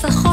שלום, 0.00 0.27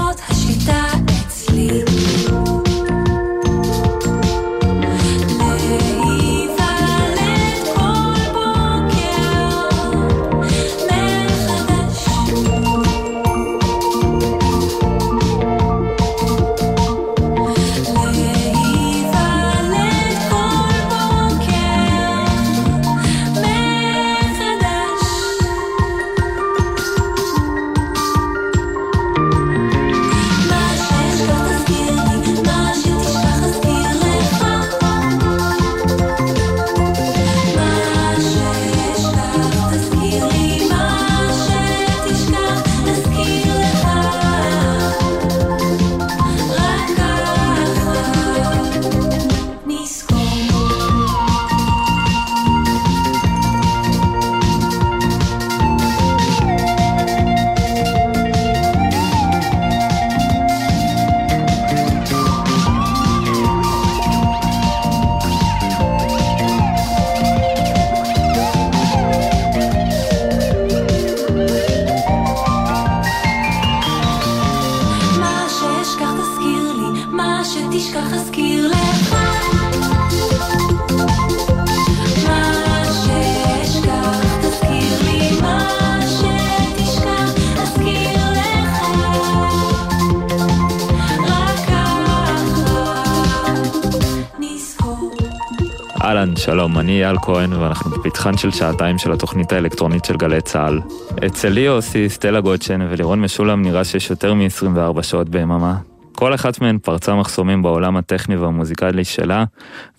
אני 96.85 97.03
אייל 97.03 97.17
כהן 97.21 97.53
ואנחנו 97.53 97.91
בפתחן 97.91 98.37
של 98.37 98.51
שעתיים 98.51 98.97
של 98.97 99.11
התוכנית 99.11 99.53
האלקטרונית 99.53 100.05
של 100.05 100.17
גלי 100.17 100.41
צה"ל. 100.41 100.81
אצל 101.25 101.49
ליאוסי, 101.49 102.09
סטלה 102.09 102.41
גודשן 102.41 102.81
ולירון 102.89 103.21
משולם 103.21 103.61
נראה 103.61 103.83
שיש 103.83 104.09
יותר 104.09 104.33
מ-24 104.33 105.01
שעות 105.01 105.29
ביממה. 105.29 105.77
כל 106.15 106.33
אחת 106.33 106.61
מהן 106.61 106.77
פרצה 106.77 107.15
מחסומים 107.15 107.61
בעולם 107.61 107.97
הטכני 107.97 108.35
והמוזיקלי 108.35 109.03
שלה, 109.03 109.43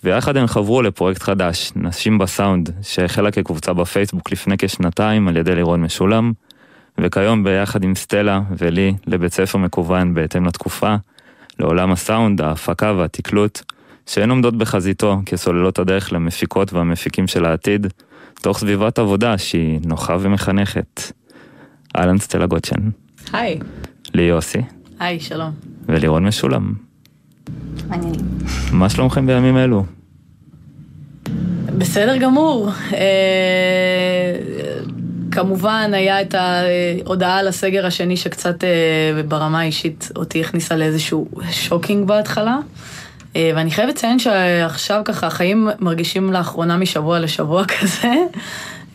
ויחד 0.03 0.37
הן 0.37 0.47
חברו 0.47 0.81
לפרויקט 0.81 1.21
חדש, 1.21 1.71
נשים 1.75 2.17
בסאונד, 2.17 2.69
שהחלה 2.81 3.31
כקבוצה 3.31 3.73
בפייסבוק 3.73 4.31
לפני 4.31 4.55
כשנתיים 4.57 5.27
על 5.27 5.37
ידי 5.37 5.55
לירון 5.55 5.81
משולם, 5.81 6.31
וכיום 6.97 7.43
ביחד 7.43 7.83
עם 7.83 7.95
סטלה 7.95 8.41
ולי 8.57 8.93
לבית 9.07 9.33
ספר 9.33 9.57
מקוון 9.57 10.13
בהתאם 10.13 10.45
לתקופה, 10.45 10.95
לעולם 11.59 11.91
הסאונד, 11.91 12.41
ההפקה 12.41 12.93
והתקלוט. 12.97 13.61
שהן 14.07 14.29
עומדות 14.29 14.57
בחזיתו 14.57 15.21
כסוללות 15.25 15.79
הדרך 15.79 16.13
למפיקות 16.13 16.73
והמפיקים 16.73 17.27
של 17.27 17.45
העתיד, 17.45 17.87
תוך 18.41 18.59
סביבת 18.59 18.99
עבודה 18.99 19.37
שהיא 19.37 19.79
נוחה 19.85 20.17
ומחנכת. 20.19 21.01
אהלן 21.97 22.17
סטלה 22.17 22.45
גוטשן. 22.45 22.89
היי. 23.33 23.59
לי 24.13 24.21
יוסי. 24.21 24.61
היי, 24.99 25.19
שלום. 25.19 25.51
ולירון 25.85 26.27
משולם. 26.27 26.73
מה 27.87 27.94
העניינים. 27.94 28.25
מה 28.71 28.89
שלומכם 28.89 29.27
בימים 29.27 29.57
אלו? 29.57 29.85
בסדר 31.77 32.17
גמור. 32.17 32.69
אה, 32.93 34.35
כמובן 35.31 35.91
היה 35.93 36.21
את 36.21 36.35
ההודעה 36.37 37.37
על 37.37 37.47
הסגר 37.47 37.85
השני 37.85 38.17
שקצת 38.17 38.63
אה, 38.63 39.23
ברמה 39.23 39.59
האישית 39.59 40.11
אותי 40.15 40.41
הכניסה 40.41 40.75
לאיזשהו 40.75 41.27
shocking 41.51 42.07
בהתחלה. 42.07 42.57
אה, 43.37 43.51
ואני 43.55 43.71
חייבת 43.71 43.93
לציין 43.95 44.19
שעכשיו 44.19 45.01
ככה 45.05 45.27
החיים 45.27 45.69
מרגישים 45.79 46.33
לאחרונה 46.33 46.77
משבוע 46.77 47.19
לשבוע 47.19 47.63
כזה, 47.79 48.13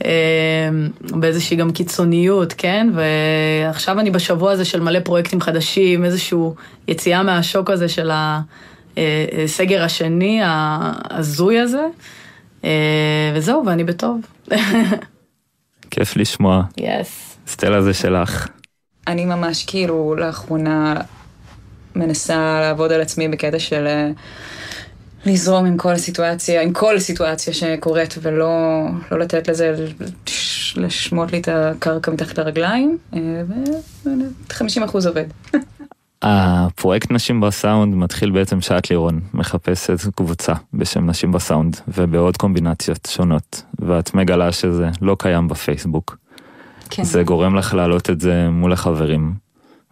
אה, 0.05 0.11
באיזושהי 1.01 1.57
גם 1.57 1.73
קיצוניות, 1.73 2.53
כן? 2.53 2.89
ועכשיו 2.95 4.01
אני 4.01 4.11
בשבוע 4.11 4.53
הזה 4.53 4.65
של 4.65 4.81
מלא 4.81 5.01
פרויקטים 5.01 5.41
חדשים, 5.41 6.05
איזושהי 6.05 6.39
יציאה 6.89 7.23
מהשוק 7.23 7.71
הזה 7.71 7.89
של 7.89 8.11
הסגר 8.97 9.81
אה, 9.81 9.85
השני, 9.85 10.41
ההזוי 10.45 11.59
הזה, 11.59 11.87
וזהו, 13.35 13.67
ואני 13.67 13.85
בטוב. 13.85 14.21
כיף 15.91 16.17
לשמוע. 16.17 16.63
יס. 16.77 16.89
Yes. 16.89 17.51
סטלה 17.51 17.83
זה 17.83 17.95
שלך. 17.95 18.49
אני 19.07 19.25
ממש 19.25 19.65
כאילו 19.65 20.15
לאחרונה 20.19 20.95
מנסה 21.95 22.61
לעבוד 22.61 22.93
על 22.93 23.01
עצמי 23.01 23.29
בקטע 23.29 23.59
של 23.59 23.87
אה, 23.87 24.11
לזרום 25.27 25.65
עם 25.65 25.77
כל 25.77 25.93
הסיטואציה, 25.93 26.63
עם 26.63 26.73
כל 26.73 26.99
סיטואציה 26.99 27.55
שקורית 27.55 28.15
ולא 28.23 28.85
לא 29.11 29.19
לתת 29.19 29.49
לזה 29.49 29.87
לשמוט 30.77 31.33
לי 31.33 31.41
את 31.41 31.49
הקרקע 31.53 32.11
מתחת 32.11 32.39
לרגליים, 32.39 32.99
ו-50% 33.13 35.09
עובד. 35.09 35.25
הפרויקט 36.23 37.11
נשים 37.11 37.41
בסאונד 37.41 37.95
מתחיל 37.95 38.31
בעצם 38.31 38.61
שאת 38.61 38.91
לירון 38.91 39.21
מחפשת 39.35 39.97
קבוצה 40.15 40.53
בשם 40.75 41.11
נשים 41.11 41.33
בסאונד 41.33 41.77
ובעוד 41.89 42.37
קומבינציות 42.37 43.09
שונות 43.11 43.63
ואת 43.79 44.15
מגלה 44.15 44.53
שזה 44.53 44.89
לא 45.03 45.17
קיים 45.19 45.49
בפייסבוק. 45.49 46.17
כן. 46.91 47.05
זה 47.05 47.23
גורם 47.23 47.55
לך 47.55 47.75
להעלות 47.75 48.11
את 48.11 48.21
זה 48.21 48.49
מול 48.51 48.73
החברים. 48.73 49.35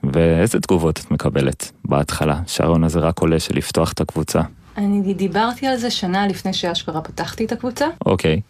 ואיזה 0.04 0.60
תגובות 0.60 0.98
את 0.98 1.10
מקבלת 1.10 1.70
בהתחלה 1.84 2.40
שהרעיון 2.46 2.84
הזה 2.84 2.98
רק 2.98 3.18
עולה 3.18 3.40
של 3.40 3.56
לפתוח 3.56 3.92
את 3.92 4.00
הקבוצה? 4.00 4.40
אני 4.76 5.14
דיברתי 5.14 5.66
על 5.66 5.76
זה 5.76 5.90
שנה 5.90 6.26
לפני 6.26 6.52
שאשכרה 6.52 7.00
פתחתי 7.00 7.44
את 7.44 7.52
הקבוצה. 7.52 7.86
אוקיי. 8.06 8.40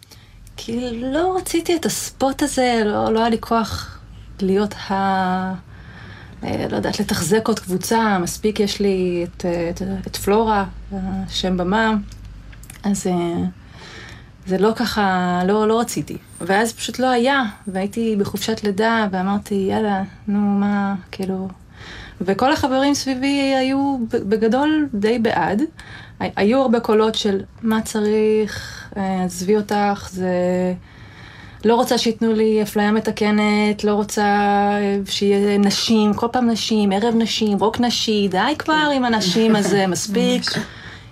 כי 0.56 1.02
לא 1.02 1.36
רציתי 1.36 1.76
את 1.76 1.86
הספוט 1.86 2.42
הזה, 2.42 2.82
לא, 2.84 3.12
לא 3.12 3.20
היה 3.20 3.28
לי 3.28 3.38
כוח 3.40 3.98
להיות 4.40 4.74
ה... 4.74 4.94
אה, 6.44 6.66
לא 6.70 6.76
יודעת, 6.76 7.00
לתחזק 7.00 7.48
עוד 7.48 7.58
קבוצה, 7.58 8.18
מספיק 8.18 8.60
יש 8.60 8.80
לי 8.80 9.26
את, 9.28 9.44
את, 9.70 9.82
את 10.06 10.16
פלורה, 10.16 10.64
שם 11.28 11.56
במה, 11.56 11.94
אז 12.82 13.06
אה, 13.06 13.44
זה 14.50 14.58
לא 14.58 14.72
ככה, 14.76 15.40
לא, 15.46 15.68
לא 15.68 15.80
רציתי. 15.80 16.16
ואז 16.40 16.72
פשוט 16.72 16.98
לא 16.98 17.10
היה, 17.10 17.42
והייתי 17.66 18.16
בחופשת 18.18 18.64
לידה, 18.64 19.06
ואמרתי, 19.10 19.54
יאללה, 19.54 20.02
נו, 20.28 20.38
מה, 20.38 20.94
כאילו... 21.10 21.48
וכל 22.20 22.52
החברים 22.52 22.94
סביבי 22.94 23.54
היו 23.58 23.98
בגדול 24.12 24.88
די 24.94 25.18
בעד. 25.18 25.62
היו 26.20 26.62
הרבה 26.62 26.80
קולות 26.80 27.14
של 27.14 27.40
מה 27.62 27.82
צריך, 27.82 28.84
אה, 28.96 29.24
עזבי 29.24 29.56
אותך, 29.56 30.08
זה... 30.12 30.28
לא 31.64 31.74
רוצה 31.74 31.98
שייתנו 31.98 32.32
לי 32.32 32.62
אפליה 32.62 32.92
מתקנת, 32.92 33.84
לא 33.84 33.94
רוצה 33.94 34.24
אה, 34.24 34.96
שיהיה 35.06 35.58
נשים, 35.58 36.14
כל 36.14 36.26
פעם 36.32 36.50
נשים, 36.50 36.92
ערב 36.92 37.14
נשים, 37.14 37.58
רוק 37.58 37.80
נשי, 37.80 38.28
די 38.30 38.54
כבר 38.58 38.88
עם 38.94 39.04
הנשים 39.04 39.56
הזה, 39.60 39.86
מספיק. 39.86 40.42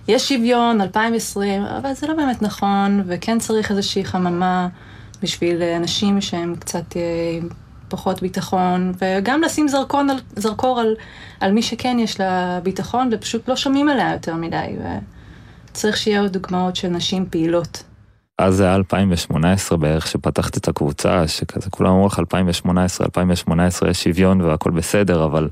יש 0.08 0.28
שוויון, 0.28 0.80
2020, 0.80 1.62
אבל 1.62 1.92
זה 1.92 2.06
לא 2.06 2.14
באמת 2.14 2.42
נכון, 2.42 3.02
וכן 3.06 3.38
צריך 3.38 3.70
איזושהי 3.70 4.04
חממה 4.04 4.68
בשביל 5.22 5.62
אנשים 5.62 6.20
שהם 6.20 6.54
קצת 6.58 6.96
אה, 6.96 7.48
פחות 7.88 8.22
ביטחון, 8.22 8.92
וגם 8.98 9.42
לשים 9.42 9.68
זרקון 9.68 10.10
על, 10.10 10.16
זרקור 10.36 10.80
על, 10.80 10.94
על 11.40 11.52
מי 11.52 11.62
שכן 11.62 11.96
יש 12.00 12.20
לה 12.20 12.60
ביטחון, 12.62 13.08
ופשוט 13.12 13.48
לא 13.48 13.56
שומעים 13.56 13.88
עליה 13.88 14.12
יותר 14.12 14.34
מדי, 14.34 14.76
וצריך 15.70 15.96
שיהיה 15.96 16.20
עוד 16.20 16.32
דוגמאות 16.32 16.76
של 16.76 16.88
נשים 16.88 17.26
פעילות. 17.30 17.82
אז 18.38 18.56
זה 18.56 18.64
היה 18.64 18.74
2018 18.74 19.78
בערך 19.78 20.06
שפתחת 20.06 20.56
את 20.56 20.68
הקבוצה, 20.68 21.28
שכזה 21.28 21.70
כולם 21.70 21.90
אמרו 21.90 22.06
לך 22.06 22.18
2018, 22.18 23.04
2018 23.04 23.90
יש 23.90 24.04
שוויון 24.04 24.40
והכל 24.40 24.70
בסדר, 24.70 25.24
אבל 25.24 25.48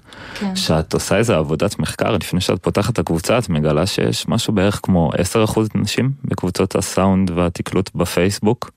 כשאת 0.54 0.90
כן. 0.90 0.96
עושה 0.96 1.16
איזה 1.16 1.36
עבודת 1.36 1.78
מחקר 1.78 2.10
לפני 2.10 2.40
שאת 2.40 2.62
פותחת 2.62 2.92
את 2.92 2.98
הקבוצה, 2.98 3.38
את 3.38 3.48
מגלה 3.48 3.86
שיש 3.86 4.28
משהו 4.28 4.52
בערך 4.52 4.80
כמו 4.82 5.10
10% 5.46 5.60
נשים 5.74 6.10
בקבוצות 6.24 6.76
הסאונד 6.76 7.30
והתקלוט 7.30 7.90
בפייסבוק. 7.94 8.70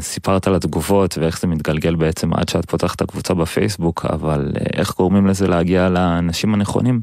וסיפרת 0.00 0.46
על 0.46 0.54
התגובות 0.54 1.18
ואיך 1.18 1.40
זה 1.40 1.46
מתגלגל 1.46 1.94
בעצם 1.94 2.34
עד 2.34 2.48
שאת 2.48 2.64
פותחת 2.70 2.96
את 2.96 3.02
הקבוצה 3.02 3.34
בפייסבוק, 3.34 4.06
אבל 4.06 4.52
איך 4.72 4.94
גורמים 4.96 5.26
לזה 5.26 5.48
להגיע 5.48 5.88
לאנשים 5.88 6.54
הנכונים, 6.54 7.00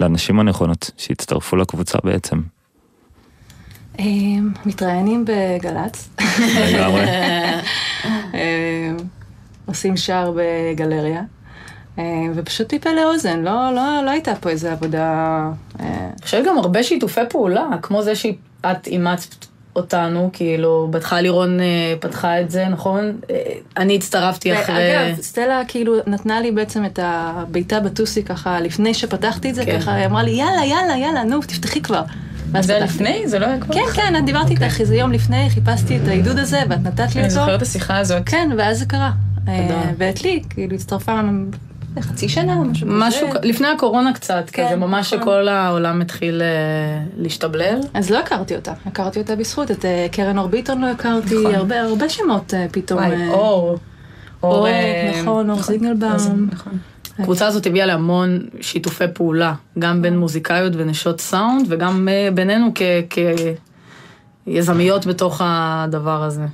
לאנשים 0.00 0.40
הנכונות 0.40 0.90
שהצטרפו 0.96 1.56
לקבוצה 1.56 1.98
בעצם. 2.04 2.40
אמ, 3.98 4.50
מתראיינים 4.66 5.24
בגל"צ. 5.24 6.08
לגמרי. 6.72 7.04
אמ, 8.34 8.96
עושים 9.66 9.96
שער 9.96 10.32
בגלריה. 10.36 11.22
אמ, 11.98 12.32
ופשוט 12.34 12.68
טיפה 12.68 12.90
לאוזן, 12.92 13.40
לא, 13.40 13.74
לא, 13.74 14.02
לא 14.04 14.10
הייתה 14.10 14.34
פה 14.34 14.50
איזה 14.50 14.72
עבודה... 14.72 15.42
אני 15.80 16.22
חושבת 16.22 16.46
גם 16.46 16.58
הרבה 16.58 16.82
שיתופי 16.82 17.20
פעולה, 17.28 17.66
כמו 17.82 18.02
זה 18.02 18.14
שאת 18.14 18.86
אימצת 18.86 19.46
אותנו, 19.76 20.30
כאילו, 20.32 20.88
בהתחלה 20.90 21.20
לירון 21.20 21.60
אה, 21.60 21.94
פתחה 22.00 22.40
את 22.40 22.50
זה, 22.50 22.68
נכון? 22.68 23.20
אה, 23.30 23.36
אני 23.76 23.96
הצטרפתי 23.96 24.60
אחרי... 24.60 25.08
אגב, 25.08 25.20
סטלה 25.20 25.62
כאילו 25.68 25.96
נתנה 26.06 26.40
לי 26.40 26.52
בעצם 26.52 26.84
את 26.84 26.98
הבעיטה 27.02 27.80
בטוסי 27.80 28.22
ככה, 28.22 28.60
לפני 28.60 28.94
שפתחתי 28.94 29.50
את 29.50 29.54
זה, 29.54 29.64
כן. 29.64 29.80
ככה, 29.80 29.94
היא 29.94 30.06
אמרה 30.06 30.22
לי, 30.22 30.30
יאללה, 30.30 30.64
יאללה, 30.64 30.96
יאללה, 30.96 31.24
נו, 31.24 31.40
תפתחי 31.40 31.82
כבר. 31.82 32.02
זה 32.60 32.74
היה 32.74 32.84
לפני? 32.84 33.22
זה 33.28 33.38
לא 33.38 33.46
היה 33.46 33.60
כבר? 33.60 33.74
כן, 33.74 33.80
כן, 33.94 34.16
את 34.18 34.24
דיברתי 34.24 34.50
איתך 34.50 34.62
אוקיי. 34.62 34.80
איזה 34.80 34.96
יום 34.96 35.12
לפני, 35.12 35.50
חיפשתי 35.50 35.96
את 35.96 36.08
העידוד 36.08 36.38
הזה, 36.38 36.62
ואת 36.68 36.82
נתת 36.82 36.98
לי 36.98 37.04
אותו. 37.06 37.20
אני 37.20 37.30
זוכרת 37.30 37.56
את 37.56 37.62
השיחה 37.62 37.98
הזאת. 37.98 38.22
כן, 38.26 38.50
ואז 38.58 38.78
זה 38.78 38.86
קרה. 38.86 39.10
אה, 39.48 39.90
ואת 39.98 40.22
לי, 40.22 40.42
כאילו, 40.50 40.74
הצטרפה 40.74 41.20
חצי 42.00 42.28
שנה 42.28 42.54
או 42.54 42.64
משהו 42.64 42.86
כזה. 42.86 42.98
משהו, 42.98 43.28
לפני 43.42 43.68
הקורונה 43.68 44.12
קצת, 44.12 44.44
כן, 44.52 44.66
כזה 44.66 44.76
ממש 44.76 45.12
נכון. 45.12 45.20
שכל 45.20 45.48
העולם 45.48 46.00
התחיל 46.00 46.42
אה, 46.42 46.46
להשתבלל. 47.16 47.80
אז 47.94 48.10
לא 48.10 48.18
הכרתי 48.18 48.56
אותה, 48.56 48.72
הכרתי 48.86 49.20
אותה 49.20 49.36
בזכות, 49.36 49.70
את 49.70 49.84
אה, 49.84 50.06
קרן 50.12 50.38
אור 50.38 50.46
ביטון 50.46 50.80
לא 50.80 50.86
הכרתי, 50.86 51.38
נכון. 51.38 51.54
הרבה, 51.54 51.80
הרבה 51.80 52.08
שמות 52.08 52.54
פתאום. 52.72 53.00
וואי, 53.00 53.28
אור. 53.28 53.78
אור, 54.42 54.66
נכון, 55.20 55.50
אור 55.50 55.62
זינגלבאום. 55.62 56.48
נכון. 56.52 56.78
הקבוצה 57.18 57.46
הזאת 57.46 57.66
הביאה 57.66 57.86
להמון 57.86 58.48
שיתופי 58.60 59.04
פעולה, 59.14 59.54
גם 59.78 60.02
בין 60.02 60.18
מוזיקאיות 60.18 60.72
ונשות 60.76 61.20
סאונד, 61.20 61.66
וגם 61.68 62.08
אה, 62.08 62.28
בינינו 62.34 62.72
כיזמיות 64.46 65.06
בתוך 65.06 65.40
הדבר 65.44 66.22
הזה. 66.22 66.46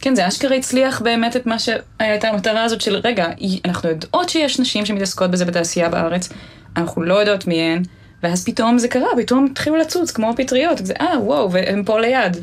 כן, 0.00 0.14
זה 0.14 0.28
אשכרה 0.28 0.56
הצליח 0.56 1.02
באמת 1.02 1.36
את 1.36 1.46
מה 1.46 1.58
שהייתה 1.58 2.28
המטרה 2.28 2.64
הזאת 2.64 2.80
של, 2.80 3.00
רגע, 3.04 3.26
אנחנו 3.64 3.88
יודעות 3.88 4.28
שיש 4.28 4.60
נשים 4.60 4.86
שמתעסקות 4.86 5.30
בזה 5.30 5.44
בתעשייה 5.44 5.88
בארץ, 5.88 6.28
אנחנו 6.76 7.02
לא 7.02 7.14
יודעות 7.14 7.46
מי 7.46 7.60
הן, 7.60 7.82
ואז 8.22 8.44
פתאום 8.44 8.78
זה 8.78 8.88
קרה, 8.88 9.08
פתאום 9.16 9.46
התחילו 9.50 9.76
לצוץ 9.76 10.10
כמו 10.10 10.32
פטריות, 10.36 10.86
זה 10.86 10.94
אה, 11.00 11.20
וואו, 11.20 11.52
והם 11.52 11.84
פה 11.84 12.00
ליד. 12.00 12.36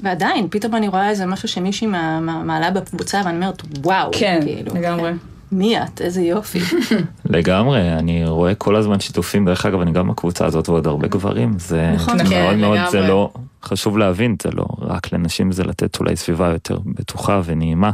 ועדיין, 0.00 0.46
פתאום 0.50 0.74
אני 0.74 0.88
רואה 0.88 1.10
איזה 1.10 1.26
משהו 1.26 1.48
שמישהי 1.48 1.86
מעלה 1.86 2.70
בקבוצה 2.70 3.22
ואני 3.24 3.36
אומרת, 3.36 3.62
וואו, 3.84 4.10
כן, 4.12 4.40
כאילו. 4.44 4.74
לגמרי. 4.74 5.10
כן. 5.10 5.35
מי 5.52 5.82
את? 5.82 6.00
איזה 6.00 6.22
יופי. 6.22 6.58
לגמרי, 7.24 7.92
אני 7.92 8.26
רואה 8.26 8.54
כל 8.54 8.76
הזמן 8.76 9.00
שיתופים, 9.00 9.44
דרך 9.44 9.66
אגב, 9.66 9.80
אני 9.80 9.92
גם 9.92 10.08
בקבוצה 10.08 10.46
הזאת 10.46 10.68
ועוד 10.68 10.86
הרבה 10.86 11.08
גברים, 11.08 11.58
זה 11.58 11.92
נכון, 11.94 12.16
מאוד 12.16 12.28
כן, 12.28 12.60
מאוד, 12.60 12.78
זה 12.90 13.00
לא, 13.00 13.30
חשוב 13.62 13.98
להבין, 13.98 14.36
זה 14.42 14.50
לא 14.52 14.66
רק 14.80 15.12
לנשים, 15.12 15.52
זה 15.52 15.64
לתת 15.64 16.00
אולי 16.00 16.16
סביבה 16.16 16.48
יותר 16.48 16.78
בטוחה 16.86 17.40
ונעימה, 17.44 17.90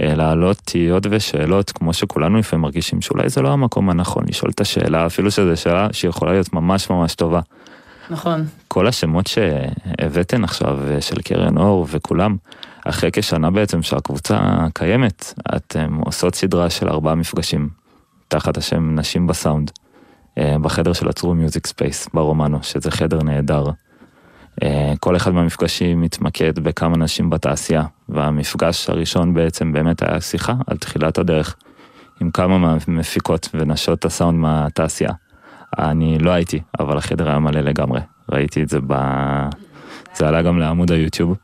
אה, 0.00 0.14
להעלות 0.14 0.56
תהיות 0.64 1.06
ושאלות, 1.10 1.70
כמו 1.70 1.92
שכולנו 1.92 2.38
לפעמים 2.38 2.62
מרגישים 2.62 3.00
שאולי 3.00 3.28
זה 3.28 3.42
לא 3.42 3.48
המקום 3.48 3.90
הנכון 3.90 4.24
לשאול 4.28 4.50
את 4.50 4.60
השאלה, 4.60 5.06
אפילו 5.06 5.30
שזו 5.30 5.56
שאלה 5.56 5.88
שיכולה 5.92 6.32
להיות 6.32 6.52
ממש 6.52 6.90
ממש 6.90 7.14
טובה. 7.14 7.40
נכון. 8.10 8.44
כל 8.68 8.86
השמות 8.86 9.26
שהבאתן 9.26 10.44
עכשיו, 10.44 10.78
אה, 10.90 11.00
של 11.00 11.22
קרן 11.22 11.58
אור 11.58 11.86
וכולם, 11.90 12.36
אחרי 12.84 13.10
כשנה 13.12 13.50
בעצם 13.50 13.82
שהקבוצה 13.82 14.66
קיימת, 14.74 15.34
אתם 15.56 16.00
עושות 16.04 16.34
סדרה 16.34 16.70
של 16.70 16.88
ארבעה 16.88 17.14
מפגשים, 17.14 17.68
תחת 18.28 18.56
השם 18.56 18.94
נשים 18.94 19.26
בסאונד, 19.26 19.70
אה, 20.38 20.56
בחדר 20.62 20.92
של 20.92 21.08
הצרו 21.08 21.34
Music 21.34 21.66
Space 21.66 22.08
ברומנו, 22.14 22.58
שזה 22.62 22.90
חדר 22.90 23.22
נהדר. 23.22 23.64
אה, 24.62 24.92
כל 25.00 25.16
אחד 25.16 25.30
מהמפגשים 25.30 26.00
מתמקד 26.00 26.58
בכמה 26.58 26.96
נשים 26.96 27.30
בתעשייה, 27.30 27.84
והמפגש 28.08 28.90
הראשון 28.90 29.34
בעצם 29.34 29.72
באמת 29.72 30.02
היה 30.02 30.20
שיחה 30.20 30.54
על 30.66 30.76
תחילת 30.76 31.18
הדרך 31.18 31.56
עם 32.20 32.30
כמה 32.30 32.58
מהמפיקות 32.58 33.48
ונשות 33.54 34.04
הסאונד 34.04 34.38
מהתעשייה. 34.38 35.12
אני 35.78 36.18
לא 36.18 36.30
הייתי, 36.30 36.60
אבל 36.80 36.98
החדר 36.98 37.28
היה 37.28 37.38
מלא 37.38 37.60
לגמרי. 37.60 38.00
ראיתי 38.32 38.62
את 38.62 38.68
זה 38.68 38.78
ב... 38.86 38.94
זה 40.14 40.28
עלה 40.28 40.42
גם 40.42 40.58
לעמוד 40.58 40.92
היוטיוב. 40.92 41.36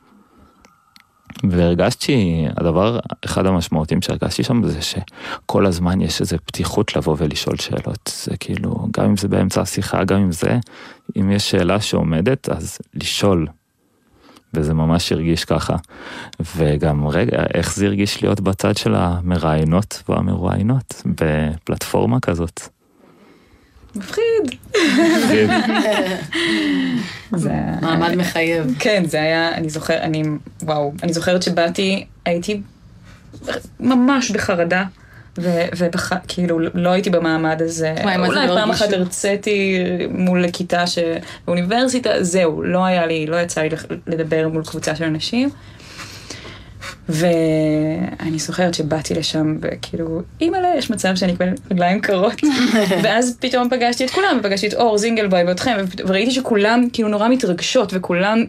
והרגשתי, 1.51 2.47
הדבר, 2.57 2.99
אחד 3.25 3.47
המשמעותיים 3.47 4.03
שהרגשתי 4.03 4.43
שם 4.43 4.63
זה 4.67 4.81
שכל 4.83 5.67
הזמן 5.67 6.01
יש 6.01 6.21
איזו 6.21 6.37
פתיחות 6.45 6.97
לבוא 6.97 7.17
ולשאול 7.19 7.57
שאלות. 7.57 8.13
זה 8.25 8.37
כאילו, 8.37 8.89
גם 8.91 9.05
אם 9.05 9.17
זה 9.17 9.29
באמצע 9.29 9.61
השיחה, 9.61 10.05
גם 10.05 10.21
אם 10.21 10.33
זה, 10.33 10.59
אם 11.21 11.31
יש 11.31 11.51
שאלה 11.51 11.81
שעומדת, 11.81 12.49
אז 12.49 12.79
לשאול. 12.95 13.47
וזה 14.55 14.75
ממש 14.75 15.13
הרגיש 15.13 15.45
ככה. 15.45 15.77
וגם 16.57 17.09
רגע, 17.09 17.43
איך 17.55 17.75
זה 17.75 17.87
הרגיש 17.87 18.23
להיות 18.23 18.41
בצד 18.41 18.77
של 18.77 18.95
המראיינות 18.95 20.03
והמרואיינות 20.09 21.03
בפלטפורמה 21.07 22.21
כזאת. 22.21 22.78
מפחיד. 23.97 24.55
זה 27.37 27.53
מעמד 27.81 28.15
מחייב. 28.15 28.75
כן, 28.79 29.03
זה 29.07 29.23
היה, 29.23 29.55
אני 29.55 29.71
זוכר, 29.71 29.99
אני, 29.99 30.23
וואו, 30.63 30.93
אני 31.03 31.13
זוכרת 31.13 31.43
שבאתי, 31.43 32.07
הייתי 32.25 32.61
ממש 33.81 34.31
בחרדה, 34.31 34.85
וכאילו 35.39 36.59
לא 36.75 36.91
הייתי 36.91 37.11
במעמד 37.11 37.63
הזה, 37.63 37.95
אולי 38.05 38.47
לא 38.47 38.55
פעם 38.55 38.71
אחת? 38.71 38.93
הרציתי 38.93 39.79
מול 40.11 40.45
כיתה 40.53 40.87
ש... 40.87 40.99
באוניברסיטה, 41.47 42.11
זהו, 42.21 42.63
לא 42.63 42.85
היה 42.85 43.07
לי, 43.07 43.27
לא 43.27 43.37
יצא 43.37 43.61
לי 43.61 43.69
לדבר 44.07 44.49
מול 44.49 44.65
קבוצה 44.65 44.97
של 44.97 45.05
אנשים. 45.05 45.51
ואני 47.09 48.39
זוכרת 48.39 48.75
שבאתי 48.75 49.15
לשם 49.15 49.57
וכאילו, 49.61 50.23
אימא'לה, 50.41 50.69
יש 50.79 50.91
מצב 50.91 51.17
שאני 51.17 51.33
אקבל 51.33 51.49
רגליים 51.71 52.01
קרות. 52.01 52.41
ואז 53.03 53.37
פתאום 53.41 53.69
פגשתי 53.71 54.05
את 54.05 54.11
כולם, 54.11 54.37
ופגשתי 54.41 54.69
את 54.69 54.75
אור 54.75 54.99
זינגלבוי 54.99 55.45
ואתכם, 55.45 55.77
וראיתי 56.07 56.31
שכולם 56.31 56.89
כאילו 56.93 57.09
נורא 57.09 57.29
מתרגשות, 57.29 57.93
וכולם 57.97 58.45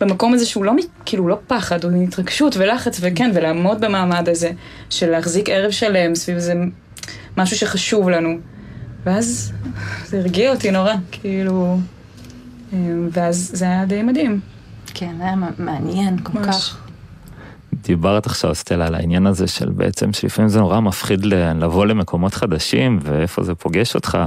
במקום 0.00 0.34
הזה 0.34 0.46
שהוא 0.46 0.64
לא, 0.64 0.72
כאילו 1.04 1.28
לא 1.28 1.38
פחד, 1.46 1.84
הוא 1.84 2.02
התרגשות 2.02 2.56
ולחץ, 2.56 2.98
וכן, 3.00 3.30
ולעמוד 3.34 3.80
במעמד 3.80 4.28
הזה, 4.28 4.50
של 4.90 5.10
להחזיק 5.10 5.48
ערב 5.48 5.70
שלם 5.70 6.14
סביב 6.14 6.36
איזה 6.36 6.54
משהו 7.36 7.56
שחשוב 7.56 8.10
לנו. 8.10 8.38
ואז 9.04 9.52
זה 10.06 10.18
הרגיע 10.18 10.52
אותי 10.52 10.70
נורא, 10.70 10.94
כאילו, 11.12 11.78
אמ, 12.72 13.08
ואז 13.12 13.50
זה 13.54 13.64
היה 13.64 13.84
די 13.84 14.02
מדהים. 14.02 14.40
כן, 14.94 15.14
היה 15.20 15.34
מעניין 15.58 16.16
כל 16.22 16.38
ממש. 16.38 16.56
כך. 16.56 16.89
דיברת 17.74 18.26
עכשיו, 18.26 18.54
סטלה, 18.54 18.86
על 18.86 18.94
העניין 18.94 19.26
הזה 19.26 19.46
של 19.46 19.68
בעצם 19.70 20.12
שלפעמים 20.12 20.48
זה 20.48 20.60
נורא 20.60 20.80
מפחיד 20.80 21.24
לבוא 21.24 21.86
למקומות 21.86 22.34
חדשים 22.34 22.98
ואיפה 23.02 23.42
זה 23.42 23.54
פוגש 23.54 23.94
אותך. 23.94 24.18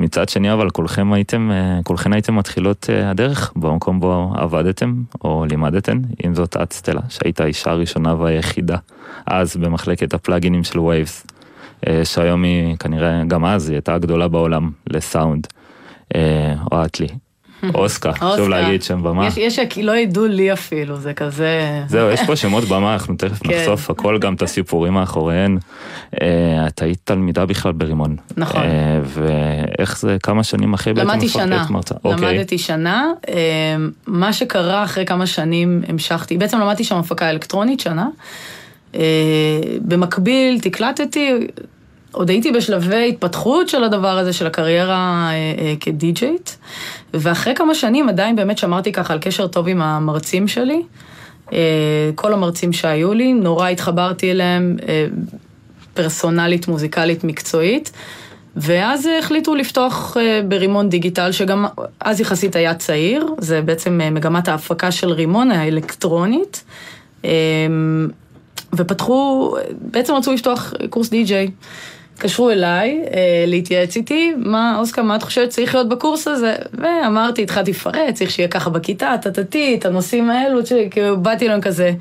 מצד 0.00 0.28
שני, 0.28 0.52
אבל 0.52 0.70
כולכם 0.70 1.12
הייתם, 1.12 1.50
אה, 1.52 1.80
כולכן 1.84 2.12
הייתם 2.12 2.36
מתחילות 2.36 2.90
אה, 2.90 3.10
הדרך 3.10 3.52
במקום 3.56 4.00
בו 4.00 4.32
עבדתם 4.36 4.94
או 5.24 5.44
לימדתן, 5.50 6.00
אם 6.26 6.34
זאת 6.34 6.56
את, 6.62 6.72
סטלה, 6.72 7.00
שהיית 7.08 7.40
האישה 7.40 7.70
הראשונה 7.70 8.14
והיחידה 8.14 8.76
אז 9.26 9.56
במחלקת 9.56 10.14
הפלאגינים 10.14 10.64
של 10.64 10.78
וייבס, 10.80 11.26
שהיום 12.04 12.42
היא 12.42 12.76
כנראה, 12.76 13.22
גם 13.28 13.44
אז 13.44 13.68
היא 13.68 13.74
הייתה 13.74 13.94
הגדולה 13.94 14.28
בעולם 14.28 14.70
לסאונד. 14.90 15.46
אה, 16.14 16.54
או 16.72 16.84
את 16.84 17.00
לי. 17.00 17.08
אוסקה, 17.74 18.12
חשוב. 18.12 18.48
להגיד 18.48 18.82
שם 18.82 19.02
במה. 19.02 19.26
יש, 19.26 19.36
יש 19.36 19.58
שלא 19.74 19.96
ידעו 19.96 20.26
לי 20.26 20.52
אפילו, 20.52 20.96
זה 20.96 21.14
כזה... 21.14 21.82
זהו, 21.86 22.10
יש 22.10 22.20
פה 22.26 22.36
שמות 22.36 22.64
במה, 22.64 22.92
אנחנו 22.92 23.14
תכף 23.16 23.42
כן. 23.42 23.50
נחשוף 23.50 23.90
הכל, 23.90 24.18
גם 24.18 24.34
את 24.34 24.42
הסיפורים 24.42 24.92
מאחוריהן. 24.92 25.58
אה, 26.20 26.66
את 26.66 26.82
היית 26.82 26.98
תלמידה 27.04 27.46
בכלל 27.46 27.72
ברימון. 27.72 28.16
נכון. 28.36 28.62
אה, 28.62 29.00
ואיך 29.04 29.98
זה, 29.98 30.16
כמה 30.22 30.44
שנים 30.44 30.74
אחרי 30.74 30.94
בעצם 30.94 31.10
הפכת 31.10 31.36
להיות 31.46 31.70
מרצה? 31.70 31.94
אוקיי. 32.04 32.34
למדתי 32.34 32.58
שנה, 32.58 33.06
אה, 33.28 33.34
מה 34.06 34.32
שקרה 34.32 34.84
אחרי 34.84 35.06
כמה 35.06 35.26
שנים 35.26 35.82
המשכתי, 35.88 36.38
בעצם 36.38 36.60
למדתי 36.60 36.84
שם 36.84 36.96
הפקה 36.96 37.30
אלקטרונית 37.30 37.80
שנה, 37.80 38.08
במקביל 39.80 40.60
תקלטתי, 40.60 41.32
עוד 42.12 42.30
הייתי 42.30 42.52
בשלבי 42.52 43.08
התפתחות 43.08 43.68
של 43.68 43.84
הדבר 43.84 44.18
הזה, 44.18 44.32
של 44.32 44.46
הקריירה 44.46 45.30
כדי-ג'ייט, 45.80 46.50
ואחרי 47.14 47.54
כמה 47.54 47.74
שנים 47.74 48.08
עדיין 48.08 48.36
באמת 48.36 48.58
שמרתי 48.58 48.92
ככה 48.92 49.12
על 49.12 49.18
קשר 49.18 49.46
טוב 49.46 49.68
עם 49.68 49.82
המרצים 49.82 50.48
שלי, 50.48 50.82
אה, 51.52 52.10
כל 52.14 52.32
המרצים 52.32 52.72
שהיו 52.72 53.14
לי, 53.14 53.32
נורא 53.32 53.68
התחברתי 53.68 54.30
אליהם. 54.30 54.76
אה, 54.88 55.06
פרסונלית, 55.94 56.68
מוזיקלית, 56.68 57.24
מקצועית. 57.24 57.92
ואז 58.56 59.08
החליטו 59.18 59.54
לפתוח 59.54 60.16
אה, 60.16 60.40
ברימון 60.48 60.88
דיגיטל, 60.88 61.32
שגם 61.32 61.66
אז 62.00 62.20
יחסית 62.20 62.56
היה 62.56 62.74
צעיר, 62.74 63.26
זה 63.38 63.62
בעצם 63.62 64.00
מגמת 64.12 64.48
ההפקה 64.48 64.90
של 64.90 65.10
רימון 65.10 65.50
האלקטרונית. 65.50 66.64
ופתחו, 68.72 69.54
בעצם 69.80 70.14
רצו 70.14 70.32
לפתוח 70.32 70.72
קורס 70.90 71.10
די-ג'יי. 71.10 71.50
התקשרו 72.24 72.50
אליי 72.50 73.04
אה, 73.14 73.44
להתייעץ 73.46 73.96
איתי, 73.96 74.32
מה, 74.36 74.76
אוסקר, 74.78 75.02
מה 75.02 75.16
את 75.16 75.22
חושבת 75.22 75.48
צריך 75.48 75.74
להיות 75.74 75.88
בקורס 75.88 76.28
הזה? 76.28 76.54
ואמרתי, 76.74 77.42
התחלתי 77.42 77.70
לפרט, 77.70 78.14
צריך 78.14 78.30
שיהיה 78.30 78.48
ככה 78.48 78.70
בכיתה, 78.70 79.14
טטטי, 79.22 79.76
את 79.78 79.86
הנושאים 79.86 80.30
האלו, 80.30 80.60
כאילו 80.90 81.20
באתי 81.20 81.46
אליהם 81.46 81.60
כזה, 81.60 81.92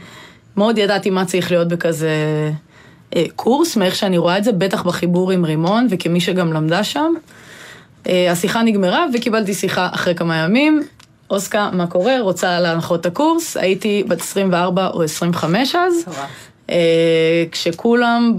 מאוד 0.58 0.78
ידעתי 0.78 1.10
מה 1.10 1.26
צריך 1.26 1.52
להיות 1.52 1.68
בכזה 1.68 2.10
אה, 3.16 3.24
קורס, 3.36 3.78
מאיך 3.78 3.96
שאני 3.96 4.18
רואה 4.18 4.38
את 4.38 4.44
זה, 4.44 4.52
בטח 4.52 4.84
בחיבור 4.84 5.32
עם 5.32 5.46
רימון, 5.46 5.88
וכמי 5.90 6.22
שגם 6.22 6.54
למדה 6.54 6.84
שם. 6.84 7.14
אה, 8.10 8.32
השיחה 8.32 8.64
נגמרה 8.64 9.06
וקיבלתי 9.14 9.54
שיחה 9.54 9.90
אחרי 9.94 10.16
כמה 10.16 10.38
ימים. 10.38 10.82
אוסקה, 11.30 11.70
מה 11.74 11.88
קורה? 11.88 12.20
רוצה 12.20 12.60
להנחות 12.60 13.02
את 13.02 13.06
הקורס? 13.06 13.58
הייתי 13.58 14.04
בת 14.08 14.20
24 14.20 14.88
או 14.88 15.04
25 15.04 15.76
אז. 15.76 16.06
אה, 16.70 17.46
כשכולם 17.52 18.34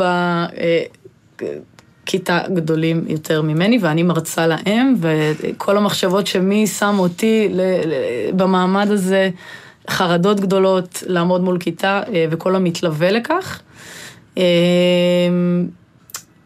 בכיתה 2.05 2.41
גדולים 2.55 3.05
יותר 3.09 3.43
ממני, 3.43 3.79
ואני 3.81 4.03
מרצה 4.03 4.47
להם, 4.47 4.95
וכל 5.01 5.77
המחשבות 5.77 6.27
שמי 6.27 6.67
שם 6.67 6.97
אותי 6.99 7.49
במעמד 8.37 8.91
הזה, 8.91 9.31
חרדות 9.91 10.41
גדולות, 10.41 11.03
לעמוד 11.07 11.41
מול 11.41 11.59
כיתה, 11.59 12.03
אה, 12.15 12.27
וכל 12.31 12.57
המתלווה 12.57 13.11
לכך. 13.11 13.61
אה, 14.39 14.43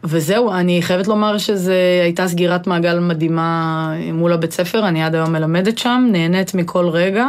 וזהו, 0.03 0.51
אני 0.51 0.81
חייבת 0.81 1.07
לומר 1.07 1.37
שזו 1.37 1.71
הייתה 2.03 2.27
סגירת 2.27 2.67
מעגל 2.67 2.99
מדהימה 2.99 3.93
מול 4.13 4.33
הבית 4.33 4.51
ספר, 4.51 4.87
אני 4.87 5.03
עד 5.03 5.15
היום 5.15 5.33
מלמדת 5.33 5.77
שם, 5.77 6.07
נהנית 6.11 6.53
מכל 6.53 6.89
רגע. 6.89 7.27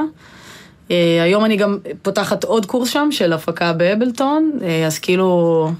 אה, 0.91 1.23
היום 1.23 1.45
אני 1.45 1.57
גם 1.57 1.79
פותחת 2.03 2.45
עוד 2.45 2.67
קורס 2.67 2.89
שם 2.89 3.09
של 3.11 3.33
הפקה 3.33 3.73
באבלטון, 3.73 4.53
אה, 4.63 4.87
אז 4.87 4.99
כאילו, 4.99 5.71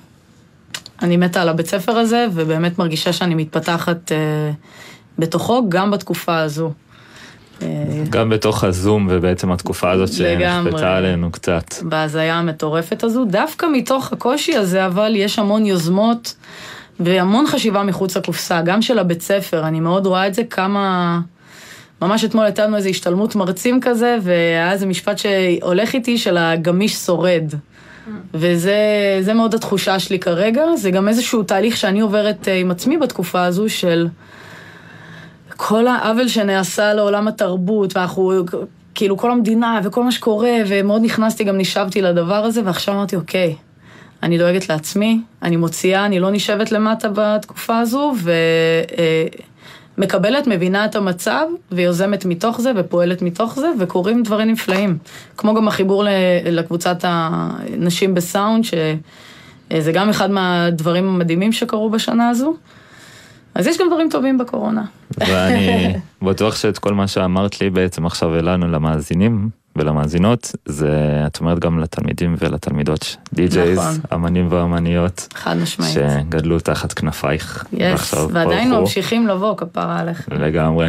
אני 1.03 1.17
מתה 1.17 1.43
על 1.43 1.49
הבית 1.49 1.67
ספר 1.67 1.93
הזה, 1.93 2.27
ובאמת 2.33 2.79
מרגישה 2.79 3.13
שאני 3.13 3.35
מתפתחת 3.35 4.13
אה, 4.13 4.51
בתוכו, 5.19 5.69
גם 5.69 5.91
בתקופה 5.91 6.39
הזו. 6.39 6.73
אה, 7.63 7.67
גם 8.11 8.31
בתוך 8.31 8.65
הזום 8.65 9.07
ובעצם 9.11 9.53
התקופה 9.53 9.91
הזאת. 9.91 10.13
שנכפתה 10.13 10.97
עלינו 10.97 11.33
קצת. 11.33 11.75
בהזיה 11.83 12.35
המטורפת 12.35 13.05
הזו, 13.05 13.25
דווקא 13.25 13.67
מתוך 13.73 14.13
הקושי 14.13 14.57
הזה, 14.57 14.87
אבל 14.87 15.13
יש 15.17 15.39
המון 15.39 15.67
יוזמות 15.67 16.35
והמון 17.01 17.47
חשיבה 17.47 17.83
מחוץ 17.83 18.17
לקופסה, 18.17 18.63
גם 18.63 18.83
של 18.83 18.99
הבית 18.99 19.23
ספר, 19.23 19.69
אני 19.69 19.81
מאוד 19.81 20.07
רואה 20.07 20.27
את 20.27 20.35
זה 20.35 20.45
כמה... 20.45 21.21
ממש 22.03 22.25
אתמול 22.25 22.45
הייתה 22.45 22.67
לנו 22.67 22.77
איזו 22.77 22.89
השתלמות 22.89 23.37
מרצים 23.37 23.81
כזה, 23.81 24.17
והיה 24.23 24.73
איזה 24.73 24.87
משפט 24.87 25.19
שהולך 25.19 25.95
איתי 25.95 26.19
של 26.19 26.37
הגמיש 26.37 26.95
שורד. 26.95 27.55
וזה 28.35 28.77
זה 29.21 29.35
מאוד 29.35 29.55
התחושה 29.55 29.99
שלי 29.99 30.19
כרגע, 30.19 30.63
זה 30.77 30.91
גם 30.91 31.09
איזשהו 31.09 31.43
תהליך 31.43 31.77
שאני 31.77 32.01
עוברת 32.01 32.49
אה, 32.49 32.55
עם 32.55 32.71
עצמי 32.71 32.99
בתקופה 32.99 33.45
הזו 33.45 33.69
של 33.69 34.09
כל 35.57 35.87
העוול 35.87 36.29
שנעשה 36.29 36.95
לעולם 36.95 37.29
התרבות, 37.29 37.97
ואנחנו, 37.97 38.33
כאילו 38.95 39.17
כל 39.17 39.31
המדינה 39.31 39.81
וכל 39.85 40.05
מה 40.05 40.13
שקורה, 40.13 40.53
ומאוד 40.67 41.03
נכנסתי, 41.05 41.45
גם 41.45 41.59
נשבתי 41.59 42.03
לדבר 42.03 42.45
הזה, 42.45 42.61
ועכשיו 42.65 42.95
אמרתי, 42.95 43.17
אוקיי, 43.17 43.55
אני 44.23 44.39
דואגת 44.39 44.69
לעצמי, 44.69 45.21
אני 45.43 45.57
מוציאה, 45.57 46.07
אני 46.07 46.21
לא 46.21 46.31
נשבת 46.31 46.73
למטה 46.73 47.09
בתקופה 47.15 47.79
הזו, 47.79 48.13
ומקבלת, 49.99 50.47
מבינה 50.47 50.85
את 50.85 50.97
המצב, 50.97 51.47
ויוזמת 51.73 52.25
מתוך 52.25 52.61
זה, 52.61 52.73
ופועלת 52.77 53.23
מתוך 53.23 53.55
זה, 53.61 53.69
וקורים 53.79 54.23
דברים 54.23 54.49
נפלאים. 54.51 54.99
כמו 55.37 55.55
גם 55.55 55.69
החיבור 55.69 56.05
לקבוצת 56.45 56.99
הנשים 57.03 58.15
בסאונד, 58.15 58.65
שזה 58.65 59.93
גם 59.93 60.09
אחד 60.09 60.31
מהדברים 60.31 61.09
המדהימים 61.09 61.53
שקרו 61.53 61.91
בשנה 61.91 62.29
הזו. 62.29 62.55
אז 63.55 63.67
יש 63.67 63.79
גם 63.79 63.87
דברים 63.87 64.09
טובים 64.11 64.39
בקורונה. 64.39 64.85
ואני 65.19 65.95
בטוח 66.23 66.57
שאת 66.57 66.79
כל 66.79 66.95
מה 66.95 67.09
שאמרת 67.09 67.61
לי 67.61 67.71
בעצם 67.71 68.07
עכשיו 68.07 68.29
ולנו, 68.33 68.69
למאזינים 68.69 69.49
ולמאזינות, 69.79 70.53
זה 70.65 71.23
את 71.27 71.41
אומרת 71.41 71.59
גם 71.59 71.79
לתלמידים 71.79 72.35
ולתלמידות, 72.39 73.17
די-ג'ייז, 73.33 73.79
נכון. 73.79 74.01
אמנים 74.15 74.47
ואמניות, 74.51 75.29
חד 75.35 75.57
משמעית. 75.57 75.95
שגדלו 75.95 76.61
תחת 76.61 76.93
כנפייך, 76.93 77.65
יס, 77.73 77.81
ועכשיו 77.81 78.29
ועדיין. 78.33 78.73
ממשיכים 78.73 79.27
לבוא, 79.27 79.57
כפרה 79.57 80.01
עליך. 80.01 80.29
לגמרי. 80.33 80.89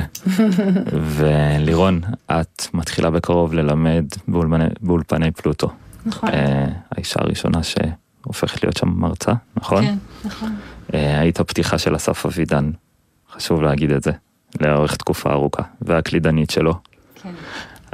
ולירון, 1.16 2.02
את 2.32 2.68
מתחילה 2.74 3.10
בקרוב 3.10 3.54
ללמד 3.54 4.06
באולפני, 4.28 4.66
באולפני 4.82 5.32
פלוטו. 5.32 5.70
נכון. 6.06 6.30
אה, 6.30 6.66
האישה 6.92 7.20
הראשונה 7.20 7.60
שהופכת 7.64 8.64
להיות 8.64 8.78
שם 8.78 8.90
מרצה, 8.90 9.32
נכון? 9.58 9.86
כן, 9.86 9.96
נכון. 10.26 10.56
אה, 10.94 11.20
היית 11.20 11.40
הפתיחה 11.40 11.78
של 11.78 11.96
אסף 11.96 12.26
אבידן, 12.26 12.72
חשוב 13.34 13.62
להגיד 13.62 13.92
את 13.92 14.04
זה, 14.04 14.12
לאורך 14.62 14.96
תקופה 14.96 15.32
ארוכה, 15.32 15.64
והקלידנית 15.82 16.50
שלו. 16.50 16.74
כן. 17.24 17.30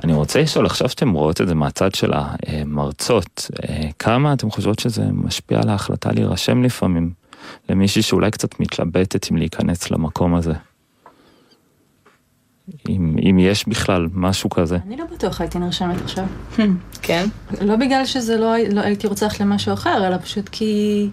אני 0.04 0.14
רוצה 0.14 0.42
לשאול, 0.42 0.66
עכשיו 0.66 0.90
שאתם 0.90 1.12
רואות 1.12 1.42
את 1.42 1.48
זה 1.48 1.56
מהצד 1.56 1.96
של 1.96 2.12
המרצות, 2.14 3.52
אה, 3.64 3.90
כמה 4.00 4.34
אתם 4.34 4.52
חושבות 4.52 4.80
שזה 4.80 5.04
משפיע 5.12 5.62
על 5.62 5.70
ההחלטה 5.70 6.12
להירשם 6.12 6.64
לפעמים 6.64 7.12
למישהי 7.70 8.02
שאולי 8.02 8.32
קצת 8.32 8.60
מתלבטת 8.60 9.32
אם 9.32 9.38
להיכנס 9.38 9.92
למקום 9.92 10.36
הזה? 10.36 10.54
אם, 12.90 13.16
אם 13.30 13.40
יש 13.40 13.68
בכלל 13.68 14.08
משהו 14.14 14.50
כזה. 14.50 14.78
אני 14.88 14.98
לא 14.98 15.06
בטוח 15.14 15.42
הייתי 15.42 15.60
נרשמת 15.60 16.02
עכשיו. 16.02 16.26
כן? 17.02 17.26
לא 17.62 17.76
בגלל 17.76 18.06
שזה 18.06 18.38
לא, 18.38 18.58
לא 18.72 18.82
הייתי 18.82 19.08
רוצה 19.08 19.26
ללכת 19.26 19.40
למשהו 19.40 19.74
אחר, 19.74 20.08
אלא 20.08 20.18
פשוט 20.18 20.50
כי 20.50 21.10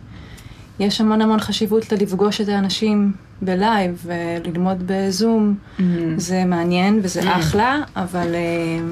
יש 0.78 1.00
המון 1.00 1.20
המון 1.20 1.40
חשיבות 1.40 1.92
ללפגוש 1.92 2.40
את 2.40 2.48
האנשים 2.48 3.12
בלייב 3.42 4.06
וללמוד 4.06 4.82
בזום. 4.86 5.54
Mm. 5.78 5.82
זה 6.16 6.44
מעניין 6.44 7.00
וזה 7.02 7.36
אחלה, 7.36 7.80
אבל 7.96 8.34
אה, 8.34 8.84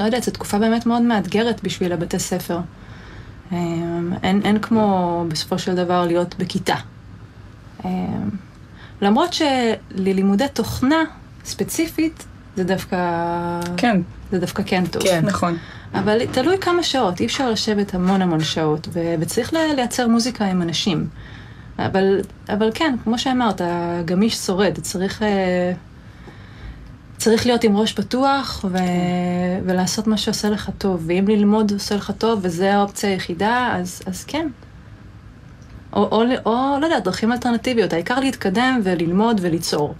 לא 0.00 0.04
יודעת, 0.04 0.22
זו 0.22 0.30
תקופה 0.30 0.58
באמת 0.58 0.86
מאוד 0.86 1.02
מאתגרת 1.02 1.62
בשביל 1.62 1.92
הבתי 1.92 2.18
ספר. 2.18 2.58
אה, 3.52 3.58
אין, 4.22 4.40
אין 4.44 4.58
כמו 4.58 5.24
בסופו 5.28 5.58
של 5.58 5.74
דבר 5.74 6.06
להיות 6.06 6.34
בכיתה. 6.38 6.76
אה, 7.84 7.90
למרות 9.02 9.32
שללימודי 9.32 10.46
תוכנה 10.52 11.04
ספציפית, 11.44 12.24
זה 12.56 12.64
דווקא... 12.64 12.96
כן, 13.76 14.00
זה 14.32 14.38
דווקא 14.38 14.62
כן 14.66 14.86
טוב. 14.86 15.02
כן. 15.02 15.24
נכון. 15.26 15.56
אבל 15.94 16.26
תלוי 16.26 16.58
כמה 16.58 16.82
שעות, 16.82 17.20
אי 17.20 17.26
אפשר 17.26 17.50
לשבת 17.50 17.94
המון 17.94 18.22
המון 18.22 18.40
שעות, 18.40 18.88
ו- 18.92 19.14
וצריך 19.20 19.52
לייצר 19.52 20.08
מוזיקה 20.08 20.44
עם 20.44 20.62
אנשים. 20.62 21.06
אבל, 21.78 22.20
אבל 22.48 22.70
כן, 22.74 22.94
כמו 23.04 23.18
שאמרת, 23.18 23.60
גמיש 24.04 24.34
שורד, 24.34 24.78
צריך, 24.80 25.22
אה, 25.22 25.72
צריך 27.16 27.46
להיות 27.46 27.64
עם 27.64 27.76
ראש 27.76 27.92
פתוח 27.92 28.64
ו- 28.70 28.78
ולעשות 29.64 30.06
מה 30.06 30.16
שעושה 30.16 30.50
לך 30.50 30.70
טוב, 30.78 31.04
ואם 31.06 31.24
ללמוד 31.28 31.72
עושה 31.72 31.96
לך 31.96 32.12
טוב 32.18 32.40
וזו 32.42 32.64
האופציה 32.64 33.10
היחידה, 33.10 33.74
אז, 33.76 34.02
אז 34.06 34.24
כן. 34.24 34.48
או, 35.92 36.02
או, 36.02 36.22
או, 36.46 36.76
לא 36.80 36.86
יודעת, 36.86 37.04
דרכים 37.04 37.32
אלטרנטיביות, 37.32 37.92
העיקר 37.92 38.20
להתקדם 38.20 38.80
וללמוד 38.84 39.40
וליצור. 39.42 39.94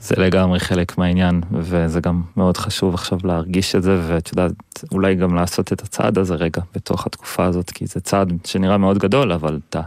זה 0.00 0.14
לגמרי 0.18 0.60
חלק 0.60 0.98
מהעניין, 0.98 1.40
וזה 1.52 2.00
גם 2.00 2.22
מאוד 2.36 2.56
חשוב 2.56 2.94
עכשיו 2.94 3.18
להרגיש 3.24 3.74
את 3.74 3.82
זה, 3.82 4.00
ואת 4.08 4.28
יודעת, 4.28 4.52
אולי 4.92 5.14
גם 5.14 5.34
לעשות 5.34 5.72
את 5.72 5.82
הצעד 5.82 6.18
הזה 6.18 6.34
רגע 6.34 6.62
בתוך 6.74 7.06
התקופה 7.06 7.44
הזאת, 7.44 7.70
כי 7.70 7.86
זה 7.86 8.00
צעד 8.00 8.32
שנראה 8.44 8.76
מאוד 8.76 8.98
גדול, 8.98 9.32
אבל 9.32 9.60
אתה, 9.68 9.80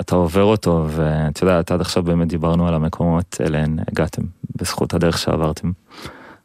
אתה 0.00 0.16
עובר 0.16 0.42
אותו, 0.42 0.86
ואת 0.88 1.42
יודעת, 1.42 1.70
עד 1.70 1.80
עכשיו 1.80 2.02
באמת 2.02 2.28
דיברנו 2.28 2.68
על 2.68 2.74
המקומות 2.74 3.40
אליהן 3.40 3.78
הגעתם, 3.88 4.22
בזכות 4.56 4.94
הדרך 4.94 5.18
שעברתם, 5.18 5.72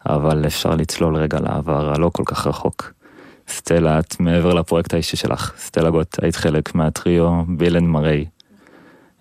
אבל 0.06 0.46
אפשר 0.48 0.76
לצלול 0.76 1.16
רגע 1.16 1.40
לעבר 1.40 1.94
הלא 1.94 2.10
כל 2.14 2.24
כך 2.26 2.48
רחוק. 2.48 2.94
סטלה, 3.48 4.00
את 4.00 4.20
מעבר 4.20 4.54
לפרויקט 4.54 4.94
האישי 4.94 5.18
שלך, 5.18 5.54
סטלה 5.58 5.90
גוט, 5.90 6.24
היית 6.24 6.36
חלק 6.36 6.76
מהטריו 6.76 7.44
בילן 7.48 7.86
מריי. 7.86 8.26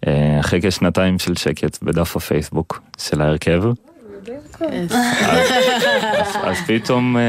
אה, 0.06 0.40
אחרי 0.40 0.60
כשנתיים 0.62 1.18
של 1.18 1.34
שקט 1.36 1.82
בדף 1.82 2.16
הפייסבוק 2.16 2.82
של 2.98 3.22
ההרכב, 3.22 3.62
אז, 6.42 6.56
פתאום 6.66 7.16
אה, 7.16 7.22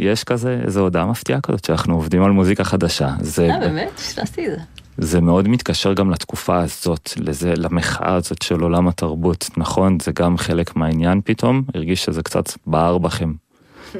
יש 0.00 0.24
כזה, 0.24 0.60
איזו 0.66 0.80
הודעה 0.80 1.06
מפתיעה 1.06 1.40
כזאת 1.40 1.64
שאנחנו 1.64 1.94
עובדים 1.94 2.22
על 2.22 2.30
מוזיקה 2.30 2.64
חדשה. 2.64 3.08
אה, 3.08 3.58
באמת? 3.58 3.90
פספסתי 3.96 4.46
את 4.46 4.50
זה. 4.50 4.81
זה 4.98 5.20
מאוד 5.20 5.48
מתקשר 5.48 5.92
גם 5.92 6.10
לתקופה 6.10 6.58
הזאת, 6.58 7.10
לזה, 7.16 7.54
למחאה 7.56 8.14
הזאת 8.14 8.42
של 8.42 8.60
עולם 8.60 8.88
התרבות, 8.88 9.50
נכון? 9.56 9.98
זה 10.00 10.12
גם 10.12 10.38
חלק 10.38 10.76
מהעניין 10.76 11.20
פתאום, 11.24 11.62
הרגיש 11.74 12.04
שזה 12.04 12.22
קצת 12.22 12.44
בער 12.66 12.98
בכם. 12.98 13.32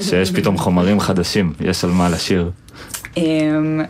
שיש 0.00 0.30
פתאום 0.30 0.58
חומרים 0.58 1.00
חדשים, 1.00 1.52
יש 1.60 1.84
על 1.84 1.90
מה 1.90 2.08
לשיר. 2.08 2.50
אמ, 3.16 3.80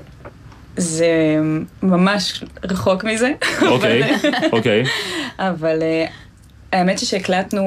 זה 0.77 1.37
ממש 1.83 2.45
רחוק 2.65 3.05
מזה. 3.05 3.33
אוקיי, 3.63 4.03
אוקיי. 4.53 4.85
אבל 5.39 5.83
אה, 5.83 6.07
האמת 6.73 6.99
היא 6.99 7.07
שהקלטנו, 7.07 7.63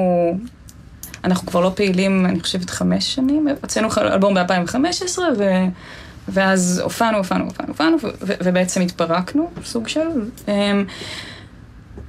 אנחנו 1.23 1.47
כבר 1.47 1.61
לא 1.61 1.71
פעילים, 1.75 2.25
אני 2.25 2.39
חושבת, 2.39 2.69
חמש 2.69 3.15
שנים, 3.15 3.47
הוצאנו 3.61 3.87
אלבום 3.97 4.33
ב-2015, 4.33 5.19
ו... 5.37 5.43
ואז 6.27 6.81
הופענו, 6.83 7.17
הופענו, 7.17 7.45
הופענו, 7.45 7.67
הופענו, 7.69 7.97
ובעצם 8.21 8.81
התפרקנו, 8.81 9.49
סוג 9.63 9.87
של. 9.87 10.07
אמ, 10.47 10.85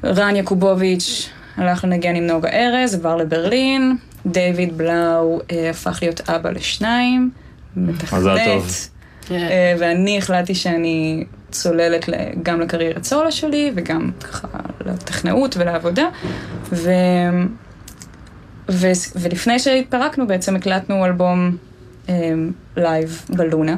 רן 0.04 0.36
יקובוביץ' 0.36 1.28
הלך 1.56 1.84
לנגן 1.84 2.16
עם 2.16 2.26
נוגה 2.26 2.48
ארז, 2.48 2.94
עבר 2.94 3.16
לברלין, 3.16 3.96
דיוויד 4.26 4.78
בלאו 4.78 5.40
אה, 5.50 5.70
הפך 5.70 5.98
להיות 6.02 6.30
אבא 6.30 6.50
לשניים, 6.50 7.30
מתכנת. 7.76 8.40
טוב. 8.46 8.88
אה, 9.30 9.74
ואני 9.78 10.18
החלטתי 10.18 10.54
שאני 10.54 11.24
צוללת 11.50 12.08
גם 12.42 12.60
לקריירת 12.60 13.04
סולו 13.04 13.32
שלי 13.32 13.72
וגם 13.74 14.10
ככה 14.20 14.48
לטכנאות 14.86 15.56
ולעבודה. 15.56 16.08
ו... 16.72 16.90
ו... 18.70 18.86
ולפני 19.16 19.58
שהתפרקנו 19.58 20.26
בעצם 20.26 20.56
הקלטנו 20.56 21.04
אלבום 21.04 21.56
אה, 22.08 22.14
live 22.76 23.22
בלונה. 23.28 23.76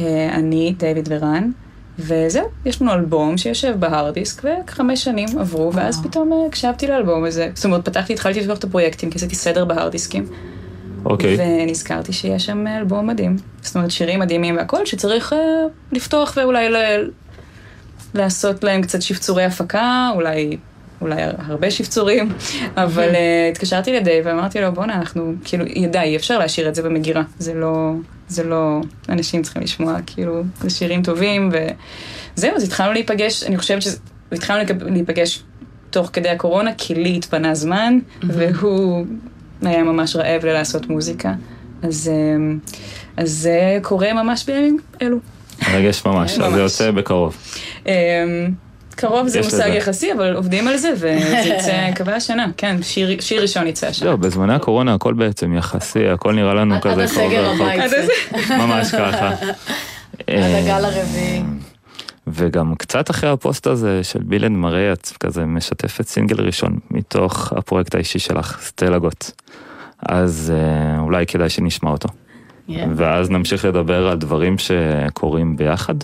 אה, 0.00 0.34
אני, 0.34 0.74
דיוויד 0.78 1.08
ורן. 1.10 1.50
וזהו, 1.98 2.44
יש 2.64 2.82
לנו 2.82 2.92
אלבום 2.92 3.38
שיושב 3.38 3.74
ב 3.78 3.85
hard 3.85 4.14
disk, 4.14 4.42
וחמש 4.44 5.04
שנים 5.04 5.28
עברו, 5.38 5.72
ואז 5.72 6.02
פתאום 6.02 6.32
אה, 6.32 6.46
הקשבתי 6.48 6.86
לאלבום 6.86 7.24
הזה. 7.24 7.50
זאת 7.54 7.64
אומרת, 7.64 7.84
פתחתי, 7.84 8.12
התחלתי 8.12 8.40
לפתוח 8.40 8.58
את 8.58 8.64
הפרויקטים, 8.64 9.10
כי 9.10 9.18
עשיתי 9.18 9.34
סדר 9.34 9.64
ב 9.64 9.70
hard 9.70 9.92
disk 9.92 10.11
ים. 10.11 10.26
אוקיי. 11.04 11.36
ונזכרתי 11.38 12.12
שיש 12.12 12.46
שם 12.46 12.66
אלבום 12.66 13.06
מדהים. 13.06 13.36
זאת 13.62 13.76
אומרת, 13.76 13.90
שירים 13.90 14.20
מדהימים 14.20 14.56
והכל, 14.56 14.86
שצריך 14.86 15.32
uh, 15.32 15.36
לפתוח 15.92 16.36
ואולי 16.36 16.68
ל... 16.68 16.76
לעשות 18.14 18.64
להם 18.64 18.82
קצת 18.82 19.02
שפצורי 19.02 19.44
הפקה, 19.44 20.10
אולי, 20.14 20.56
אולי 21.00 21.16
הרבה 21.38 21.70
שפצורים, 21.70 22.32
אבל 22.84 23.10
uh, 23.10 23.52
התקשרתי 23.52 23.92
לדייב 23.92 24.26
ואמרתי 24.26 24.60
לו, 24.60 24.72
בואנה, 24.72 24.94
אנחנו, 24.94 25.34
כאילו, 25.44 25.64
די, 25.90 25.98
אי 25.98 26.16
אפשר 26.16 26.38
להשאיר 26.38 26.68
את 26.68 26.74
זה 26.74 26.82
במגירה. 26.82 27.22
זה 27.38 27.54
לא, 27.54 27.92
זה 28.28 28.44
לא, 28.44 28.80
אנשים 29.08 29.42
צריכים 29.42 29.62
לשמוע, 29.62 29.96
כאילו, 30.06 30.42
זה 30.60 30.70
שירים 30.70 31.02
טובים, 31.02 31.50
וזהו, 31.52 32.56
אז 32.56 32.62
התחלנו 32.64 32.92
להיפגש, 32.92 33.42
אני 33.42 33.58
חושבת 33.58 33.82
שהתחלנו 33.82 34.64
להיפגש 34.80 35.42
תוך 35.90 36.10
כדי 36.12 36.28
הקורונה, 36.28 36.70
כי 36.78 36.94
לי 36.94 37.16
התפנה 37.16 37.54
זמן, 37.54 37.98
והוא 38.22 39.06
היה 39.62 39.82
ממש 39.82 40.16
רעב 40.16 40.44
ללעשות 40.44 40.88
מוזיקה. 40.88 41.34
אז, 41.82 42.10
אמ, 42.12 42.58
אז 43.16 43.30
זה 43.30 43.78
קורה 43.82 44.12
ממש 44.12 44.44
בימים 44.44 44.78
אלו. 45.02 45.18
מרגש 45.72 46.04
ממש, 46.06 46.38
אז 46.38 46.52
זה. 46.52 46.60
יוצא 46.60 46.90
בקרוב. 46.90 47.36
קרוב 48.96 49.28
זה 49.28 49.40
מושג 49.40 49.56
לזה. 49.56 49.68
יחסי, 49.68 50.12
אבל 50.12 50.36
עובדים 50.36 50.68
על 50.68 50.76
זה, 50.76 50.92
וזה 50.94 51.42
יצא, 51.56 51.90
מקווה 51.90 52.16
השנה, 52.16 52.46
כן, 52.56 52.82
שיר, 52.82 53.20
שיר 53.20 53.42
ראשון 53.42 53.66
יצא 53.66 53.86
השנה. 53.86 54.08
זהו, 54.08 54.18
בזמני 54.18 54.54
הקורונה 54.54 54.94
הכל 54.94 55.14
בעצם 55.14 55.56
יחסי, 55.56 56.08
הכל 56.08 56.32
נראה 56.32 56.54
לנו 56.54 56.74
עד 56.74 56.82
כזה 56.82 57.04
הסגר 57.04 57.54
קרוב 57.56 57.68
הבא 57.68 57.84
ורחוק. 57.84 58.02
יצא. 58.42 58.56
ממש 58.66 58.90
ככה. 58.90 59.30
עד 60.26 60.54
הגל 60.54 60.84
הרביעי. 60.84 61.42
וגם 62.26 62.74
קצת 62.74 63.10
אחרי 63.10 63.30
הפוסט 63.30 63.66
הזה 63.66 64.04
של 64.04 64.20
בילן 64.22 64.52
מראה, 64.52 64.92
את 64.92 65.12
כזה 65.20 65.44
משתפת 65.44 66.06
סינגל 66.06 66.40
ראשון 66.40 66.78
מתוך 66.90 67.52
הפרויקט 67.56 67.94
האישי 67.94 68.18
שלך, 68.18 68.58
סטלה 68.62 68.98
גוט. 68.98 69.30
אז 70.08 70.52
אה, 70.56 71.00
אולי 71.00 71.26
כדאי 71.26 71.48
שנשמע 71.48 71.90
אותו. 71.90 72.08
Yeah. 72.08 72.72
ואז 72.96 73.30
נמשיך 73.30 73.64
לדבר 73.64 74.08
על 74.08 74.18
דברים 74.18 74.56
שקורים 74.58 75.56
ביחד, 75.56 75.94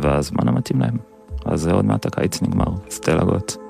והזמן 0.00 0.48
המתאים 0.48 0.80
להם. 0.80 1.17
אז 1.48 1.68
עוד 1.68 1.84
מעט 1.84 2.06
הקיץ 2.06 2.42
נגמר, 2.42 2.72
סטלה 2.90 3.24
גוט. 3.24 3.67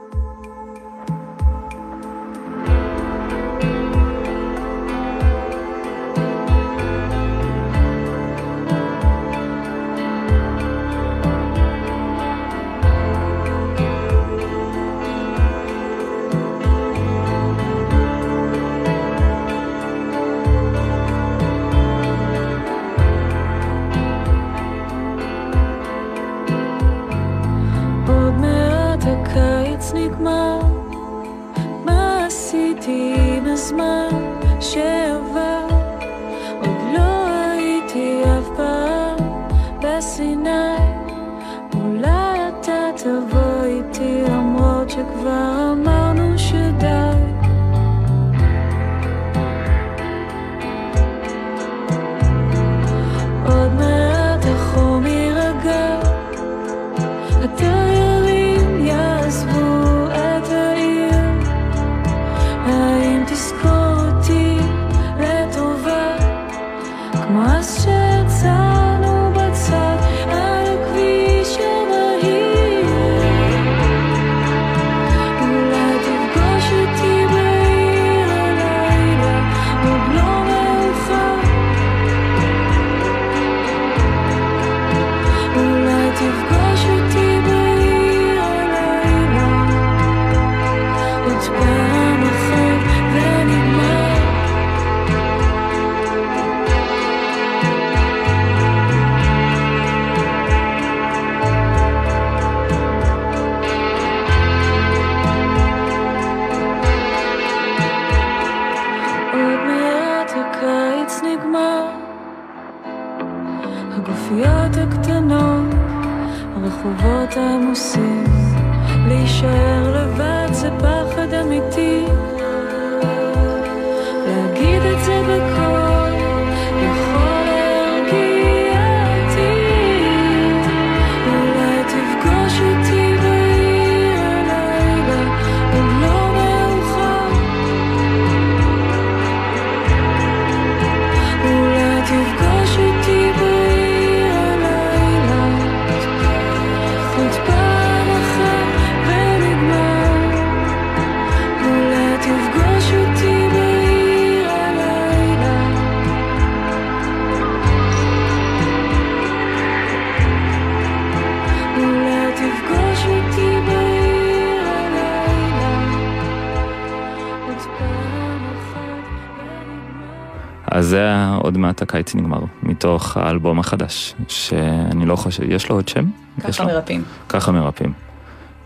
ונגמר. 170.89 170.89
אז 170.89 170.91
זה 170.91 170.99
היה 170.99 171.39
עוד 171.43 171.59
מעט 171.59 171.83
הקיץ 171.83 172.15
נגמר, 172.15 172.41
מתוך 172.63 173.17
האלבום 173.17 173.59
החדש, 173.59 174.15
שאני 174.29 175.07
לא 175.07 175.17
חושב, 175.17 175.43
יש 175.51 175.69
לו 175.69 175.77
עוד 175.77 175.89
שם? 175.89 176.05
ככה? 176.41 176.65
מרפאים. 176.65 177.05
ככה 177.29 177.53
מרפאים. 177.53 177.93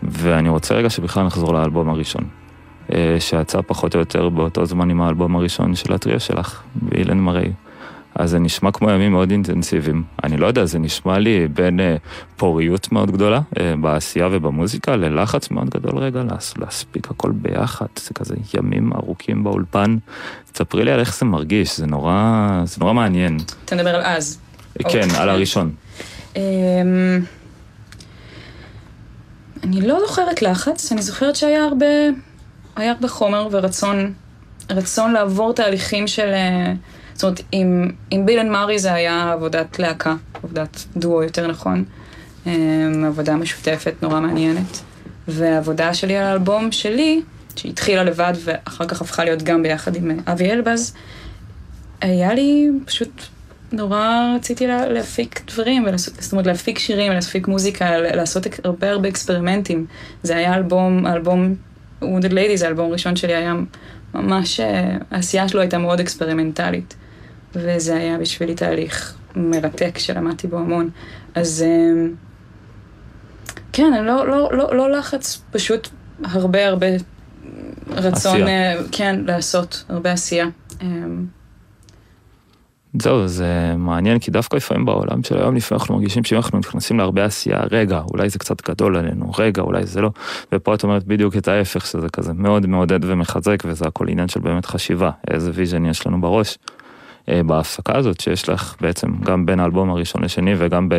ואני 0.03 0.49
רוצה 0.49 0.75
רגע 0.75 0.89
שבכלל 0.89 1.25
נחזור 1.25 1.53
לאלבום 1.53 1.89
הראשון, 1.89 2.23
אה, 2.93 3.15
שיצא 3.19 3.59
פחות 3.67 3.95
או 3.95 3.99
יותר 3.99 4.29
באותו 4.29 4.65
זמן 4.65 4.89
עם 4.89 5.01
האלבום 5.01 5.35
הראשון 5.35 5.75
של 5.75 5.93
הטריה 5.93 6.19
שלך, 6.19 6.61
באילן 6.75 7.19
מראי. 7.19 7.51
אז 8.15 8.29
זה 8.29 8.39
נשמע 8.39 8.71
כמו 8.71 8.89
ימים 8.89 9.11
מאוד 9.11 9.31
אינטנסיביים. 9.31 10.03
אני 10.23 10.37
לא 10.37 10.47
יודע, 10.47 10.65
זה 10.65 10.79
נשמע 10.79 11.19
לי 11.19 11.47
בין 11.47 11.79
אה, 11.79 11.95
פוריות 12.37 12.91
מאוד 12.91 13.11
גדולה 13.11 13.41
אה, 13.59 13.73
בעשייה 13.81 14.27
ובמוזיקה, 14.31 14.95
ללחץ 14.95 15.51
מאוד 15.51 15.69
גדול 15.69 15.97
רגע 15.97 16.23
להס, 16.23 16.57
להספיק 16.57 17.11
הכל 17.11 17.31
ביחד. 17.31 17.85
זה 17.99 18.13
כזה 18.13 18.35
ימים 18.53 18.93
ארוכים 18.93 19.43
באולפן. 19.43 19.97
תספרי 20.51 20.85
לי 20.85 20.91
על 20.91 20.99
איך 20.99 21.17
זה 21.17 21.25
מרגיש, 21.25 21.77
זה 21.77 21.85
נורא, 21.85 22.61
זה 22.65 22.77
נורא 22.79 22.93
מעניין. 22.93 23.37
אתה 23.65 23.75
מדבר 23.75 23.95
על 23.95 24.01
אז. 24.03 24.39
כן, 24.79 24.85
אוקיי. 24.85 25.01
על 25.17 25.29
הראשון. 25.29 25.71
אמ, 26.35 26.41
אני 29.63 29.81
לא 29.81 29.99
זוכרת 30.07 30.41
לחץ, 30.41 30.91
אני 30.91 31.01
זוכרת 31.01 31.35
שהיה 31.35 31.63
הרבה, 31.63 31.85
היה 32.75 32.91
הרבה 32.91 33.07
חומר 33.07 33.47
ורצון, 33.51 34.13
רצון 34.69 35.13
לעבור 35.13 35.53
תהליכים 35.53 36.07
של... 36.07 36.27
אה, 36.33 36.73
זאת 37.13 37.23
אומרת, 37.23 37.41
עם, 37.51 37.91
עם 38.11 38.25
ביל 38.25 38.39
אנד 38.39 38.51
מארי 38.51 38.79
זה 38.79 38.93
היה 38.93 39.31
עבודת 39.31 39.79
להקה, 39.79 40.15
עבודת 40.33 40.83
דואו 40.97 41.23
יותר 41.23 41.47
נכון, 41.47 41.83
אמ, 42.47 43.03
עבודה 43.07 43.35
משותפת 43.35 43.93
נורא 44.01 44.19
מעניינת. 44.19 44.81
והעבודה 45.27 45.93
שלי 45.93 46.17
על 46.17 46.23
האלבום 46.25 46.71
שלי, 46.71 47.21
שהתחילה 47.55 48.03
לבד 48.03 48.33
ואחר 48.43 48.85
כך 48.85 49.01
הפכה 49.01 49.23
להיות 49.23 49.43
גם 49.43 49.63
ביחד 49.63 49.95
עם 49.95 50.11
אה, 50.11 50.33
אבי 50.33 50.51
אלבז, 50.51 50.93
היה 52.01 52.33
לי 52.33 52.69
פשוט 52.85 53.23
נורא 53.71 54.33
רציתי 54.35 54.67
לה, 54.67 54.87
להפיק 54.87 55.41
דברים, 55.47 55.83
ולעשות, 55.87 56.13
זאת 56.19 56.31
אומרת 56.31 56.45
להפיק 56.45 56.79
שירים, 56.79 57.11
להפיק 57.11 57.47
מוזיקה, 57.47 57.97
לעשות 57.97 58.47
הרבה 58.63 58.89
הרבה 58.89 59.09
אקספרימנטים. 59.09 59.85
זה 60.23 60.35
היה 60.35 60.55
אלבום, 60.55 61.07
אלבום 61.07 61.55
Wounded 62.01 62.31
Ladies, 62.31 62.65
האלבום 62.65 62.89
הראשון 62.89 63.15
שלי 63.15 63.35
היה 63.35 63.53
ממש, 64.13 64.59
אה, 64.59 64.97
העשייה 65.11 65.47
שלו 65.47 65.61
הייתה 65.61 65.77
מאוד 65.77 65.99
אקספרימנטלית. 65.99 66.95
וזה 67.55 67.95
היה 67.95 68.17
בשבילי 68.17 68.55
תהליך 68.55 69.15
מרתק 69.35 69.97
שלמדתי 69.97 70.47
בו 70.47 70.57
המון. 70.57 70.89
אז 71.35 71.65
אה, 71.67 72.07
כן, 73.73 74.05
לא, 74.05 74.27
לא, 74.27 74.49
לא, 74.53 74.75
לא 74.75 74.91
לחץ, 74.91 75.41
פשוט 75.51 75.89
הרבה 76.23 76.67
הרבה 76.67 76.87
רצון, 77.89 78.41
עשייה. 78.41 78.47
אה, 78.47 78.81
כן, 78.91 79.19
לעשות, 79.25 79.83
הרבה 79.89 80.11
עשייה. 80.11 80.45
אה, 80.81 80.87
זהו, 83.01 83.27
זה 83.27 83.73
מעניין, 83.77 84.19
כי 84.19 84.31
דווקא 84.31 84.55
לפעמים 84.55 84.85
בעולם 84.85 85.23
של 85.23 85.37
היום, 85.37 85.55
לפעמים 85.55 85.79
אנחנו 85.81 85.95
מרגישים 85.95 86.23
שאם 86.23 86.37
אנחנו 86.37 86.59
נכנסים 86.59 86.97
להרבה 86.97 87.25
עשייה, 87.25 87.59
רגע, 87.71 88.01
אולי 88.11 88.29
זה 88.29 88.39
קצת 88.39 88.69
גדול 88.69 88.97
עלינו, 88.97 89.31
רגע, 89.37 89.61
אולי 89.61 89.85
זה 89.85 90.01
לא, 90.01 90.09
ופה 90.51 90.75
את 90.75 90.83
אומרת 90.83 91.03
בדיוק 91.03 91.37
את 91.37 91.47
ההפך, 91.47 91.85
שזה 91.85 92.09
כזה 92.09 92.33
מאוד 92.33 92.65
מעודד 92.65 92.99
ומחזק, 93.05 93.63
וזה 93.65 93.85
הכל 93.87 94.09
עניין 94.09 94.27
של 94.27 94.39
באמת 94.39 94.65
חשיבה, 94.65 95.11
איזה 95.31 95.51
vision 95.53 95.85
יש 95.85 96.07
לנו 96.07 96.21
בראש. 96.21 96.57
אה, 97.29 97.43
בהפסקה 97.43 97.97
הזאת 97.97 98.19
שיש 98.19 98.49
לך 98.49 98.75
בעצם 98.81 99.07
גם 99.23 99.45
בין 99.45 99.59
האלבום 99.59 99.89
הראשון 99.89 100.23
לשני 100.23 100.53
וגם 100.57 100.89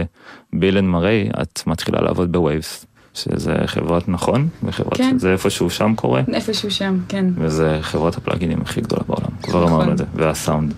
ב 0.52 0.57
Bill 0.57 0.78
and 0.78 0.88
Murray, 0.88 1.30
את 1.42 1.62
מתחילה 1.66 2.00
לעבוד 2.00 2.32
ב 2.32 2.40
Waves, 2.40 2.86
שזה 3.14 3.54
חברת 3.66 4.08
נכון, 4.08 4.48
וחברת 4.62 4.96
כן. 4.96 5.18
שזה 5.18 5.32
איפשהו 5.32 5.70
שם 5.70 5.92
קורה, 5.96 6.22
איפשהו 6.32 6.70
שם, 6.70 6.98
כן. 7.08 7.26
וזה 7.34 7.78
חברת 7.80 8.16
ה 8.16 8.21
plugin 8.21 8.50
ים 8.50 8.60
הכי 8.62 8.80
גדולה 8.80 9.02
בעולם, 9.06 9.30
כבר 9.42 9.64
נכון. 9.64 9.72
אמרנו 9.72 9.92
את 9.92 9.98
זה, 9.98 10.04
והסאונד. 10.14 10.74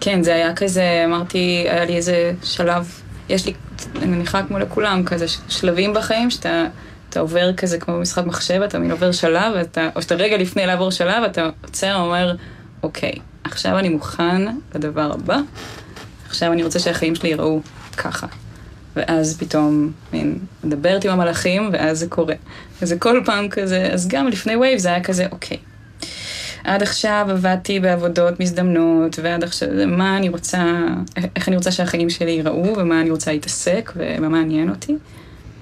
כן, 0.00 0.22
זה 0.22 0.34
היה 0.34 0.54
כזה, 0.54 1.02
אמרתי, 1.06 1.64
היה 1.68 1.84
לי 1.84 1.96
איזה 1.96 2.32
שלב, 2.42 3.00
יש 3.28 3.46
לי, 3.46 3.52
אני 3.96 4.06
מניחה 4.06 4.42
כמו 4.42 4.58
לכולם, 4.58 5.04
כזה 5.04 5.26
שלבים 5.48 5.94
בחיים, 5.94 6.30
שאתה 6.30 6.66
אתה 7.10 7.20
עובר 7.20 7.52
כזה 7.52 7.78
כמו 7.78 7.94
במשחק 7.94 8.26
מחשב, 8.26 8.62
אתה 8.62 8.78
מין 8.78 8.90
עובר 8.90 9.12
שלב, 9.12 9.52
ואתה, 9.56 9.88
או 9.96 10.02
שאתה 10.02 10.14
רגע 10.14 10.36
לפני 10.36 10.66
לעבור 10.66 10.90
שלב, 10.90 11.22
אתה 11.22 11.48
עוצר 11.62 11.96
ואומר, 12.00 12.34
אוקיי, 12.82 13.12
עכשיו 13.44 13.78
אני 13.78 13.88
מוכן 13.88 14.42
לדבר 14.74 15.12
הבא, 15.12 15.40
עכשיו 16.28 16.52
אני 16.52 16.62
רוצה 16.62 16.78
שהחיים 16.78 17.14
שלי 17.14 17.28
ייראו 17.28 17.60
ככה. 17.96 18.26
ואז 18.96 19.38
פתאום, 19.38 19.92
מין, 20.12 20.38
מדברת 20.64 21.04
עם 21.04 21.10
המלאכים, 21.10 21.68
ואז 21.72 21.98
זה 21.98 22.06
קורה. 22.06 22.34
וזה 22.82 22.98
כל 22.98 23.22
פעם 23.24 23.48
כזה, 23.48 23.88
אז 23.92 24.08
גם 24.08 24.28
לפני 24.28 24.56
Waves 24.56 24.78
זה 24.78 24.88
היה 24.88 25.02
כזה, 25.02 25.26
אוקיי. 25.32 25.56
עד 26.64 26.82
עכשיו 26.82 27.26
עבדתי 27.30 27.80
בעבודות 27.80 28.40
מזדמנות, 28.40 29.18
ועד 29.22 29.44
עכשיו, 29.44 29.68
מה 29.86 30.16
אני 30.16 30.28
רוצה, 30.28 30.64
איך 31.36 31.48
אני 31.48 31.56
רוצה 31.56 31.70
שהחיים 31.70 32.10
שלי 32.10 32.30
ייראו, 32.30 32.78
ומה 32.78 33.00
אני 33.00 33.10
רוצה 33.10 33.32
להתעסק, 33.32 33.92
ומה 33.96 34.28
מעניין 34.28 34.70
אותי. 34.70 34.96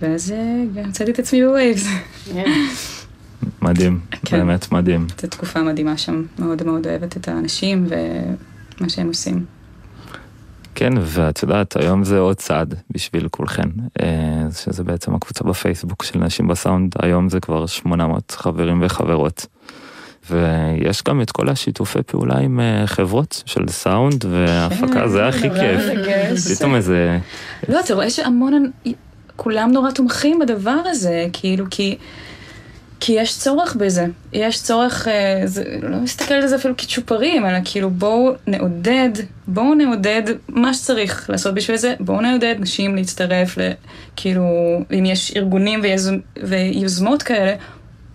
ואז 0.00 0.32
אה, 0.32 0.36
גם 0.74 0.88
מצאתי 0.88 1.10
את 1.10 1.18
עצמי 1.18 1.44
ב 1.44 1.50
Waves. 1.50 1.86
מדהים, 3.62 4.00
כן. 4.24 4.38
באמת 4.38 4.72
מדהים. 4.72 5.06
זו 5.20 5.28
תקופה 5.28 5.62
מדהימה 5.62 5.96
שם, 5.96 6.22
מאוד 6.38 6.62
מאוד 6.62 6.86
אוהבת 6.86 7.16
את 7.16 7.28
האנשים 7.28 7.86
ומה 7.88 8.88
שהם 8.88 9.08
עושים. 9.08 9.44
כן, 10.74 10.92
ואת 11.02 11.42
יודעת, 11.42 11.76
היום 11.76 12.04
זה 12.04 12.18
עוד 12.18 12.36
צעד 12.36 12.74
בשביל 12.90 13.28
כולכן, 13.28 13.68
אה, 14.00 14.06
שזה 14.64 14.84
בעצם 14.84 15.14
הקבוצה 15.14 15.44
בפייסבוק 15.44 16.02
של 16.02 16.18
נשים 16.18 16.48
בסאונד, 16.48 16.94
היום 17.02 17.28
זה 17.28 17.40
כבר 17.40 17.66
800 17.66 18.30
חברים 18.30 18.82
וחברות. 18.82 19.46
ויש 20.30 21.02
גם 21.02 21.22
את 21.22 21.30
כל 21.30 21.48
השיתופי 21.48 22.02
פעולה 22.06 22.38
עם 22.38 22.60
אה, 22.60 22.86
חברות 22.86 23.42
של 23.46 23.68
סאונד 23.68 24.24
והפקה, 24.24 25.08
זה 25.08 25.26
הכי 25.26 25.48
כיף. 25.50 25.82
פתאום 26.56 26.74
איזה, 26.74 27.18
לא, 27.68 27.80
אתה 27.80 27.94
רואה 27.94 28.10
שהמון, 28.10 28.70
כולם 29.36 29.70
נורא 29.72 29.90
תומכים 29.90 30.38
בדבר 30.38 30.80
הזה, 30.86 31.26
כאילו, 31.32 31.64
כי... 31.70 31.98
כי 33.00 33.12
יש 33.12 33.38
צורך 33.38 33.76
בזה, 33.76 34.06
יש 34.32 34.62
צורך, 34.62 35.08
אה, 35.08 35.42
זה, 35.44 35.64
לא 35.82 35.96
מסתכל 35.96 36.34
על 36.34 36.46
זה 36.46 36.56
אפילו 36.56 36.76
כצ'ופרים, 36.76 37.46
אלא 37.46 37.58
כאילו 37.64 37.90
בואו 37.90 38.32
נעודד, 38.46 39.10
בואו 39.46 39.74
נעודד 39.74 40.22
מה 40.48 40.74
שצריך 40.74 41.30
לעשות 41.30 41.54
בשביל 41.54 41.76
זה, 41.76 41.94
בואו 42.00 42.20
נעודד 42.20 42.54
נשים 42.58 42.96
להצטרף, 42.96 43.58
ל, 43.58 43.70
כאילו, 44.16 44.44
אם 44.98 45.04
יש 45.06 45.36
ארגונים 45.36 45.80
ויז, 45.82 46.12
ויוזמות 46.42 47.22
כאלה, 47.22 47.54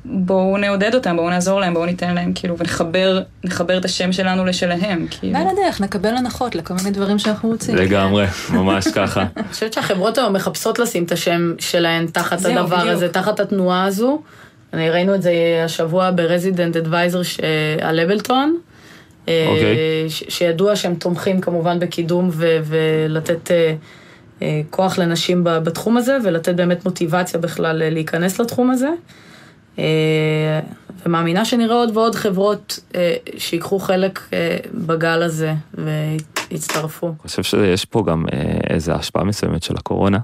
בואו 0.05 0.57
נעודד 0.57 0.95
אותם, 0.95 1.15
בואו 1.15 1.29
נעזור 1.29 1.59
להם, 1.59 1.73
בואו 1.73 1.85
ניתן 1.85 2.15
להם, 2.15 2.31
כאילו, 2.35 2.57
ונחבר 2.57 3.21
נחבר 3.43 3.77
את 3.77 3.85
השם 3.85 4.11
שלנו 4.11 4.45
לשלהם, 4.45 5.07
כאילו. 5.09 5.33
ועל 5.33 5.47
הדרך 5.47 5.81
נקבל 5.81 6.15
הנחות 6.15 6.55
לכל 6.55 6.73
מיני 6.73 6.91
דברים 6.91 7.19
שאנחנו 7.19 7.49
רוצים. 7.49 7.75
לגמרי, 7.75 8.25
ממש 8.49 8.87
ככה. 8.95 9.25
אני 9.37 9.47
חושבת 9.51 9.73
שהחברות 9.73 10.17
היום 10.17 10.33
מחפשות 10.33 10.79
לשים 10.79 11.03
את 11.03 11.11
השם 11.11 11.53
שלהן 11.59 12.07
תחת 12.07 12.45
הדבר. 12.45 12.89
הזה, 12.89 13.09
תחת 13.09 13.39
התנועה 13.39 13.85
הזו. 13.85 14.21
אני 14.73 14.89
ראינו 14.89 15.15
את 15.15 15.21
זה 15.21 15.31
השבוע 15.65 16.11
ברזידנט 16.11 16.75
אדוויזר 16.75 17.21
על 17.81 18.01
לבלטון. 18.01 18.57
אה, 19.27 19.47
אוקיי. 19.47 20.09
שידוע 20.09 20.75
שהם 20.75 20.95
תומכים 20.95 21.41
כמובן 21.41 21.79
בקידום 21.79 22.29
ו- 22.31 22.59
ולתת 22.63 23.51
אה, 23.51 23.75
אה, 24.41 24.61
כוח 24.69 24.97
לנשים 24.97 25.43
ב- 25.43 25.57
בתחום 25.57 25.97
הזה, 25.97 26.17
ולתת 26.23 26.55
באמת 26.55 26.85
מוטיבציה 26.85 27.39
בכלל 27.39 27.89
להיכנס 27.89 28.39
לתחום 28.39 28.71
הזה. 28.71 28.89
אה, 29.79 30.59
ומאמינה 31.05 31.45
שנראה 31.45 31.75
עוד 31.75 31.97
ועוד 31.97 32.15
חברות 32.15 32.79
אה, 32.95 33.15
שיקחו 33.37 33.79
חלק 33.79 34.19
אה, 34.33 34.57
בגל 34.73 35.23
הזה 35.23 35.53
הצטרפו. 36.51 37.07
אני 37.07 37.15
חושב 37.29 37.43
שיש 37.43 37.85
פה 37.85 38.03
גם 38.07 38.25
אה, 38.33 38.57
איזו 38.69 38.91
השפעה 38.91 39.23
מסוימת 39.23 39.63
של 39.63 39.73
הקורונה. 39.77 40.17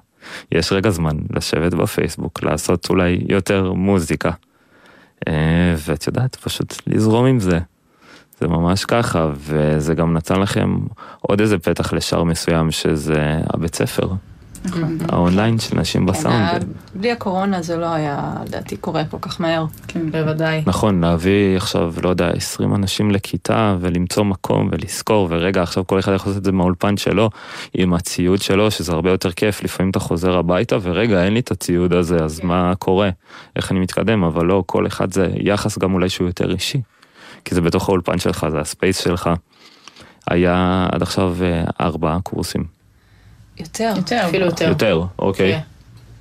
יש 0.51 0.71
רגע 0.71 0.89
זמן 0.89 1.17
לשבת 1.35 1.73
בפייסבוק, 1.73 2.43
לעשות 2.43 2.89
אולי 2.89 3.19
יותר 3.29 3.73
מוזיקה. 3.73 4.31
אה, 5.27 5.75
ואת 5.77 6.07
יודעת, 6.07 6.35
פשוט 6.35 6.73
לזרום 6.87 7.25
עם 7.25 7.39
זה. 7.39 7.59
זה 8.39 8.47
ממש 8.47 8.85
ככה, 8.85 9.31
וזה 9.35 9.93
גם 9.93 10.13
נתן 10.13 10.39
לכם 10.39 10.77
עוד 11.21 11.41
איזה 11.41 11.59
פתח 11.59 11.93
לשער 11.93 12.23
מסוים, 12.23 12.71
שזה 12.71 13.39
הבית 13.53 13.75
ספר, 13.75 14.07
האונליין 15.09 15.59
של 15.59 15.79
נשים 15.79 16.05
כן, 16.05 16.11
בסאונד. 16.11 16.65
בלי 16.95 17.11
הקורונה 17.11 17.61
זה 17.61 17.77
לא 17.77 17.85
היה, 17.85 18.33
לדעתי, 18.47 18.77
קורה 18.77 19.05
כל 19.05 19.17
כך 19.21 19.41
מהר. 19.41 19.65
כן. 19.87 20.11
בוודאי. 20.11 20.63
נכון, 20.65 21.01
להביא 21.01 21.57
עכשיו, 21.57 21.93
לא 22.03 22.09
יודע, 22.09 22.29
20 22.29 22.75
אנשים 22.75 23.11
לכיתה 23.11 23.75
ולמצוא 23.79 24.23
מקום 24.23 24.69
ולזכור, 24.71 25.27
ורגע, 25.29 25.61
עכשיו 25.61 25.87
כל 25.87 25.99
אחד 25.99 26.13
יכול 26.15 26.29
לעשות 26.29 26.39
את 26.39 26.45
זה 26.45 26.51
מהאולפן 26.51 26.97
שלו, 26.97 27.29
עם 27.73 27.93
הציוד 27.93 28.41
שלו, 28.41 28.71
שזה 28.71 28.91
הרבה 28.91 29.09
יותר 29.09 29.31
כיף, 29.31 29.63
לפעמים 29.63 29.89
אתה 29.91 29.99
חוזר 29.99 30.37
הביתה, 30.37 30.77
ורגע, 30.81 31.23
אין 31.23 31.33
לי 31.33 31.39
את 31.39 31.51
הציוד 31.51 31.93
הזה, 31.93 32.17
אז 32.17 32.39
מה 32.43 32.73
קורה? 32.79 33.09
איך 33.55 33.71
אני 33.71 33.79
מתקדם? 33.79 34.23
אבל 34.23 34.45
לא, 34.45 34.63
כל 34.65 34.87
אחד 34.87 35.13
זה 35.13 35.27
יחס 35.35 35.77
גם 35.77 35.93
אולי 35.93 36.09
שהוא 36.09 36.27
יותר 36.27 36.51
אישי. 36.51 36.81
כי 37.45 37.55
זה 37.55 37.61
בתוך 37.61 37.89
האולפן 37.89 38.19
שלך, 38.19 38.47
זה 38.51 38.59
הספייס 38.59 39.03
שלך. 39.03 39.29
היה 40.27 40.87
עד 40.91 41.01
עכשיו 41.01 41.35
אה, 41.41 41.63
ארבעה 41.81 42.19
קורסים. 42.23 42.78
יותר. 43.59 43.93
יותר. 43.97 44.25
אפילו 44.27 44.45
יותר. 44.45 44.67
יותר, 44.67 45.03
אוקיי. 45.19 45.53
כן, 45.53 45.59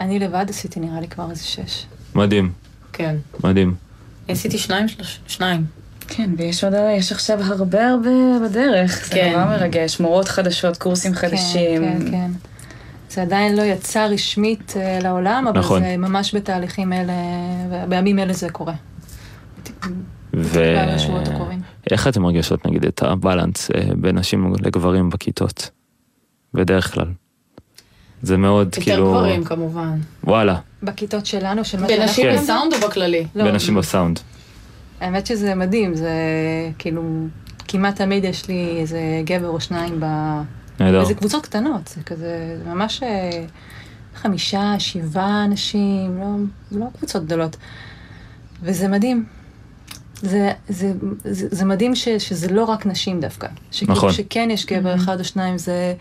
אני 0.01 0.19
לבד 0.19 0.47
עשיתי 0.49 0.81
נראה 0.81 1.01
לי 1.01 1.09
כבר 1.09 1.31
איזה 1.31 1.45
שש. 1.45 1.87
מדהים, 2.15 2.53
כן. 2.93 3.17
מדהים. 3.45 3.75
עשיתי 4.29 4.59
שניים, 4.59 4.89
שלוש, 4.89 5.21
שניים. 5.27 5.65
כן, 6.09 6.31
ויש 6.39 6.65
עוד, 6.65 6.73
יש 6.97 7.13
עכשיו 7.13 7.39
הרבה 7.43 7.89
הרבה 7.89 8.11
בדרך. 8.45 9.07
זה 9.07 9.15
כן. 9.15 9.33
נורא 9.33 9.45
מרגש, 9.45 10.01
מורות 10.01 10.29
חדשות, 10.29 10.77
קורסים 10.77 11.15
חדשים. 11.15 11.83
כן, 11.83 11.99
כן, 12.01 12.11
כן. 12.11 12.31
זה 13.11 13.23
עדיין 13.23 13.57
לא 13.57 13.63
יצא 13.63 14.07
רשמית 14.07 14.75
אה, 14.77 14.99
לעולם, 15.03 15.47
אבל 15.49 15.59
נכון. 15.59 15.83
זה 15.83 15.97
ממש 15.97 16.35
בתהליכים 16.35 16.93
אלה, 16.93 17.13
בימים 17.89 18.19
אלה 18.19 18.33
זה 18.33 18.51
קורה. 18.51 18.75
ו... 20.35 20.61
איך 21.91 22.09
אתם 22.09 22.23
מרגישות 22.23 22.67
נגיד 22.67 22.85
את 22.85 23.03
הבלנס 23.03 23.71
אה, 23.71 23.81
בין 23.97 24.19
נשים 24.19 24.53
לגברים 24.61 25.11
בכיתות? 25.11 25.71
בדרך 26.55 26.95
כלל. 26.95 27.07
זה 28.23 28.37
מאוד 28.37 28.67
יותר 28.67 28.81
כאילו... 28.81 29.11
גברים 29.11 29.45
כמובן. 29.45 29.99
וואלה, 30.25 30.59
בכיתות 30.83 31.27
שלנו, 31.27 31.65
של 31.65 31.81
מה 31.81 31.87
בנשים 31.87 32.27
כן. 32.31 32.37
בסאונד 32.37 32.73
או 32.73 32.89
בכללי? 32.89 33.27
לא, 33.35 33.45
בין 33.45 33.55
נשים 33.55 33.75
בסאונד. 33.75 34.21
האמת 35.01 35.27
שזה 35.27 35.55
מדהים, 35.55 35.95
זה 35.95 36.11
כאילו, 36.79 37.03
כמעט 37.69 37.97
תמיד 37.97 38.25
יש 38.25 38.49
לי 38.49 38.79
איזה 38.81 39.01
גבר 39.25 39.49
או 39.49 39.61
שניים 39.61 40.01
ב... 40.01 40.05
נהדר. 40.81 41.03
וזה 41.03 41.15
קבוצות 41.15 41.47
קטנות, 41.47 41.89
זה 41.89 42.03
כזה, 42.03 42.59
זה 42.65 42.71
ממש 42.71 43.03
אה, 43.03 43.45
חמישה, 44.15 44.75
שבעה 44.79 45.45
אנשים, 45.45 46.19
לא, 46.21 46.27
לא 46.81 46.87
קבוצות 46.99 47.25
גדולות. 47.25 47.57
וזה 48.63 48.89
מדהים. 48.89 49.25
זה, 50.23 50.53
זה, 50.69 50.93
זה, 51.25 51.49
זה 51.51 51.65
מדהים 51.65 51.95
ש, 51.95 52.09
שזה 52.09 52.49
לא 52.49 52.65
רק 52.65 52.87
נשים 52.87 53.21
דווקא. 53.21 53.49
שכאילו 53.71 53.93
נכון. 53.95 54.13
שכן 54.13 54.49
יש 54.53 54.67
גבר 54.67 54.95
אחד 54.95 55.19
או 55.19 55.25
שניים, 55.25 55.59
זה, 55.59 55.95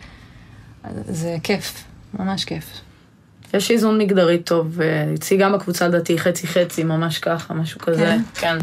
זה 1.07 1.37
כיף, 1.43 1.83
ממש 2.13 2.45
כיף. 2.45 2.81
יש 3.53 3.71
איזון 3.71 3.97
מגדרי 3.97 4.39
טוב, 4.39 4.81
אה, 4.81 5.13
אצלי 5.13 5.37
גם 5.37 5.53
בקבוצה 5.53 5.87
לדעתי 5.87 6.19
חצי 6.19 6.47
חצי, 6.47 6.83
ממש 6.83 7.19
ככה, 7.19 7.53
משהו 7.53 7.79
כזה. 7.79 8.15
כן. 8.33 8.57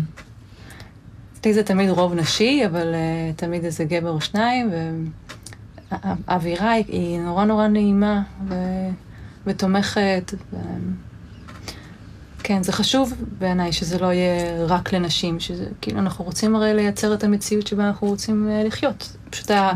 אצלי 1.45 1.55
זה 1.55 1.63
תמיד 1.63 1.91
רוב 1.91 2.15
נשי, 2.15 2.63
אבל 2.67 2.95
uh, 2.95 3.37
תמיד 3.37 3.65
איזה 3.65 3.85
גבר 3.85 4.11
או 4.11 4.21
שניים, 4.21 4.71
והאווירה 5.93 6.71
היא, 6.71 6.85
היא 6.89 7.21
נורא 7.21 7.45
נורא 7.45 7.67
נעימה 7.67 8.23
ו... 8.49 8.55
ותומכת. 9.47 10.35
ו... 10.53 10.57
כן, 12.43 12.63
זה 12.63 12.73
חשוב 12.73 13.15
בעיניי 13.39 13.73
שזה 13.73 13.99
לא 13.99 14.13
יהיה 14.13 14.65
רק 14.67 14.93
לנשים, 14.93 15.41
שזה 15.41 15.67
כאילו 15.81 15.99
אנחנו 15.99 16.25
רוצים 16.25 16.57
הרי 16.57 16.75
לייצר 16.75 17.15
את 17.15 17.25
המציאות 17.25 17.67
שבה 17.67 17.87
אנחנו 17.87 18.07
רוצים 18.07 18.49
uh, 18.49 18.67
לחיות. 18.67 19.17
פשוט 19.31 19.51
ה... 19.51 19.73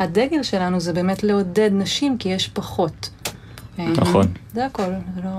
הדגל 0.00 0.42
שלנו 0.42 0.80
זה 0.80 0.92
באמת 0.92 1.22
לעודד 1.22 1.70
נשים, 1.72 2.18
כי 2.18 2.28
יש 2.28 2.48
פחות. 2.48 3.10
אה, 3.78 3.88
נכון. 3.96 4.26
זה 4.54 4.66
הכל, 4.66 4.82
זה 5.14 5.20
לא... 5.24 5.30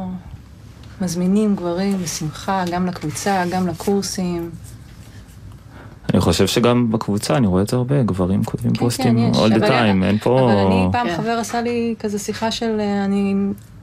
מזמינים 1.01 1.55
גברים 1.55 1.97
בשמחה, 2.03 2.63
גם 2.71 2.85
לקבוצה, 2.85 3.43
גם 3.51 3.67
לקורסים. 3.67 4.49
אני 6.13 6.21
חושב 6.21 6.47
שגם 6.47 6.91
בקבוצה 6.91 7.37
אני 7.37 7.47
רואה 7.47 7.61
את 7.61 7.67
זה 7.69 7.75
הרבה, 7.77 8.03
גברים 8.03 8.43
כותבים 8.43 8.71
כן, 8.73 8.79
פוסטים 8.79 9.15
כן, 9.15 9.17
יש, 9.17 9.37
all 9.37 9.53
the 9.53 9.55
אבל- 9.65 9.67
time, 9.67 10.03
אין 10.05 10.17
פה... 10.17 10.39
אבל 10.51 10.57
אני, 10.57 10.87
פעם 10.91 11.07
כן. 11.07 11.17
חבר 11.17 11.31
עשה 11.31 11.61
לי 11.61 11.95
כזה 11.99 12.19
שיחה 12.19 12.51
של, 12.51 12.77
אה, 12.79 13.05
אני, 13.05 13.35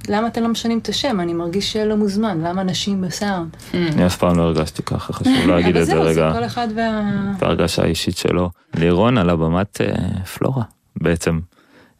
למה 0.09 0.27
אתם 0.27 0.43
לא 0.43 0.49
משנים 0.49 0.79
את 0.79 0.89
השם? 0.89 1.21
אני 1.21 1.35
מרגיש 1.35 1.73
שלא 1.73 1.97
מוזמן, 1.97 2.41
למה 2.41 2.63
נשים 2.63 3.01
בסאונד? 3.01 3.57
אני 3.75 4.07
אף 4.07 4.17
פעם 4.17 4.37
לא 4.39 4.43
הרגשתי 4.43 4.83
ככה, 4.83 5.13
חשוב 5.13 5.47
להגיד 5.49 5.77
אבל 5.77 5.81
את 5.83 5.87
זה 5.87 5.93
זהו, 5.93 6.03
רגע. 6.03 6.33
זה 6.33 6.39
כל 6.39 6.45
אחד 6.45 6.69
וה... 6.77 7.03
בהרגשה 7.39 7.83
האישית 7.83 8.17
שלו. 8.17 8.51
לירון 8.75 9.19
על 9.19 9.31
הבמת 9.31 9.81
אה, 9.81 10.25
פלורה, 10.25 10.63
בעצם. 10.97 11.41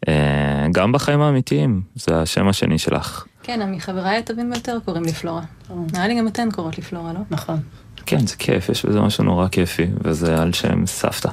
אה, 0.09 0.67
גם 0.73 0.93
בחיים 0.93 1.21
האמיתיים, 1.21 1.83
זה 1.95 2.21
השם 2.21 2.49
השני 2.49 2.79
שלך. 2.79 3.25
כן, 3.43 3.73
מחבריי 3.73 4.19
הטובים 4.19 4.51
ביותר 4.51 4.79
קוראים 4.85 5.03
לי 5.05 5.13
פלורה. 5.13 5.43
נראה 5.93 6.09
לי 6.09 6.19
גם 6.19 6.29
אתן 6.29 6.49
קוראות 6.51 6.77
לי 6.77 6.83
פלורה, 6.83 7.13
לא? 7.13 7.21
נכון. 7.31 7.61
כן, 8.07 8.27
זה 8.27 8.37
כיף, 8.37 8.69
יש 8.69 8.85
בזה 8.87 9.01
משהו 9.01 9.25
נורא 9.25 9.49
כיפי, 9.49 9.87
וזה 10.05 10.43
על 10.43 10.53
שם 10.53 10.87
סבתא, 10.87 11.29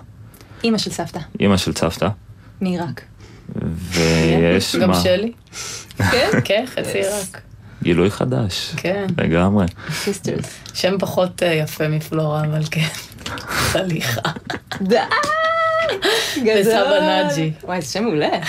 אימא 0.63 0.77
של 0.77 0.91
סבתא, 0.91 1.19
אימא 1.39 1.57
של 1.57 1.73
סבתא, 1.73 2.07
מעיראק. 2.61 3.01
ויש 3.65 4.75
גם 4.75 4.89
מה, 4.89 4.99
שלי. 4.99 5.31
כן, 6.11 6.29
כן, 6.43 6.65
חצי 6.67 7.01
רק. 7.01 7.41
גילוי 7.83 8.11
חדש, 8.11 8.73
כן. 8.77 9.05
לגמרי. 9.17 9.65
sisters. 9.91 10.45
שם 10.73 10.95
פחות 10.99 11.43
אה, 11.43 11.53
יפה 11.53 11.87
מפלורה, 11.87 12.43
אבל 12.45 12.61
כן. 12.71 12.87
סליחה. 13.71 14.21
די! 14.81 14.97
וסבא 16.41 16.99
נאג'י. 16.99 17.51
וואי, 17.63 17.81
זה 17.81 17.87
שם 17.87 18.03
מעולה. 18.03 18.39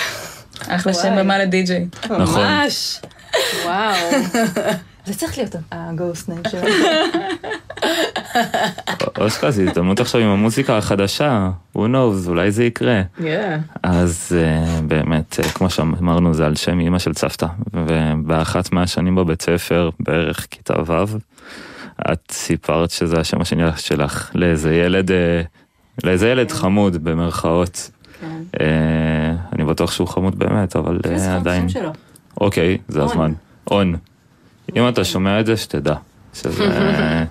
אחלה 0.69 0.95
שם. 0.95 1.17
במה 1.17 1.39
לדי-ג'יי. 1.39 1.87
נכון. 2.05 2.47
ממש. 2.47 3.01
וואו. 3.65 3.95
זה 5.07 5.15
צריך 5.15 5.39
להיות 5.39 5.57
הגוסט 5.73 6.29
ניים 6.29 6.43
שלנו. 6.51 6.67
אושקה, 9.19 9.51
זו 9.51 9.63
הזדמנות 9.63 10.01
עכשיו 10.01 10.21
עם 10.21 10.29
המוזיקה 10.29 10.79
החדשה, 10.79 11.51
who 11.77 11.81
knows, 11.81 12.29
אולי 12.29 12.51
זה 12.51 12.65
יקרה. 12.65 13.03
כן. 13.17 13.61
אז 13.83 14.33
uh, 14.33 14.83
באמת, 14.83 15.39
uh, 15.41 15.49
כמו 15.49 15.71
שאמרנו, 15.71 16.35
זה 16.35 16.47
על 16.47 16.55
שם 16.55 16.81
אימא 16.81 16.99
של 16.99 17.15
סבתא, 17.15 17.47
ובאחת 17.75 18.73
מהשנים 18.73 19.15
בבית 19.15 19.43
ספר, 19.43 19.91
בערך 20.01 20.47
כיתה 20.51 20.75
ו', 20.87 21.05
את 22.13 22.31
סיפרת 22.31 22.91
שזה 22.91 23.21
השם 23.21 23.41
השני 23.41 23.63
שלך 23.77 24.31
לאיזה 24.35 24.75
ילד, 24.75 25.11
uh, 25.11 25.15
לאיזה 26.05 26.29
ילד 26.29 26.51
חמוד 26.51 27.05
במרכאות. 27.05 27.91
כן. 28.21 28.63
אני 29.53 29.65
בטוח 29.65 29.93
שהוא 29.93 30.09
חמוד 30.09 30.39
באמת, 30.39 30.77
אבל 30.77 31.01
עדיין. 31.31 31.67
אוקיי, 32.41 32.79
זה. 32.89 33.03
הזמן. 33.03 33.33
און. 33.71 33.97
אם 34.77 34.89
אתה 34.89 35.05
שומע 35.05 35.41
את 35.41 35.47
זה, 35.47 35.57
שתדע. 35.57 35.95
שזה... 36.35 36.65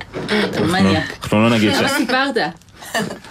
אנחנו 1.23 1.41
לא 1.41 1.49
נגיד 1.49 1.73
ש... 1.73 1.77
למה 1.77 1.89
סיפרת? 1.89 2.38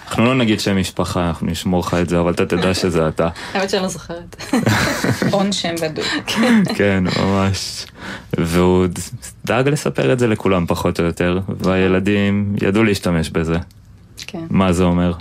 אנחנו 0.07 0.25
לא 0.25 0.35
נגיד 0.35 0.59
שם 0.59 0.77
משפחה, 0.77 1.27
אנחנו 1.27 1.47
נשמור 1.47 1.79
לך 1.79 1.93
את 2.01 2.09
זה, 2.09 2.19
אבל 2.19 2.33
אתה 2.33 2.45
תדע 2.45 2.73
שזה 2.73 3.07
אתה. 3.07 3.29
האמת 3.53 3.69
שאני 3.69 3.83
לא 3.83 3.87
זוכרת. 3.87 4.35
הון 5.31 5.51
שם 5.51 5.75
בדוק. 5.81 6.05
כן, 6.75 7.03
ממש. 7.19 7.85
והוא 8.37 8.85
דאג 9.45 9.67
לספר 9.67 10.13
את 10.13 10.19
זה 10.19 10.27
לכולם 10.27 10.65
פחות 10.65 10.99
או 10.99 11.05
יותר, 11.05 11.39
והילדים 11.59 12.55
ידעו 12.61 12.83
להשתמש 12.83 13.29
בזה. 13.29 13.57
כן. 14.27 14.45
מה 14.49 14.73
זה 14.73 14.83
אומר? 14.83 15.13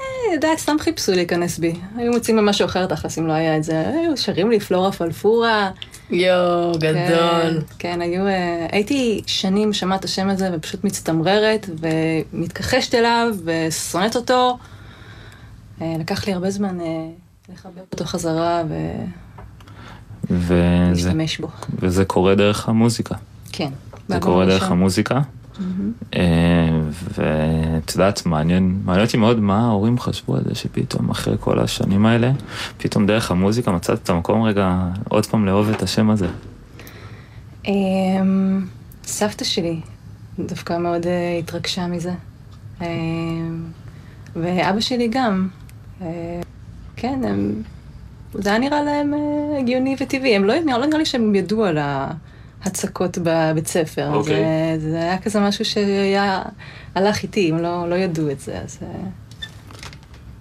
אה, 0.00 0.36
די, 0.40 0.46
סתם 0.56 0.76
חיפשו 0.80 1.12
להיכנס 1.12 1.58
בי. 1.58 1.74
היו 1.96 2.12
מוצאים 2.12 2.36
במשהו 2.36 2.64
אחר 2.64 2.86
תכלס 2.86 3.18
אם 3.18 3.26
לא 3.26 3.32
היה 3.32 3.56
את 3.56 3.64
זה. 3.64 3.84
היו 3.88 4.16
שרים 4.16 4.50
לי 4.50 4.60
פלורה 4.60 4.92
פלפורה. 4.92 5.70
יואו, 6.10 6.72
גדול. 6.72 6.94
כן, 6.98 7.56
כן, 7.78 8.00
היו... 8.00 8.26
אה, 8.26 8.66
הייתי 8.72 9.22
שנים 9.26 9.72
שמעת 9.72 10.00
את 10.00 10.04
השם 10.04 10.28
הזה 10.28 10.50
ופשוט 10.52 10.84
מצטמררת 10.84 11.70
ומתכחשת 11.80 12.94
אליו 12.94 13.28
ושונאת 13.44 14.16
אותו. 14.16 14.58
אה, 15.80 15.96
לקח 15.98 16.26
לי 16.26 16.32
הרבה 16.32 16.50
זמן 16.50 16.80
אה, 16.80 16.86
לחבר 17.52 17.82
אותו 17.92 18.04
חזרה 18.04 18.62
וזה, 18.68 20.54
ולהשתמש 20.90 21.38
בו. 21.38 21.48
וזה 21.78 22.04
קורה 22.04 22.34
דרך 22.34 22.68
המוזיקה. 22.68 23.14
כן. 23.52 23.70
זה 24.08 24.20
קורה 24.20 24.46
דרך. 24.46 24.70
המוזיקה. 24.70 25.20
אה, 26.14 26.80
ואת 27.14 27.92
יודעת, 27.94 28.26
מעניין, 28.26 28.80
מעניין 28.84 29.06
אותי 29.06 29.16
מאוד 29.16 29.40
מה 29.40 29.66
ההורים 29.66 29.98
חשבו 29.98 30.36
על 30.36 30.42
זה 30.48 30.54
שפתאום 30.54 31.10
אחרי 31.10 31.36
כל 31.40 31.58
השנים 31.58 32.06
האלה, 32.06 32.32
פתאום 32.78 33.06
דרך 33.06 33.30
המוזיקה 33.30 33.72
מצאת 33.72 34.02
את 34.02 34.10
המקום 34.10 34.42
רגע 34.42 34.78
עוד 35.08 35.26
פעם 35.26 35.46
לאהוב 35.46 35.70
את 35.70 35.82
השם 35.82 36.10
הזה. 36.10 36.28
אמ, 37.66 38.66
סבתא 39.04 39.44
שלי 39.44 39.80
דווקא 40.38 40.78
מאוד 40.78 41.06
אה, 41.06 41.38
התרגשה 41.38 41.86
מזה. 41.86 42.12
אמ, 42.80 42.86
ואבא 44.36 44.80
שלי 44.80 45.08
גם. 45.08 45.48
אה, 46.02 46.40
כן, 46.96 47.20
הם... 47.24 47.62
זה 48.34 48.48
היה 48.48 48.58
נראה 48.58 48.82
להם 48.82 49.14
הגיוני 49.58 49.96
וטבעי. 50.00 50.36
הם 50.36 50.44
לא, 50.44 50.54
לא 50.66 50.86
נראה 50.86 50.98
לי 50.98 51.04
שהם 51.04 51.34
ידעו 51.34 51.64
על 51.64 51.78
ההצקות 52.64 53.18
בבית 53.22 53.66
ספר. 53.66 54.14
אוקיי. 54.14 54.44
זה, 54.78 54.90
זה 54.90 54.96
היה 54.96 55.18
כזה 55.18 55.40
משהו 55.40 55.64
שהיה, 55.64 56.42
הלך 56.94 57.22
איתי, 57.22 57.50
הם 57.52 57.58
לא, 57.58 57.88
לא 57.88 57.94
ידעו 57.94 58.30
את 58.30 58.40
זה, 58.40 58.60
אז 58.64 58.78
אה, 58.82 58.88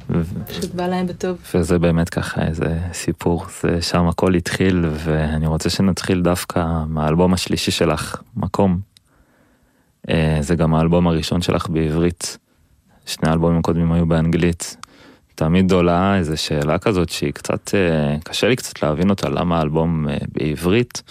ו- 0.09 0.45
פשוט 0.47 0.73
בא 0.73 0.87
להם 0.87 1.07
בטוב. 1.07 1.37
וזה 1.53 1.79
באמת 1.79 2.09
ככה 2.09 2.41
איזה 2.41 2.79
סיפור, 2.93 3.45
זה 3.61 3.81
שם 3.81 4.07
הכל 4.07 4.35
התחיל, 4.35 4.85
ואני 4.91 5.47
רוצה 5.47 5.69
שנתחיל 5.69 6.21
דווקא 6.21 6.83
מהאלבום 6.87 7.33
השלישי 7.33 7.71
שלך, 7.71 8.21
מקום. 8.35 8.79
אה, 10.09 10.37
זה 10.41 10.55
גם 10.55 10.75
האלבום 10.75 11.07
הראשון 11.07 11.41
שלך 11.41 11.69
בעברית. 11.69 12.37
שני 13.05 13.29
האלבומים 13.29 13.59
הקודמים 13.59 13.91
היו 13.91 14.05
באנגלית. 14.05 14.77
תמיד 15.35 15.71
עולה 15.71 16.17
איזו 16.17 16.37
שאלה 16.37 16.77
כזאת 16.77 17.09
שהיא 17.09 17.33
קצת, 17.33 17.75
אה, 17.75 18.15
קשה 18.23 18.47
לי 18.47 18.55
קצת 18.55 18.83
להבין 18.83 19.09
אותה, 19.09 19.29
למה 19.29 19.59
האלבום 19.59 20.09
אה, 20.09 20.17
בעברית, 20.31 21.03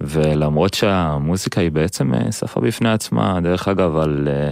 ולמרות 0.00 0.74
שהמוזיקה 0.74 1.60
היא 1.60 1.70
בעצם 1.70 2.14
אה, 2.14 2.32
שפה 2.32 2.60
בפני 2.60 2.92
עצמה, 2.92 3.40
דרך 3.42 3.68
אגב, 3.68 3.96
על 3.96 4.28
אה, 4.30 4.50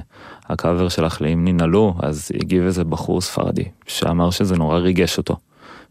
הקאבר 0.48 0.88
שלך 0.88 1.20
לאם 1.20 1.48
ננעלו, 1.48 1.94
אז 2.02 2.30
הגיב 2.34 2.64
איזה 2.64 2.84
בחור 2.84 3.20
ספרדי, 3.20 3.64
שאמר 3.86 4.30
שזה 4.30 4.56
נורא 4.56 4.78
ריגש 4.78 5.18
אותו, 5.18 5.36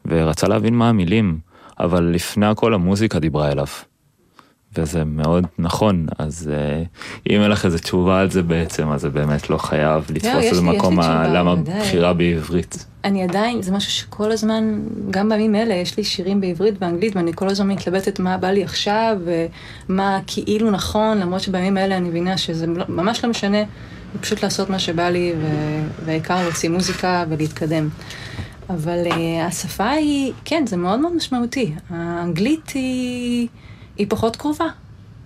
ורצה 0.06 0.48
להבין 0.48 0.76
מה 0.76 0.90
המילים, 0.90 1.40
אבל 1.80 2.04
לפני 2.04 2.46
הכל 2.46 2.74
המוזיקה 2.74 3.20
דיברה 3.20 3.52
אליו. 3.52 3.68
וזה 4.76 5.04
מאוד 5.04 5.46
נכון, 5.60 6.06
אז 6.20 6.52
אה, 6.54 6.84
אם 7.30 7.42
אין 7.42 7.52
לך 7.52 7.66
איזה 7.66 7.80
תשובה 7.80 8.20
על 8.20 8.32
זה 8.32 8.42
בעצם, 8.42 8.92
אז 8.92 9.02
זה 9.02 9.10
באמת 9.10 9.50
לא 9.50 9.58
חייב 9.58 10.06
לתפוס 10.10 10.44
יש 10.44 10.52
איזה 10.52 10.62
מקום 10.62 11.00
למה. 11.00 11.56
בחירה 11.56 12.14
בעברית. 12.14 12.86
אני 13.04 13.24
עדיין, 13.24 13.62
זה 13.62 13.72
משהו 13.72 13.92
שכל 13.92 14.32
הזמן, 14.32 14.80
גם 15.12 15.30
בימים 15.30 15.56
אלה, 15.56 15.74
יש 15.74 15.98
לי 15.98 16.04
שירים 16.04 16.42
בעברית 16.42 16.76
ואנגלית, 16.82 17.16
ואני 17.16 17.32
כל 17.36 17.48
הזמן 17.50 17.68
מתלבטת 17.68 18.20
מה 18.20 18.38
בא 18.38 18.48
לי 18.48 18.64
עכשיו, 18.64 19.18
ומה 19.90 20.20
כאילו 20.28 20.72
נכון, 20.72 21.18
למרות 21.18 21.42
שבימים 21.42 21.78
אלה 21.78 21.98
אני 21.98 22.10
מבינה 22.10 22.38
שזה 22.38 22.68
לא- 22.68 22.86
ממש 22.90 23.24
לא 23.24 23.30
משנה, 23.30 23.58
פשוט 24.22 24.44
לעשות 24.44 24.70
מה 24.70 24.80
שבא 24.80 25.10
לי, 25.10 25.34
והעיקר 26.06 26.44
להוציא 26.44 26.70
מוזיקה 26.70 27.26
ולהתקדם. 27.30 27.90
אבל 28.70 29.04
uh, 29.10 29.14
השפה 29.48 29.90
היא, 29.90 30.34
כן, 30.46 30.64
זה 30.68 30.78
מאוד 30.78 31.00
מאוד 31.00 31.16
משמעותי. 31.16 31.74
האנגלית 31.90 32.70
היא, 32.70 33.48
היא 33.98 34.08
פחות 34.10 34.36
קרובה, 34.36 34.66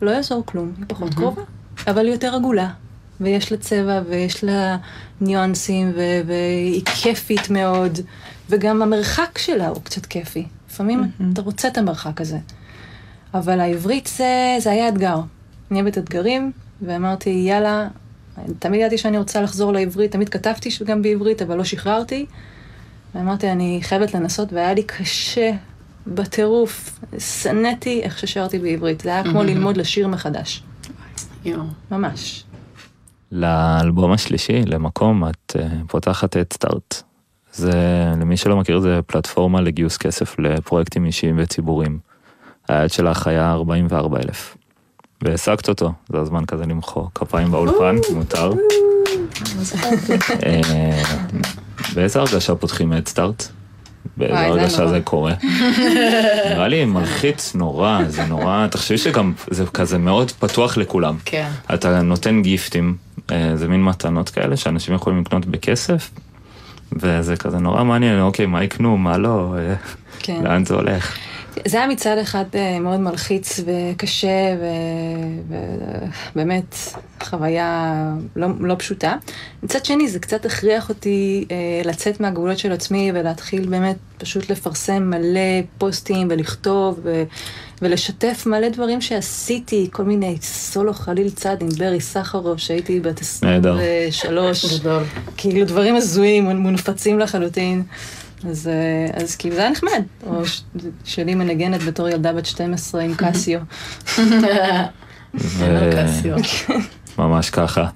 לא 0.02 0.12
יעזור 0.12 0.46
כלום, 0.46 0.72
היא 0.78 0.86
פחות 0.88 1.14
קרובה, 1.14 1.42
אבל 1.88 2.06
היא 2.06 2.14
יותר 2.14 2.36
עגולה. 2.36 2.70
ויש 3.22 3.52
לה 3.52 3.58
צבע, 3.58 4.02
ויש 4.10 4.44
לה 4.44 4.78
ניואנסים, 5.22 5.92
ו- 5.96 6.22
והיא 6.28 6.86
כיפית 6.86 7.50
מאוד, 7.50 8.00
וגם 8.50 8.82
המרחק 8.82 9.38
שלה 9.38 9.68
הוא 9.68 9.82
קצת 9.84 10.06
כיפי. 10.06 10.46
לפעמים 10.70 11.12
אתה 11.34 11.42
רוצה 11.42 11.68
את 11.68 11.78
המרחק 11.78 12.22
הזה. 12.22 12.38
אבל 13.34 13.60
העברית 13.60 14.08
זה, 14.08 14.58
זה 14.60 14.72
היה 14.72 14.88
אתגר. 14.90 15.20
אני 15.72 15.82
אוהבת 15.82 15.98
אתגרים, 15.98 16.52
ואמרתי, 16.82 17.30
יאללה, 17.30 17.88
תמיד 18.60 18.80
ידעתי 18.80 18.98
שאני 18.98 19.18
רוצה 19.18 19.42
לחזור 19.42 19.74
לעברית, 19.74 20.12
תמיד 20.12 20.30
כתבתי 20.30 20.70
גם 20.84 21.02
בעברית, 21.02 21.42
אבל 21.42 21.58
לא 21.58 21.64
שחררתי. 21.64 22.26
ואמרתי, 23.16 23.52
אני 23.52 23.80
חייבת 23.84 24.14
לנסות, 24.14 24.54
והיה 24.54 24.74
לי 24.74 24.84
קשה 24.84 25.52
בטירוף. 26.08 27.00
שנאתי 27.20 28.02
איך 28.04 28.20
ששרתי 28.20 28.60
בעברית. 28.60 29.02
זה 29.02 29.10
היה 29.10 29.24
כמו 29.24 29.44
ללמוד 29.44 29.78
לשיר 29.78 30.08
מחדש. 30.08 30.64
ממש. 31.92 32.44
לאלבום 33.32 34.12
השלישי, 34.12 34.62
למקום, 34.66 35.24
את 35.30 35.56
אה, 35.60 35.68
פותחת 35.88 36.38
את 36.38 36.54
סטארט. 36.54 37.02
זה, 37.54 37.72
למי 38.22 38.38
שלא 38.38 38.58
מכיר, 38.58 38.80
זה 38.80 39.00
פלטפורמה 39.08 39.62
לגיוס 39.62 39.98
כסף 39.98 40.40
לפרויקטים 40.40 41.06
אישיים 41.06 41.36
וציבוריים. 41.40 42.00
היעד 42.70 42.92
שלך 42.92 43.28
היה 43.28 43.52
44 43.52 44.20
אלף. 44.20 44.58
והעסקת 45.22 45.70
אותו, 45.70 45.94
זה 46.12 46.18
הזמן 46.18 46.46
כזה 46.46 46.66
למחוא 46.66 47.08
כפיים 47.16 47.52
באולפן, 47.52 47.96
מותר. 48.14 48.54
אה, 50.46 51.02
באיזה 51.96 52.20
הרגשה 52.20 52.56
פותחים 52.56 52.94
את 52.94 53.08
סטארט? 53.08 53.44
באיזה 54.18 54.34
וואי, 54.34 54.54
זה 54.54 54.60
הרגשה 54.60 54.78
נורא. 54.78 54.90
זה 54.90 55.00
קורה? 55.04 55.34
נראה 56.52 56.68
לי 56.68 56.86
מלחיץ 56.86 57.56
נורא, 57.56 58.00
זה 58.08 58.26
נורא, 58.26 58.68
תחשבי 58.68 58.98
שגם 58.98 59.34
זה 59.50 59.66
כזה 59.66 59.98
מאוד 59.98 60.32
פתוח 60.32 60.78
לכולם. 60.78 61.16
כן. 61.26 61.50
אתה 61.74 62.02
נותן 62.02 62.42
גיפטים, 62.42 62.96
אה, 63.32 63.52
זה 63.56 63.68
מין 63.68 63.84
מתנות 63.84 64.30
כאלה 64.30 64.58
שאנשים 64.58 64.96
יכולים 64.96 65.22
לקנות 65.22 65.46
בכסף, 65.46 66.12
וזה 66.92 67.36
כזה 67.36 67.60
נורא 67.60 67.84
מעניין, 67.84 68.22
אוקיי, 68.22 68.46
מה 68.46 68.64
יקנו, 68.64 68.98
מה 68.98 69.18
לא, 69.18 69.56
אה, 69.58 69.76
כן. 70.20 70.44
לאן 70.44 70.66
זה 70.66 70.74
הולך. 70.74 71.18
זה 71.68 71.78
היה 71.78 71.88
מצד 71.88 72.18
אחד 72.18 72.46
אה, 72.56 72.80
מאוד 72.80 73.00
מלחיץ 73.00 73.60
וקשה, 73.66 74.56
ובאמת 76.34 76.76
חוויה 77.24 78.04
לא, 78.36 78.48
לא 78.60 78.76
פשוטה. 78.76 79.16
מצד 79.64 79.86
שני, 79.86 80.08
זה 80.08 80.20
קצת 80.20 80.46
הכריח 80.46 80.90
אותי 80.90 81.46
אה, 81.52 81.82
לצאת 81.86 82.20
מהגבולות 82.20 82.58
של 82.58 82.72
עצמי 82.72 83.12
ולהתחיל 83.14 83.70
באמת 83.70 83.98
פשוט 84.18 84.50
לפרסם 84.50 85.04
מלא 85.04 85.62
פוסטים 85.78 86.28
ולכתוב 86.32 87.00
ו, 87.04 87.24
ולשתף 87.82 88.44
מלא 88.46 88.70
דברים 88.70 89.02
שעשיתי, 89.02 89.90
כל 89.92 90.04
מיני 90.04 90.38
סולו 90.42 90.94
חליל 90.94 91.30
צד 91.30 91.58
עם 91.62 91.70
ברי 91.70 92.02
סחרוף, 92.02 92.60
שהייתי 92.60 93.00
בת 93.00 93.22
נהדר. 93.44 93.78
23. 94.08 94.80
גדול. 94.80 95.04
כאילו 95.38 95.66
דברים 95.66 95.96
הזויים, 95.96 96.46
מונפצים 96.46 97.20
לחלוטין. 97.20 97.84
אז, 98.50 98.68
אה, 98.68 99.22
אז 99.24 99.36
כאילו 99.36 99.56
זה 99.56 99.62
היה 99.62 99.70
נחמד. 99.72 100.04
או 100.28 100.46
ש- 100.46 100.64
שלי 101.04 101.36
מנגנת 101.36 101.84
בתור 101.84 102.10
ילדה 102.10 102.34
בת 102.34 102.46
12 102.46 103.02
עם 103.02 103.16
קסיו. 103.16 103.60
ו- 105.36 105.90
קסיו. 105.96 106.36
ממש 107.18 107.50
ככה. 107.50 107.88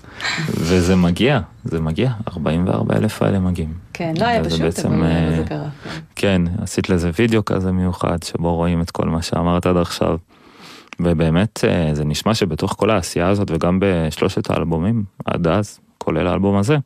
וזה 0.49 0.95
מגיע, 0.95 1.39
זה 1.63 1.81
מגיע, 1.81 2.11
44 2.27 2.95
אלף 2.97 3.21
האלה 3.21 3.39
מגיעים. 3.39 3.73
כן, 3.93 4.13
לא 4.19 4.25
היה 4.25 4.43
פשוט, 4.43 4.61
בעצם, 4.61 4.93
אבל 4.93 5.03
אה, 5.03 5.33
זה 5.37 5.43
קרה. 5.47 5.69
כן. 5.83 5.89
כן, 6.15 6.41
עשית 6.61 6.89
לזה 6.89 7.11
וידאו 7.19 7.45
כזה 7.45 7.71
מיוחד, 7.71 8.23
שבו 8.23 8.55
רואים 8.55 8.81
את 8.81 8.91
כל 8.91 9.09
מה 9.09 9.21
שאמרת 9.21 9.65
עד 9.65 9.77
עכשיו. 9.77 10.17
ובאמת, 10.99 11.59
אה, 11.67 11.89
זה 11.95 12.05
נשמע 12.05 12.33
שבתוך 12.33 12.75
כל 12.77 12.89
העשייה 12.89 13.27
הזאת, 13.29 13.51
וגם 13.51 13.79
בשלושת 13.81 14.49
האלבומים, 14.49 15.03
עד 15.25 15.47
אז, 15.47 15.79
כולל 15.97 16.27
האלבום 16.27 16.57
הזה, 16.57 16.77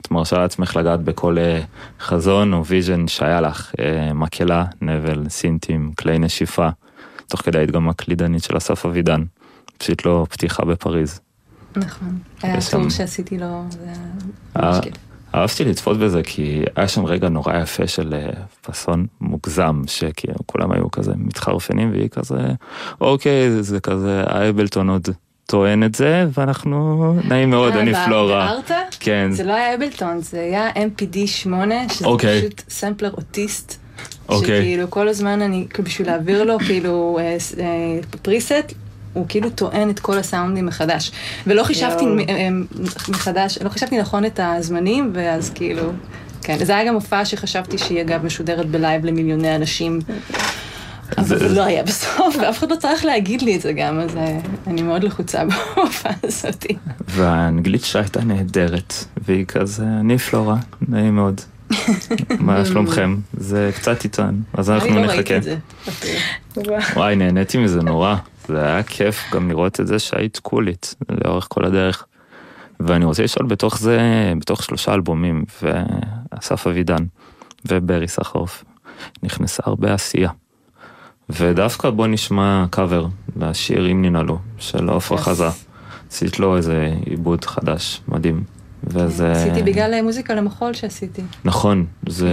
את 0.00 0.10
מרשה 0.10 0.38
לעצמך 0.38 0.76
לגעת 0.76 1.00
בכל 1.00 1.38
אה, 1.38 1.60
חזון 2.00 2.52
או 2.52 2.66
vision 2.66 3.08
שהיה 3.08 3.40
לך, 3.40 3.72
אה, 3.80 4.12
מקהלה, 4.12 4.64
נבל, 4.82 5.28
synth 5.28 5.68
ים, 5.68 5.92
כלי 5.98 6.18
נשיפה, 6.18 6.68
תוך 7.28 7.40
כדי 7.40 7.58
היית 7.58 7.70
גם 7.70 7.88
הקלידנית 7.88 8.42
של 8.42 8.56
אסף 8.56 8.86
אבידן, 8.86 9.24
פשוט 9.78 10.06
לא 10.06 10.26
פתיחה 10.30 10.64
בפריז. 10.64 11.20
נכון. 11.76 12.18
היה 12.42 12.58
טור 12.70 12.88
שעשיתי 12.90 13.38
לו, 13.38 13.64
זה 13.70 13.84
היה 13.84 13.94
אה, 14.56 14.70
ממש 14.70 14.80
כיף. 14.82 14.94
אהבתי 15.34 15.64
לצפות 15.64 15.98
בזה 15.98 16.22
כי 16.22 16.62
היה 16.76 16.88
שם 16.88 17.04
רגע 17.04 17.28
נורא 17.28 17.56
יפה 17.56 17.86
של 17.86 18.14
אה, 18.14 18.42
פאסון 18.60 19.06
מוגזם, 19.20 19.82
שכאילו 19.86 20.38
כולם 20.46 20.72
היו 20.72 20.90
כזה 20.90 21.12
מתחרפנים 21.16 21.90
והיא 21.90 22.08
כזה, 22.08 22.36
אוקיי, 23.00 23.50
זה, 23.50 23.62
זה 23.62 23.80
כזה, 23.80 24.24
ה 24.26 24.34
Ableton 24.34 24.88
עוד 24.88 25.08
טוען 25.46 25.84
את 25.84 25.94
זה, 25.94 26.26
ואנחנו, 26.38 27.14
נעים 27.28 27.50
מאוד, 27.50 27.72
אה, 27.72 27.80
אני 27.80 27.92
פלורה. 28.06 28.56
כן, 29.00 29.28
זה 29.32 29.44
לא 29.44 29.52
היה 29.52 29.74
Ableton, 29.74 30.20
זה 30.20 30.40
היה 30.40 30.70
MPD 30.70 31.16
8, 31.26 31.74
שזה 31.88 32.06
אוקיי. 32.06 32.40
פשוט 32.40 32.62
סמפלר 32.68 33.10
אוטיסט. 33.10 33.84
אוקיי. 34.28 34.60
שכאילו 34.60 34.90
כל 34.90 35.08
הזמן 35.08 35.42
אני, 35.42 35.66
בשביל 35.78 36.06
להעביר 36.06 36.44
לו 36.44 36.58
כאילו 36.58 37.18
אה, 37.20 37.36
אה, 37.60 37.98
preset, 38.22 38.72
הוא 39.12 39.26
כאילו 39.28 39.50
טוען 39.50 39.90
את 39.90 40.00
כל 40.00 40.18
הסאונדים 40.18 40.66
מחדש. 40.66 41.12
ולא 41.46 41.62
חישבתי 41.62 42.04
אה, 42.04 42.48
מחדש, 43.08 43.58
לא 43.58 43.68
חשבתי 43.68 43.98
נכון 43.98 44.24
את 44.24 44.40
הזמנים, 44.42 45.10
ואז 45.14 45.50
כאילו, 45.50 45.82
כן, 46.42 46.64
זה 46.64 46.76
היה 46.76 46.88
גם 46.88 46.94
הופעה 46.94 47.24
שחשבתי 47.24 47.78
שהיא 47.78 48.00
אגב 48.00 48.24
משודרת 48.24 48.66
ב 48.66 48.74
live 48.74 49.04
למיליוני 49.04 49.56
אנשים. 49.56 49.98
אבל 51.18 51.38
זה- 51.38 51.48
לא 51.54 51.64
היה 51.64 51.82
בסוף, 51.82 52.36
ואף 52.42 52.58
אחד 52.58 52.70
לא 52.70 52.76
צריך 52.76 53.04
להגיד 53.04 53.42
לי 53.42 53.56
את 53.56 53.60
זה 53.60 53.72
גם, 53.72 54.00
אז 54.00 54.16
אה, 54.16 54.38
אני 54.66 54.82
מאוד 54.82 55.04
לחוצה 55.04 55.42
בהופעה 55.76 56.12
הזאת. 56.22 56.66
והאנגלית 57.08 57.84
שלה 57.84 58.02
הייתה 58.02 58.24
נהדרת, 58.24 58.94
והיא 59.24 59.46
כזה, 59.46 59.84
אני 60.00 60.18
פלורה, 60.18 60.56
נעים 60.88 61.14
מאוד. 61.16 61.40
מה 62.38 62.64
שלומכם? 62.68 63.16
זה 63.32 63.70
קצת 63.76 64.04
איתן, 64.04 64.34
אז 64.52 64.70
אנחנו 64.70 64.88
אני 64.88 64.96
לא 64.96 65.12
ראיתי 65.12 65.20
נחכה. 65.22 65.36
את 65.36 65.42
זה. 65.42 65.56
אפילו. 65.88 66.18
וואי, 66.96 67.16
נהניתי 67.16 67.58
מזה 67.58 67.82
נורא. 67.82 68.16
זה 68.48 68.64
היה 68.66 68.82
כיף 68.82 69.24
גם 69.32 69.48
לראות 69.48 69.80
את 69.80 69.86
זה 69.86 69.98
שהיית 69.98 70.38
קולית 70.38 70.94
לאורך 71.24 71.46
כל 71.50 71.64
הדרך. 71.64 72.04
ואני 72.80 73.04
רוצה 73.04 73.22
לשאול 73.22 73.46
בתוך 73.46 73.78
זה, 73.78 73.98
בתוך 74.40 74.62
שלושה 74.62 74.94
אלבומים, 74.94 75.44
ואסף 75.62 76.66
אבידן 76.66 77.04
וברי 77.68 78.08
סחרוף, 78.08 78.64
נכנסה 79.22 79.62
הרבה 79.66 79.94
עשייה. 79.94 80.30
ודווקא 81.30 81.90
בוא 81.90 82.06
נשמע 82.06 82.64
קאבר 82.70 83.06
לשיר 83.36 83.90
אם 83.90 84.02
ננעלו, 84.02 84.38
של 84.58 84.90
עפרה 84.90 85.18
Yes. 85.18 85.20
חזה. 85.20 85.48
עשית 86.10 86.38
לו 86.38 86.56
איזה 86.56 86.94
עיבוד 87.06 87.44
חדש, 87.44 88.00
מדהים. 88.08 88.44
וזה... 88.84 89.32
עשיתי 89.32 89.62
בגלל 89.62 90.02
מוזיקה 90.02 90.34
למחול 90.34 90.74
שעשיתי. 90.74 91.22
נכון, 91.44 91.86
זה... 92.08 92.30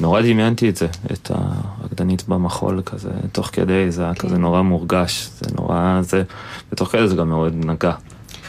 נורא 0.00 0.20
דמיינתי 0.20 0.68
את 0.68 0.76
זה, 0.76 0.86
את 1.12 1.30
הרקדנית 1.34 2.28
במחול 2.28 2.82
כזה, 2.86 3.10
תוך 3.32 3.50
כדי, 3.52 3.90
זה 3.90 4.04
היה 4.04 4.14
כן. 4.14 4.28
כזה 4.28 4.38
נורא 4.38 4.62
מורגש, 4.62 5.28
זה 5.40 5.50
נורא... 5.56 5.98
זה... 6.02 6.22
ותוך 6.72 6.88
כדי 6.88 7.08
זה 7.08 7.16
גם 7.16 7.28
מאוד 7.28 7.54
נגע. 7.64 7.92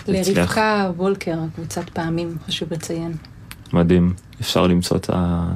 לרבקה 0.07 0.91
וולקר, 0.97 1.37
קבוצת 1.55 1.89
פעמים, 1.89 2.37
חשוב 2.47 2.73
לציין. 2.73 3.13
מדהים. 3.73 4.13
אפשר 4.41 4.67
למצוא 4.67 4.97
את 4.97 5.09
ה... 5.13 5.47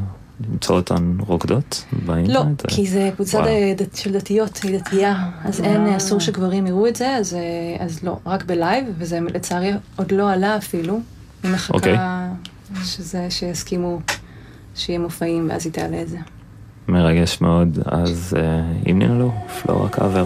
למצוא 0.52 0.76
אותן 0.76 1.16
רוקדות 1.20 1.84
באינטרנט? 2.06 2.62
לא, 2.66 2.76
כי 2.76 2.88
זה 2.88 3.10
קבוצה. 3.16 3.42
ד- 3.78 3.96
של 3.96 4.14
דתיות, 4.14 4.60
היא 4.64 4.80
דתייה, 4.80 5.30
אז 5.44 5.62
אין, 5.62 5.88
אסור 5.88 6.20
שגברים 6.20 6.68
יראו 6.68 6.88
את 6.88 6.96
זה, 6.96 7.16
אז, 7.16 7.34
אה, 7.34 7.40
אז 7.86 8.04
לא, 8.04 8.20
רק 8.26 8.44
בלייב, 8.46 8.86
וזה 8.98 9.20
לצערי 9.34 9.72
עוד 9.96 10.12
לא 10.12 10.32
עלה 10.32 10.58
אפילו. 10.58 11.00
אני 11.44 11.54
מחכה 11.54 11.74
אוקיי. 11.74 11.98
שזה, 12.84 13.28
שיסכימו 13.30 14.00
שיהיה 14.76 15.00
מופעים, 15.00 15.48
ואז 15.50 15.66
היא 15.66 15.74
תעלה 15.74 16.02
את 16.02 16.10
זה. 16.10 16.18
מרגש 16.88 17.42
מאוד, 17.42 17.80
אז 17.86 18.34
אה, 18.38 18.62
אם 18.92 19.00
נראה 19.00 19.16
לו, 19.18 19.32
פלורה 19.62 19.90
קאבר. 19.90 20.26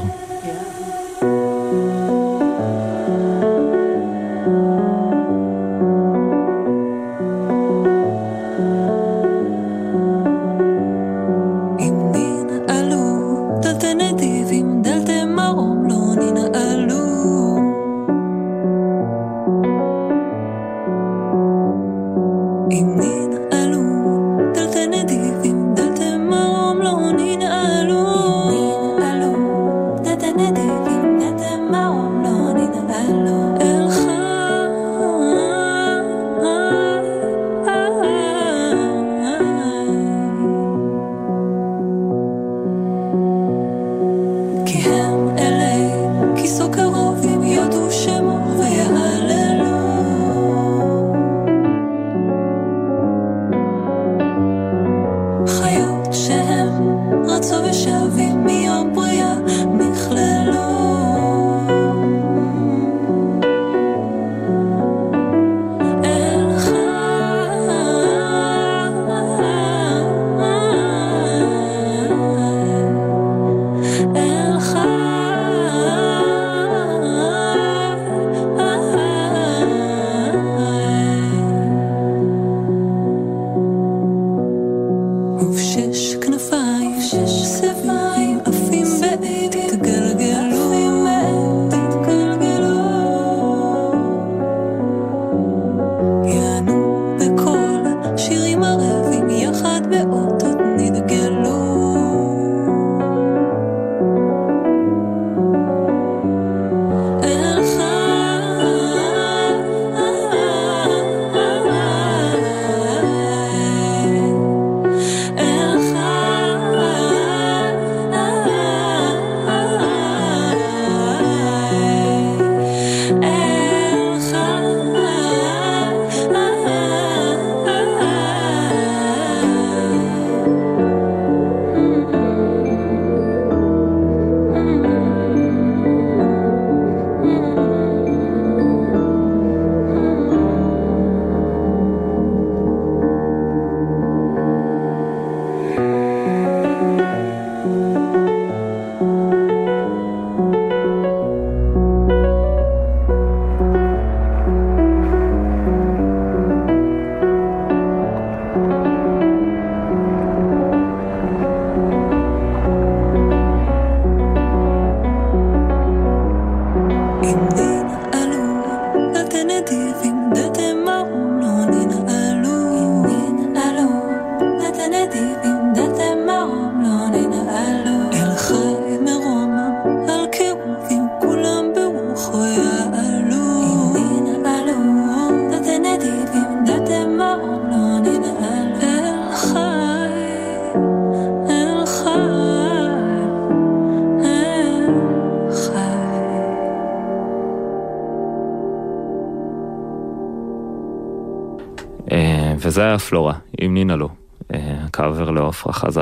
וזה 202.75 202.83
היה 202.83 202.99
פלורה, 202.99 203.33
עם 203.61 203.73
נינה 203.73 203.95
לו, 203.95 204.09
אה, 204.53 204.77
הקאבר 204.85 205.31
לעופרה 205.31 205.73
חזה. 205.73 206.01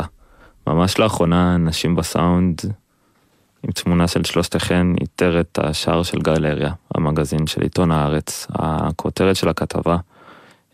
ממש 0.68 1.00
לאחרונה 1.00 1.58
נשים 1.58 1.96
בסאונד, 1.96 2.62
עם 3.64 3.72
תמונה 3.72 4.08
של 4.08 4.24
שלושתכן, 4.24 4.88
איתר 5.02 5.40
את 5.40 5.60
השער 5.64 6.04
של 6.04 6.22
גלריה, 6.22 6.74
המגזין 6.96 7.48
של 7.48 7.62
עיתון 7.62 7.92
הארץ. 7.92 8.48
הכותרת 8.50 9.36
של 9.36 9.50
הכתבה 9.50 9.98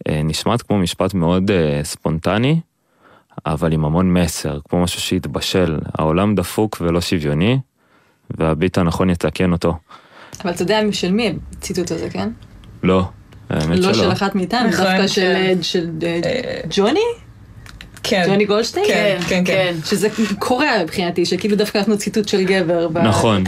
אה, 0.10 0.22
נשמעת 0.24 0.62
כמו 0.62 0.78
משפט 0.78 1.14
מאוד 1.14 1.52
אה, 1.52 1.82
ספונטני, 1.84 2.60
אבל 3.46 3.74
עם 3.74 3.86
המון 3.86 4.14
מסר, 4.14 4.60
כמו 4.70 4.84
משהו 4.84 5.02
שהתבשל. 5.02 5.80
העולם 5.98 6.36
דפוק 6.36 6.78
ולא 6.82 7.02
שוויוני, 7.02 7.60
והביט 8.30 8.78
הנכון 8.78 9.10
יתקן 9.10 9.52
אותו. 9.52 9.78
אבל 10.44 10.52
אתה 10.52 10.62
יודע 10.62 10.80
של 10.92 11.12
מי 11.12 11.34
הציטוט 11.58 11.92
הזה, 11.92 12.10
כן? 12.10 12.30
לא, 12.84 13.10
לא. 13.50 13.94
של 13.94 14.12
אחת 14.12 14.36
מאיתנו, 14.36 14.70
נכון, 14.70 14.86
דווקא 14.86 15.08
של 15.08 15.22
כן. 15.22 15.36
אה, 15.36 15.54
של 15.62 15.90
אה, 16.04 16.60
ג'וני? 16.70 17.00
כן. 18.04 18.24
ג'וני 18.28 18.46
גולדשטיין? 18.46 18.86
כן, 18.88 19.18
כן, 19.28 19.44
כן. 19.46 19.76
שזה 19.86 20.08
קורע 20.40 20.84
מבחינתי, 20.84 21.26
שכאילו 21.26 21.56
דווקא 21.56 21.78
נתנו 21.78 21.98
ציטוט 21.98 22.28
של 22.28 22.44
גבר. 22.44 22.88
נכון. 23.04 23.44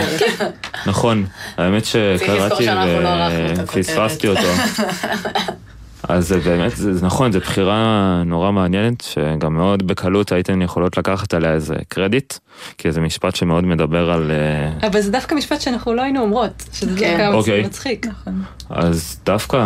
נכון, 0.86 1.26
האמת 1.58 1.86
שקראתי 1.86 2.66
לא. 2.66 3.12
ופספסתי 3.58 4.28
אותו. 4.28 4.48
אז 6.10 6.28
זה 6.28 6.40
באמת, 6.40 6.76
זה 6.76 6.94
זה 6.94 7.06
נכון, 7.06 7.32
זו 7.32 7.40
בחירה 7.40 8.24
נורא 8.26 8.52
מעניינת, 8.52 9.02
שגם 9.02 9.54
מאוד 9.54 9.88
בקלות 9.88 10.32
הייתן 10.32 10.62
יכולות 10.62 10.98
לקחת 10.98 11.34
עליה 11.34 11.54
איזה 11.54 11.76
קרדיט, 11.88 12.34
כי 12.78 12.92
זה 12.92 13.02
משפט 13.02 13.36
שמאוד 13.36 13.64
מדבר 13.64 14.12
על... 14.12 14.32
אה, 14.32 14.88
אבל 14.88 15.02
זה 15.02 15.12
דווקא 15.12 15.36
משפט 15.36 15.62
שאנחנו 15.62 15.94
לא 15.94 16.02
היינו 16.02 16.22
אומרות, 16.22 16.64
שזה 16.74 17.00
כן. 17.00 17.18
דווקא 17.18 17.38
אוקיי. 17.38 17.64
מצחיק. 17.64 18.08
נכון. 18.08 18.44
אז 18.70 19.20
דווקא 19.26 19.58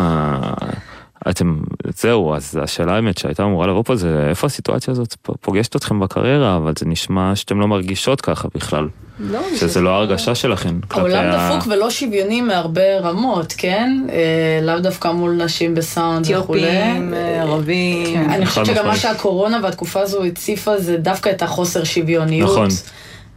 אתם, 1.29 1.57
זהו, 1.97 2.35
אז 2.35 2.59
השאלה 2.61 2.95
האמת 2.95 3.17
שהייתה 3.17 3.43
אמורה 3.43 3.67
לבוא 3.67 3.83
פה 3.83 3.95
זה 3.95 4.25
איפה 4.29 4.47
הסיטואציה 4.47 4.91
הזאת 4.91 5.15
פוגשת 5.41 5.75
אתכם 5.75 5.99
בקריירה, 5.99 6.57
אבל 6.57 6.73
זה 6.79 6.85
נשמע 6.85 7.35
שאתם 7.35 7.59
לא 7.59 7.67
מרגישות 7.67 8.21
ככה 8.21 8.47
בכלל. 8.55 8.87
לא, 9.19 9.39
שזה 9.55 9.81
לא 9.81 9.89
ההרגשה 9.89 10.35
שלכם. 10.35 10.79
העולם 10.89 11.23
דפוק 11.33 11.67
ולא 11.73 11.89
שוויוני 11.89 12.41
מהרבה 12.41 12.99
רמות, 12.99 13.53
כן? 13.57 14.05
אה, 14.09 14.59
לאו 14.61 14.79
דווקא 14.79 15.07
מול 15.07 15.31
נשים 15.31 15.75
בסאונד 15.75 16.25
וכולי. 16.31 16.81
אתיופים, 16.81 17.13
אה, 17.13 17.41
ערבים. 17.41 18.29
אני 18.29 18.45
חושבת 18.45 18.65
שגם 18.65 18.85
מה 18.85 18.93
משמעית. 18.93 19.15
שהקורונה 19.15 19.59
והתקופה 19.63 20.01
הזו 20.01 20.23
הציפה 20.23 20.77
זה 20.77 20.97
דווקא 20.97 21.29
את 21.29 21.41
החוסר 21.41 21.83
שוויוניות. 21.83 22.51
נכון. 22.51 22.67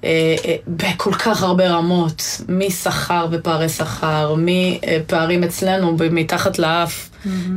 אה, 0.04 0.36
אה, 0.44 0.56
בכל 0.68 1.12
כך 1.12 1.42
הרבה 1.42 1.68
רמות, 1.68 2.40
משכר 2.48 3.26
ופערי 3.30 3.68
שכר, 3.68 4.34
מפערים 4.38 5.44
אצלנו 5.44 5.96
מתחת 6.10 6.58
לאף, 6.58 7.08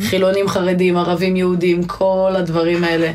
חילונים 0.01 0.47
חרדים, 0.47 0.97
ערבים 0.97 1.35
יהודים, 1.35 1.83
כל 1.83 2.33
הדברים 2.37 2.83
האלה. 2.83 3.11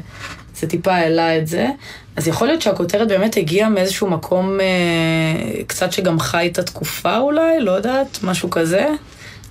זה 0.56 0.66
טיפה 0.66 0.92
העלה 0.92 1.38
את 1.38 1.46
זה. 1.46 1.68
אז 2.16 2.28
יכול 2.28 2.46
להיות 2.46 2.62
שהכותרת 2.62 3.08
באמת 3.08 3.36
הגיעה 3.36 3.68
מאיזשהו 3.68 4.10
מקום 4.10 4.60
אה, 4.60 5.62
קצת 5.66 5.92
שגם 5.92 6.20
חי 6.20 6.48
את 6.52 6.58
התקופה 6.58 7.18
אולי, 7.18 7.60
לא 7.60 7.70
יודעת, 7.70 8.18
משהו 8.22 8.50
כזה. 8.50 8.86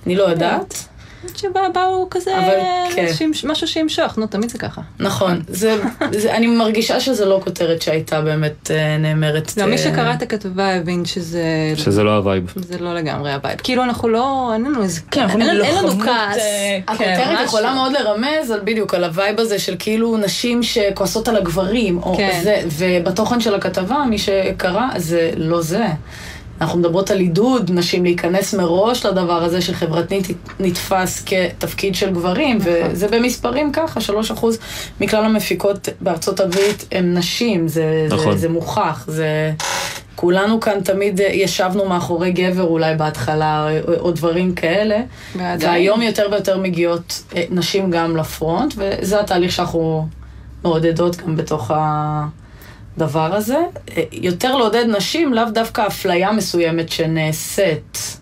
אני 0.06 0.16
לא 0.16 0.22
יודעת. 0.22 0.88
שבאו 1.36 2.06
כזה, 2.10 2.38
אבל 2.38 2.54
כן. 2.94 3.06
שימש- 3.14 3.44
משהו 3.44 3.68
שימשוך, 3.68 4.18
נו, 4.18 4.26
תמיד 4.26 4.50
זה 4.50 4.58
ככה. 4.58 4.80
נכון, 5.00 5.42
זה, 5.48 5.76
זה, 6.12 6.34
אני 6.36 6.46
מרגישה 6.46 7.00
שזה 7.00 7.24
לא 7.24 7.40
כותרת 7.44 7.82
שהייתה 7.82 8.20
באמת 8.20 8.70
אה, 8.70 8.96
נאמרת. 8.98 9.52
מי 9.66 9.72
אה, 9.72 9.78
שקרא 9.78 10.14
את 10.14 10.22
הכתבה 10.22 10.74
הבין 10.74 11.04
שזה... 11.04 11.42
שזה 11.76 12.02
לא 12.02 12.16
ה 12.16 12.22
vibe. 12.22 12.52
זה 12.56 12.78
לא 12.78 12.94
לגמרי 12.94 13.32
הבית. 13.32 13.60
כאילו 13.60 13.82
אנחנו 13.82 14.08
לא, 14.08 14.50
אין 14.54 14.64
לנו 14.64 14.82
איזה... 14.82 15.00
כן, 15.10 15.20
אנחנו 15.20 15.40
אין 15.40 15.48
לנו- 15.48 15.64
אין 15.64 15.74
לנו 15.74 15.86
לוחמות, 15.86 16.04
כעס. 16.06 16.36
אה, 16.36 16.78
כן, 16.86 16.92
הכותרת 16.92 17.28
משהו. 17.32 17.44
יכולה 17.44 17.74
מאוד 17.74 17.92
לרמז 17.92 18.50
על 18.50 18.60
בדיוק, 18.64 18.94
על 18.94 19.04
ה 19.04 19.11
vibe 19.11 19.40
הזה 19.40 19.58
של 19.58 19.76
כאילו 19.78 20.16
נשים 20.16 20.62
שכועסות 20.62 21.28
על 21.28 21.36
הגברים, 21.36 21.98
או 22.02 22.16
כן. 22.16 22.40
זה, 22.42 22.62
ובתוכן 22.78 23.40
של 23.40 23.54
הכתבה, 23.54 24.04
מי 24.10 24.18
שקרא, 24.18 24.86
זה 24.96 25.30
לא 25.36 25.60
זה. 25.62 25.84
אנחנו 26.60 26.78
מדברות 26.78 27.10
על 27.10 27.18
עידוד 27.18 27.70
נשים 27.74 28.04
להיכנס 28.04 28.54
מראש 28.54 29.06
לדבר 29.06 29.44
הזה 29.44 29.60
שחברתית 29.60 30.26
נתפס 30.60 31.24
כתפקיד 31.26 31.94
של 31.94 32.10
גברים, 32.10 32.56
נכון. 32.56 32.72
וזה 32.92 33.08
במספרים 33.08 33.72
ככה, 33.72 34.00
3% 34.38 34.46
מכלל 35.00 35.24
המפיקות 35.24 35.88
בארצות 36.00 36.40
הברית 36.40 36.88
הם 36.92 37.14
נשים, 37.14 37.68
זה, 37.68 38.06
נכון. 38.10 38.32
זה, 38.32 38.38
זה 38.38 38.48
מוכח, 38.48 39.04
זה... 39.08 39.52
כולנו 40.16 40.60
כאן 40.60 40.80
תמיד 40.80 41.20
ישבנו 41.20 41.88
מאחורי 41.88 42.32
גבר 42.32 42.62
אולי 42.62 42.94
בהתחלה, 42.94 43.68
או, 43.88 43.94
או 43.94 44.10
דברים 44.10 44.54
כאלה. 44.54 45.00
ועדיין. 45.36 45.70
והיום 45.70 46.02
יותר 46.02 46.28
ויותר 46.32 46.58
מגיעות 46.58 47.22
אה, 47.36 47.44
נשים 47.50 47.90
גם 47.90 48.16
לפרונט, 48.16 48.74
וזה 48.76 49.20
התהליך 49.20 49.52
שאנחנו 49.52 50.08
מעודדות 50.64 51.16
גם 51.16 51.36
בתוך 51.36 51.70
הדבר 52.96 53.34
הזה. 53.34 53.58
אה, 53.96 54.02
יותר 54.12 54.56
לעודד 54.56 54.84
נשים, 54.96 55.34
לאו 55.34 55.44
דווקא 55.44 55.86
אפליה 55.86 56.32
מסוימת 56.32 56.88
שנעשית. 56.88 58.18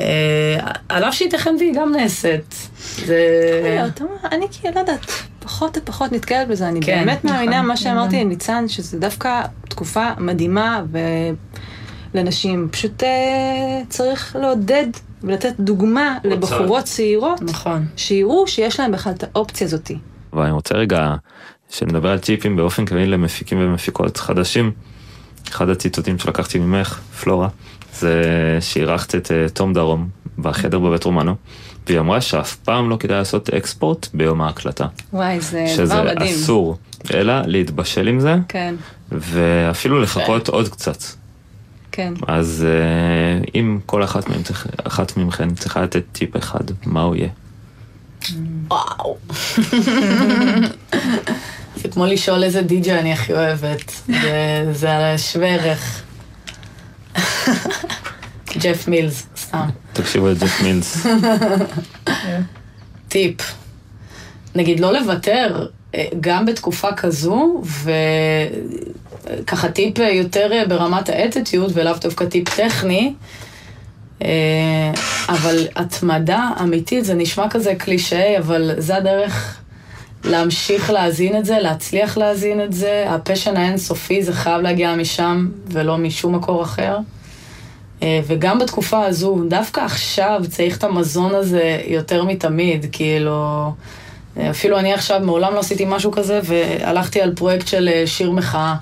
אה, 0.00 0.58
על 0.88 1.04
אף 1.04 1.14
שייתכן 1.14 1.54
והיא 1.58 1.74
גם 1.74 1.92
נעשית. 1.92 2.68
זה... 3.06 3.86
אני 4.32 4.46
כאילו, 4.50 4.74
לא 4.74 4.80
יודעת, 4.80 5.06
פחות 5.38 5.76
ופחות 5.76 6.12
נתקלת 6.12 6.48
בזה. 6.48 6.68
אני 6.68 6.80
כן, 6.80 7.04
באמת 7.04 7.24
מאמינה, 7.24 7.56
נכון, 7.56 7.66
מה 7.66 7.76
שאמרתי 7.76 8.24
לניצן, 8.24 8.68
שזה 8.68 8.98
דווקא 8.98 9.42
תקופה 9.68 10.06
מדהימה 10.18 10.82
לנשים. 12.14 12.68
פשוט 12.70 13.02
אה, 13.02 13.80
צריך 13.88 14.36
לעודד 14.40 14.86
ולתת 15.22 15.54
דוגמה 15.60 16.18
לבחורות 16.24 16.84
צעירות, 16.84 17.42
נכון. 17.42 17.86
שיראו 17.96 18.46
שיש 18.46 18.80
להם 18.80 18.92
בכלל 18.92 19.12
את 19.12 19.24
האופציה 19.34 19.66
הזאתי. 19.66 19.98
אבל 20.32 20.42
אני 20.42 20.52
רוצה 20.52 20.74
רגע 20.74 21.14
שנדבר 21.70 22.08
על 22.10 22.18
טיפים 22.18 22.56
באופן 22.56 22.86
כללי 22.86 23.06
למפיקים 23.06 23.58
ומפיקות 23.60 24.16
חדשים. 24.16 24.72
אחד 25.48 25.68
הציטוטים 25.68 26.18
שלקחתי 26.18 26.58
ממך, 26.58 26.98
פלורה, 27.20 27.48
זה 27.94 28.22
שאירחת 28.60 29.14
את 29.14 29.32
אה, 29.32 29.48
תום 29.48 29.72
דרום 29.74 30.08
בחדר 30.38 30.78
בבית 30.78 31.04
רומנו, 31.04 31.34
והיא 31.86 31.98
אמרה 31.98 32.20
שאף 32.20 32.56
פעם 32.56 32.90
לא 32.90 32.96
כדאי 33.00 33.16
לעשות 33.18 33.50
אקספורט 33.50 34.08
ביום 34.14 34.40
ההקלטה. 34.40 34.86
וואי, 35.12 35.40
זה 35.40 35.64
שזה 35.68 35.84
דבר 35.94 36.04
מדהים. 36.14 36.34
אסור, 36.34 36.78
אלא 37.14 37.34
להתבשל 37.46 38.08
עם 38.08 38.20
זה, 38.20 38.36
כן, 38.48 38.74
ואפילו 39.12 40.00
לחכות 40.02 40.48
עוד 40.48 40.68
קצת. 40.68 40.98
כן. 41.92 42.14
אז 42.28 42.66
אה, 42.68 43.60
אם 43.60 43.78
כל 43.86 44.04
אחת 44.04 44.28
מכם 44.28 44.42
צריך- 44.42 44.66
אחת 44.84 45.16
מכן 45.16 45.54
צריכה 45.54 45.82
לתת 45.82 46.02
טיפ 46.12 46.36
אחד, 46.36 46.60
מה 46.86 47.02
הוא 47.02 47.16
יהיה? 47.16 47.28
וואו. 48.70 49.16
זה 51.76 51.88
כמו 51.88 52.06
לשאול 52.06 52.44
איזה 52.44 52.62
די.ג'יי 52.62 52.98
אני 52.98 53.12
הכי 53.12 53.32
אוהבת. 53.32 53.92
זה- 54.06 54.68
זה 54.72 54.92
על 54.96 55.02
השווה 55.14 55.48
ערך. 55.48 56.02
ג'ף 58.58 58.88
מילס, 58.88 59.26
סתם. 59.36 59.68
תקשיבו 59.92 60.28
לג'ף 60.28 60.60
מילס. 60.62 61.06
טיפ. 63.08 63.36
נגיד, 64.54 64.80
לא 64.80 64.92
לוותר, 64.92 65.66
אה, 65.94 66.04
גם 66.20 66.46
בתקופה 66.46 66.92
כזו, 66.92 67.62
וככה 69.42 69.68
טיפ 69.68 69.98
יותר 69.98 70.50
ברמת 70.68 71.08
האטיטיוד, 71.08 71.72
ולאו 71.74 71.92
דווקא 72.00 72.24
טיפ 72.24 72.48
טכני, 72.56 73.14
אה, 74.22 74.28
אבל 75.28 75.66
התמדה 75.76 76.50
אמיתית, 76.62 77.04
זה 77.04 77.14
נשמע 77.14 77.50
כזה 77.50 77.74
קלישאה, 77.78 78.38
אבל 78.38 78.70
זה 78.78 78.96
הדרך 78.96 79.57
להמשיך 80.24 80.90
להזין 80.90 81.36
את 81.36 81.44
זה, 81.44 81.58
להצליח 81.58 82.16
להזין 82.16 82.60
את 82.60 82.72
זה. 82.72 83.04
הפשן 83.08 83.56
האינסופי 83.56 84.22
זה 84.22 84.32
חייב 84.32 84.60
להגיע 84.60 84.94
משם, 84.96 85.48
ולא 85.66 85.98
משום 85.98 86.34
מקור 86.34 86.62
אחר. 86.62 86.98
אה, 88.02 88.20
וגם 88.26 88.58
בתקופה 88.58 89.06
הזו, 89.06 89.44
דווקא 89.48 89.80
עכשיו 89.80 90.42
צריך 90.50 90.78
את 90.78 90.84
המזון 90.84 91.34
הזה 91.34 91.80
יותר 91.86 92.24
מתמיד, 92.24 92.86
כאילו... 92.92 93.72
אה, 94.36 94.50
אפילו 94.50 94.78
אני 94.78 94.92
עכשיו 94.92 95.20
מעולם 95.24 95.54
לא 95.54 95.58
עשיתי 95.58 95.84
משהו 95.88 96.12
כזה, 96.12 96.40
והלכתי 96.44 97.20
על 97.20 97.34
פרויקט 97.34 97.66
של 97.66 97.88
אה, 97.92 98.06
שיר 98.06 98.30
מחאה. 98.30 98.74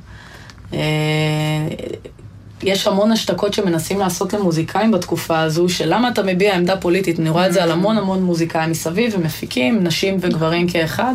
אה, 2.62 2.68
יש 2.68 2.86
המון 2.86 3.12
השתקות 3.12 3.54
שמנסים 3.54 3.98
לעשות 3.98 4.32
למוזיקאים 4.32 4.90
בתקופה 4.90 5.40
הזו, 5.40 5.68
של 5.68 5.94
למה 5.94 6.08
אתה 6.08 6.22
מביע 6.22 6.54
עמדה 6.54 6.76
פוליטית, 6.76 7.20
אני 7.20 7.30
רואה 7.30 7.46
את 7.46 7.52
זה 7.52 7.62
על 7.62 7.70
המון 7.70 7.98
המון 7.98 8.22
מוזיקאים 8.22 8.70
מסביב, 8.70 9.14
ומפיקים, 9.18 9.84
נשים 9.84 10.16
וגברים 10.20 10.68
כאחד. 10.68 11.14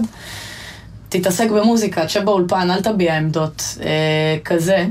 תתעסק 1.10 1.50
במוזיקה, 1.50 2.06
תשב 2.06 2.24
באולפן, 2.26 2.72
אל 2.72 2.82
תביע 2.82 3.18
עמדות, 3.18 3.64
אה, 3.82 4.38
כזה. 4.46 4.86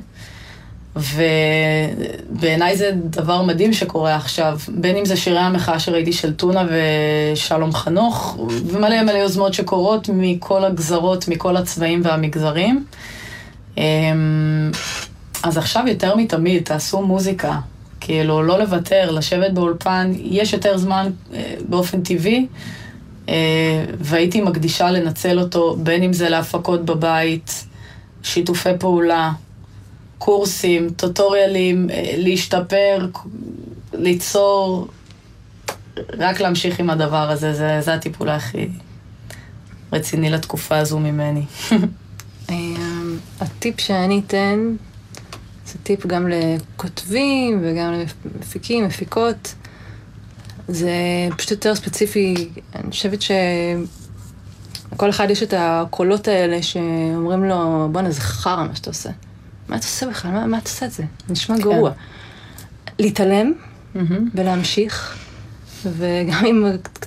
ובעיניי 0.96 2.76
זה 2.76 2.90
דבר 2.94 3.42
מדהים 3.42 3.72
שקורה 3.72 4.16
עכשיו, 4.16 4.58
בין 4.68 4.96
אם 4.96 5.04
זה 5.04 5.16
שירי 5.16 5.38
המחאה 5.38 5.78
שראיתי 5.78 6.12
של 6.12 6.32
טונה 6.32 6.62
ושלום 7.34 7.72
חנוך, 7.72 8.38
ומלא 8.66 9.02
מלא 9.02 9.18
יוזמות 9.18 9.54
שקורות 9.54 10.08
מכל 10.12 10.64
הגזרות, 10.64 11.28
מכל 11.28 11.56
הצבעים 11.56 12.00
והמגזרים. 12.04 12.84
אמ, 13.78 13.82
אז 15.42 15.56
עכשיו 15.56 15.84
יותר 15.86 16.16
מתמיד, 16.16 16.62
תעשו 16.62 17.02
מוזיקה. 17.02 17.58
כאילו, 18.00 18.42
לא 18.42 18.58
לוותר, 18.58 19.10
לשבת 19.10 19.52
באולפן, 19.52 20.12
יש 20.16 20.52
יותר 20.52 20.78
זמן 20.78 21.10
אה, 21.34 21.54
באופן 21.68 22.02
טבעי, 22.02 22.46
אה, 23.28 23.84
והייתי 23.98 24.40
מקדישה 24.40 24.90
לנצל 24.90 25.40
אותו, 25.40 25.76
בין 25.76 26.02
אם 26.02 26.12
זה 26.12 26.28
להפקות 26.28 26.84
בבית, 26.84 27.64
שיתופי 28.22 28.68
פעולה, 28.78 29.32
קורסים, 30.18 30.90
טוטוריאלים, 30.90 31.90
אה, 31.90 32.14
להשתפר, 32.16 33.06
ליצור, 33.92 34.88
רק 36.18 36.40
להמשיך 36.40 36.80
עם 36.80 36.90
הדבר 36.90 37.30
הזה, 37.30 37.52
זה, 37.52 37.80
זה 37.80 37.94
הטיפול 37.94 38.28
הכי 38.28 38.68
רציני 39.92 40.30
לתקופה 40.30 40.78
הזו 40.78 40.98
ממני. 40.98 41.42
אמ, 42.50 43.18
הטיפ 43.40 43.80
שאני 43.80 44.20
אתן, 44.26 44.74
זה 45.72 45.78
טיפ 45.82 46.06
גם 46.06 46.28
לכותבים 46.28 47.60
וגם 47.62 47.92
למפיקים, 48.34 48.84
מפיקות. 48.84 49.54
זה 50.68 50.90
פשוט 51.36 51.50
יותר 51.50 51.74
ספציפי, 51.74 52.48
אני 52.74 52.90
חושבת 52.90 53.18
שלכל 53.22 55.10
אחד 55.10 55.30
יש 55.30 55.42
את 55.42 55.54
הקולות 55.56 56.28
האלה 56.28 56.62
שאומרים 56.62 57.44
לו, 57.44 57.88
בואנה, 57.92 58.10
זה 58.10 58.20
חרא 58.20 58.64
מה 58.64 58.76
שאתה 58.76 58.90
עושה. 58.90 59.10
מה 59.68 59.76
אתה 59.76 59.86
עושה 59.86 60.06
בכלל? 60.06 60.30
מה, 60.30 60.46
מה 60.46 60.58
אתה 60.58 60.68
עושה 60.68 60.86
את 60.86 60.92
זה? 60.92 61.02
נשמע 61.28 61.56
כן. 61.56 61.62
גרוע. 61.62 61.90
להתעלם 62.98 63.52
ולהמשיך, 64.34 65.18
וגם 65.84 66.46
אם 66.46 66.66
את 66.74 67.06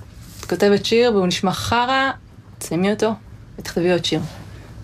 כותבת 0.49 0.85
שיר 0.85 1.15
והוא 1.15 1.27
נשמע 1.27 1.51
חרא, 1.51 2.11
תסיימי 2.57 2.91
אותו 2.91 3.13
ותכתבי 3.59 3.91
עוד 3.91 4.05
שיר. 4.05 4.21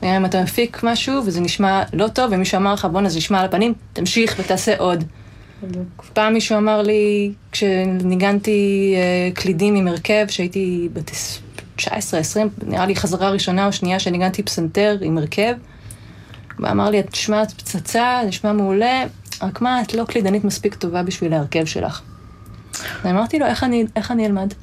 גם 0.03 0.09
אם 0.09 0.25
אתה 0.25 0.43
מפיק 0.43 0.83
משהו 0.83 1.21
וזה 1.25 1.41
נשמע 1.41 1.83
לא 1.93 2.07
טוב, 2.07 2.31
ומישהו 2.31 2.57
אמר 2.57 2.73
לך, 2.73 2.85
בואנה, 2.85 3.09
זה 3.09 3.17
נשמע 3.17 3.39
על 3.39 3.45
הפנים, 3.45 3.73
תמשיך 3.93 4.35
ותעשה 4.39 4.77
עוד. 4.77 5.03
פעם 6.13 6.33
מישהו 6.33 6.57
אמר 6.57 6.81
לי, 6.81 7.31
כשניגנתי 7.51 8.93
אה, 8.95 9.31
קלידים 9.35 9.75
עם 9.75 9.87
הרכב, 9.87 10.25
שהייתי 10.29 10.89
בת 10.93 11.11
19, 11.75 12.19
20, 12.19 12.49
נראה 12.67 12.85
לי 12.85 12.95
חזרה 12.95 13.29
ראשונה 13.29 13.65
או 13.65 13.73
שנייה 13.73 13.99
שניגנתי 13.99 14.43
פסנתר 14.43 14.97
עם 15.01 15.17
הרכב. 15.17 15.53
ואמר 16.59 16.89
לי, 16.89 16.99
את 16.99 17.13
נשמעת 17.13 17.51
פצצה, 17.51 18.21
נשמע 18.27 18.53
מעולה, 18.53 19.03
רק 19.41 19.61
מה, 19.61 19.81
את 19.81 19.93
לא 19.93 20.03
קלידנית 20.03 20.43
מספיק 20.43 20.75
טובה 20.75 21.03
בשביל 21.03 21.33
ההרכב 21.33 21.65
שלך. 21.65 22.01
ואמרתי 23.03 23.39
לו, 23.39 23.45
איך 23.45 23.63
אני, 23.63 23.85
איך 23.95 24.11
אני 24.11 24.25
אלמד? 24.25 24.53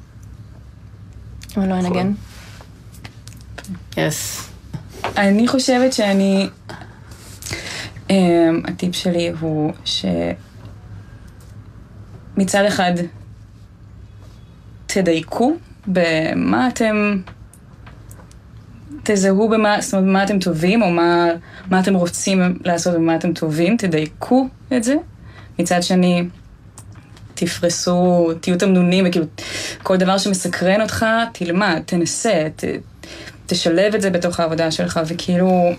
אני 1.57 1.69
לא 1.69 1.75
אנגן. 1.75 2.11
יס. 3.97 4.46
אני 5.17 5.47
חושבת 5.47 5.93
שאני... 5.93 6.49
Um, 8.09 8.11
הטיפ 8.67 8.95
שלי 8.95 9.31
הוא 9.39 9.73
שמצד 12.35 12.65
אחד 12.67 12.93
תדייקו 14.85 15.55
במה 15.87 16.67
אתם... 16.67 17.21
תזהו 19.03 19.49
במה, 19.49 19.81
זאת 19.81 19.93
אומרת, 19.93 20.07
במה 20.07 20.23
אתם 20.23 20.39
טובים, 20.39 20.81
או 20.81 20.89
מה, 20.89 21.27
מה 21.69 21.79
אתם 21.79 21.93
רוצים 21.93 22.59
לעשות 22.65 22.95
ובמה 22.95 23.15
אתם 23.15 23.33
טובים, 23.33 23.77
תדייקו 23.77 24.47
את 24.77 24.83
זה. 24.83 24.95
מצד 25.59 25.83
שני, 25.83 26.23
תפרסו, 27.33 28.29
תהיו 28.41 28.57
תמנונים, 28.57 29.05
וכאילו, 29.07 29.25
כל 29.83 29.97
דבר 29.97 30.17
שמסקרן 30.17 30.81
אותך, 30.81 31.05
תלמד, 31.33 31.81
תנסה, 31.85 32.47
ת, 32.55 32.63
תשלב 33.47 33.95
את 33.95 34.01
זה 34.01 34.09
בתוך 34.09 34.39
העבודה 34.39 34.71
שלך, 34.71 34.99
וכאילו, 35.07 35.71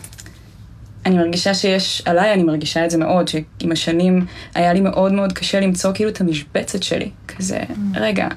אני 1.07 1.17
מרגישה 1.17 1.55
שיש, 1.55 2.03
עליי 2.05 2.33
אני 2.33 2.43
מרגישה 2.43 2.85
את 2.85 2.91
זה 2.91 2.99
מאוד, 2.99 3.29
שעם 3.29 3.73
השנים 3.73 4.27
היה 4.55 4.73
לי 4.73 4.81
מאוד 4.81 5.13
מאוד 5.13 5.33
קשה 5.33 5.61
למצוא 5.61 5.93
כאילו 5.95 6.11
את 6.11 6.21
המשבצת 6.21 6.83
שלי. 6.83 7.11
כזה, 7.29 7.61
רגע, 7.95 8.29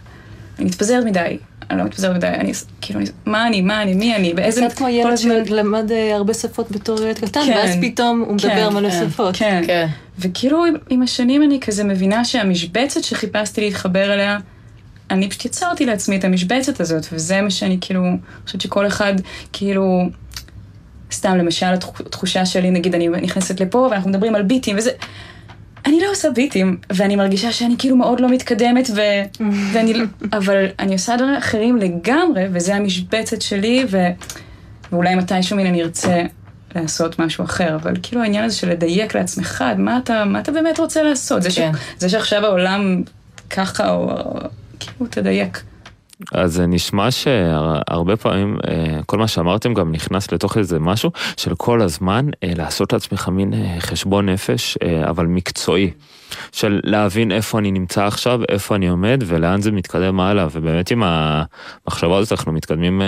אני 0.60 0.66
מתפזרת 0.66 1.06
מדי, 1.06 1.38
אני 1.70 1.80
לא 1.80 1.86
מתפזרת 1.86 2.16
מדי, 2.16 2.28
אני, 2.28 2.52
כאילו, 2.82 3.00
אני, 3.00 3.10
מה 3.26 3.48
אני, 3.48 3.62
מה 3.62 3.82
אני, 3.82 3.94
מי 3.94 4.16
אני, 4.16 4.34
באיזה... 4.34 4.66
קצת 4.68 4.78
כמו 4.78 4.88
ילד 4.88 5.18
שלמד 5.18 5.92
אה, 5.92 6.16
הרבה 6.16 6.34
שפות 6.34 6.72
בתור 6.72 7.02
ילד 7.02 7.20
קטן, 7.20 7.42
כן. 7.46 7.54
ואז 7.56 7.76
פתאום 7.82 8.24
הוא 8.28 8.36
מדבר 8.36 8.70
כן, 8.70 8.76
מלא 8.76 8.90
כן, 8.90 9.10
שפות. 9.10 9.36
כן. 9.36 9.64
כן. 9.68 9.88
וכאילו 10.20 10.64
עם 10.90 11.02
השנים 11.02 11.44
אני 11.44 11.60
כזה 11.60 11.84
מבינה 11.84 12.26
שהמשבצת 12.26 13.04
שחיפשתי 13.04 13.62
להתחבר 13.62 14.14
אליה, 14.14 14.38
אני 15.12 15.30
פשוט 15.30 15.46
יצרתי 15.46 15.86
לעצמי 15.86 16.18
את 16.18 16.24
המשבצת 16.24 16.80
הזאת, 16.80 17.06
וזה 17.12 17.42
מה 17.42 17.50
שאני 17.50 17.78
כאילו, 17.82 18.04
חושבת 18.46 18.62
שכל 18.62 18.88
אחד 18.88 19.14
כאילו, 19.54 20.10
סתם 21.12 21.38
למשל 21.38 21.66
התחושה 22.06 22.46
שלי, 22.46 22.72
נגיד 22.72 22.96
אני 22.96 23.08
נכנסת 23.08 23.60
לפה 23.60 23.88
ואנחנו 23.92 24.10
מדברים 24.10 24.36
על 24.36 24.44
ביטים 24.44 24.78
וזה, 24.78 24.92
אני 25.86 26.00
לא 26.02 26.12
עושה 26.12 26.30
ביטים, 26.30 26.78
ואני 26.94 27.16
מרגישה 27.16 27.52
שאני 27.52 27.76
כאילו 27.78 27.96
מאוד 27.96 28.20
לא 28.20 28.30
מתקדמת, 28.30 28.90
ו... 28.96 29.02
ואני... 29.74 29.94
אבל 30.34 30.66
אני 30.80 30.94
עושה 30.94 31.16
דברים 31.16 31.36
אחרים 31.36 31.78
לגמרי, 31.78 32.44
וזה 32.52 32.76
המשבצת 32.76 33.42
שלי, 33.42 33.86
ו... 33.90 33.98
ואולי 34.92 35.16
מתישהו 35.16 35.58
מן 35.58 35.66
אני 35.66 35.84
ארצה 35.84 36.24
לעשות 36.76 37.20
משהו 37.20 37.44
אחר, 37.44 37.76
אבל 37.76 37.94
כאילו 38.04 38.22
העניין 38.22 38.44
הזה 38.44 38.56
של 38.56 38.70
לדייק 38.70 39.16
לעצמך, 39.16 39.64
מה 39.78 39.98
אתה, 40.04 40.26
מה 40.26 40.40
אתה 40.40 40.52
באמת 40.52 40.80
רוצה 40.80 41.04
לעשות? 41.04 41.42
זה, 41.42 41.52
ש... 41.52 41.60
כן. 41.60 41.72
זה 41.98 42.10
שעכשיו 42.10 42.46
העולם 42.46 43.04
ככה, 43.50 43.90
או... 43.90 44.16
כאילו, 44.84 45.10
תדייק. 45.10 45.64
אז 46.32 46.54
זה 46.54 46.68
נשמע 46.68 47.12
שהרבה 47.12 48.18
פעמים 48.18 48.58
אה, 48.68 49.00
כל 49.06 49.18
מה 49.18 49.28
שאמרתם 49.28 49.74
גם 49.74 49.92
נכנס 49.92 50.32
לתוך 50.32 50.58
איזה 50.58 50.80
משהו 50.80 51.12
של 51.38 51.56
כל 51.56 51.82
הזמן 51.82 52.28
אה, 52.44 52.52
לעשות 52.56 52.94
לעצמך 52.94 53.28
מין 53.28 53.54
אה, 53.54 53.76
חשבון 53.80 54.30
נפש, 54.30 54.78
אבל 55.10 55.26
מקצועי. 55.26 55.92
של 56.52 56.80
להבין 56.84 57.32
איפה 57.32 57.60
אני 57.60 57.72
נמצא 57.72 58.06
עכשיו, 58.06 58.40
איפה 58.50 58.76
אני 58.76 58.88
עומד 58.88 59.24
ולאן 59.26 59.62
זה 59.62 59.72
מתקדם 59.72 60.20
הלאה, 60.20 60.48
ובאמת 60.52 60.92
עם 60.92 61.04
המחשבה 61.06 62.18
הזאת 62.18 62.32
אנחנו 62.32 62.52
מתקדמים 62.52 63.02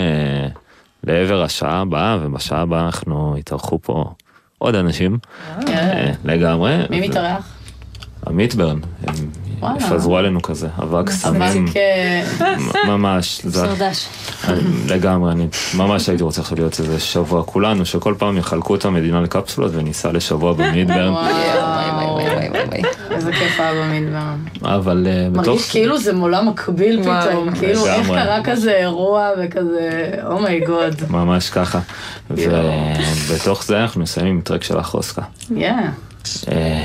לעבר 1.03 1.43
השעה 1.43 1.81
הבאה, 1.81 2.17
ובשעה 2.21 2.61
הבאה 2.61 2.85
אנחנו 2.85 3.35
יתארחו 3.37 3.79
פה 3.81 4.13
עוד 4.57 4.75
אנשים, 4.75 5.17
לגמרי. 6.25 6.77
מי 6.89 7.07
מתארח? 7.07 7.62
עמית 8.27 8.55
ברן, 8.55 8.79
הם 9.07 9.15
יפזרו 9.77 10.17
עלינו 10.17 10.41
כזה, 10.41 10.67
אבק 10.83 11.09
סמים, 11.09 11.65
ממש, 12.87 13.41
סרדש. 13.49 14.07
לגמרי, 14.87 15.31
אני 15.31 15.47
ממש 15.77 16.09
הייתי 16.09 16.23
רוצה 16.23 16.41
עכשיו 16.41 16.57
להיות 16.57 16.79
איזה 16.79 16.99
שבוע 16.99 17.43
כולנו, 17.43 17.85
שכל 17.85 18.15
פעם 18.17 18.37
יחלקו 18.37 18.75
את 18.75 18.85
המדינה 18.85 19.21
לקפסולות 19.21 19.71
וניסע 19.75 20.11
לשבוע 20.11 20.53
במידברן. 20.53 21.13
איזה 23.11 23.31
כיף 23.31 23.59
היה 23.59 23.73
במידברן. 23.73 24.37
אבל 24.61 25.07
בתוך... 25.31 25.47
מרגיש 25.47 25.71
כאילו 25.71 25.97
זה 25.97 26.11
עולם 26.15 26.49
מקביל 26.49 27.03
פתאום, 27.03 27.55
כאילו 27.55 27.87
איך 27.87 28.07
קרה 28.07 28.43
כזה 28.43 28.71
אירוע 28.71 29.29
וכזה, 29.43 30.11
אומייגוד. 30.25 30.95
ממש 31.09 31.49
ככה, 31.49 31.79
ובתוך 32.31 33.63
זה 33.63 33.81
אנחנו 33.81 34.01
מסיימים 34.01 34.35
עם 34.35 34.41
טרק 34.41 34.63
של 34.63 34.77
החוסקה. 34.77 35.21
כן. 35.59 35.89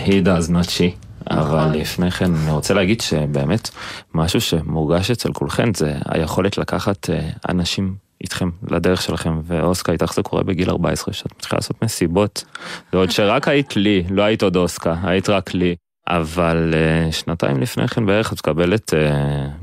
He 0.06 0.24
does 0.24 0.50
not 0.50 0.66
she. 0.66 1.07
אבל 1.30 1.70
לפני 1.74 2.10
כן 2.10 2.34
אני 2.34 2.50
רוצה 2.50 2.74
להגיד 2.74 3.00
שבאמת 3.00 3.70
משהו 4.14 4.40
שמורגש 4.40 5.10
אצל 5.10 5.32
כולכם 5.32 5.74
זה 5.74 5.94
היכולת 6.04 6.58
לקחת 6.58 7.10
אנשים 7.48 7.94
איתכם 8.20 8.50
לדרך 8.70 9.02
שלכם 9.02 9.40
ואוסקה 9.44 9.92
איתך 9.92 10.14
זה 10.14 10.22
קורה 10.22 10.42
בגיל 10.42 10.70
14 10.70 11.14
שאת 11.14 11.32
מתחילה 11.36 11.58
לעשות 11.58 11.82
מסיבות. 11.84 12.44
ועוד 12.92 13.10
שרק 13.10 13.48
היית 13.48 13.76
לי, 13.76 14.04
לא 14.10 14.22
היית 14.22 14.42
עוד 14.42 14.56
אוסקה, 14.56 14.94
היית 15.02 15.28
רק 15.28 15.54
לי. 15.54 15.74
אבל 16.08 16.74
שנתיים 17.10 17.60
לפני 17.60 17.88
כן 17.88 18.06
בערך 18.06 18.32
את 18.32 18.38
מקבלת 18.38 18.94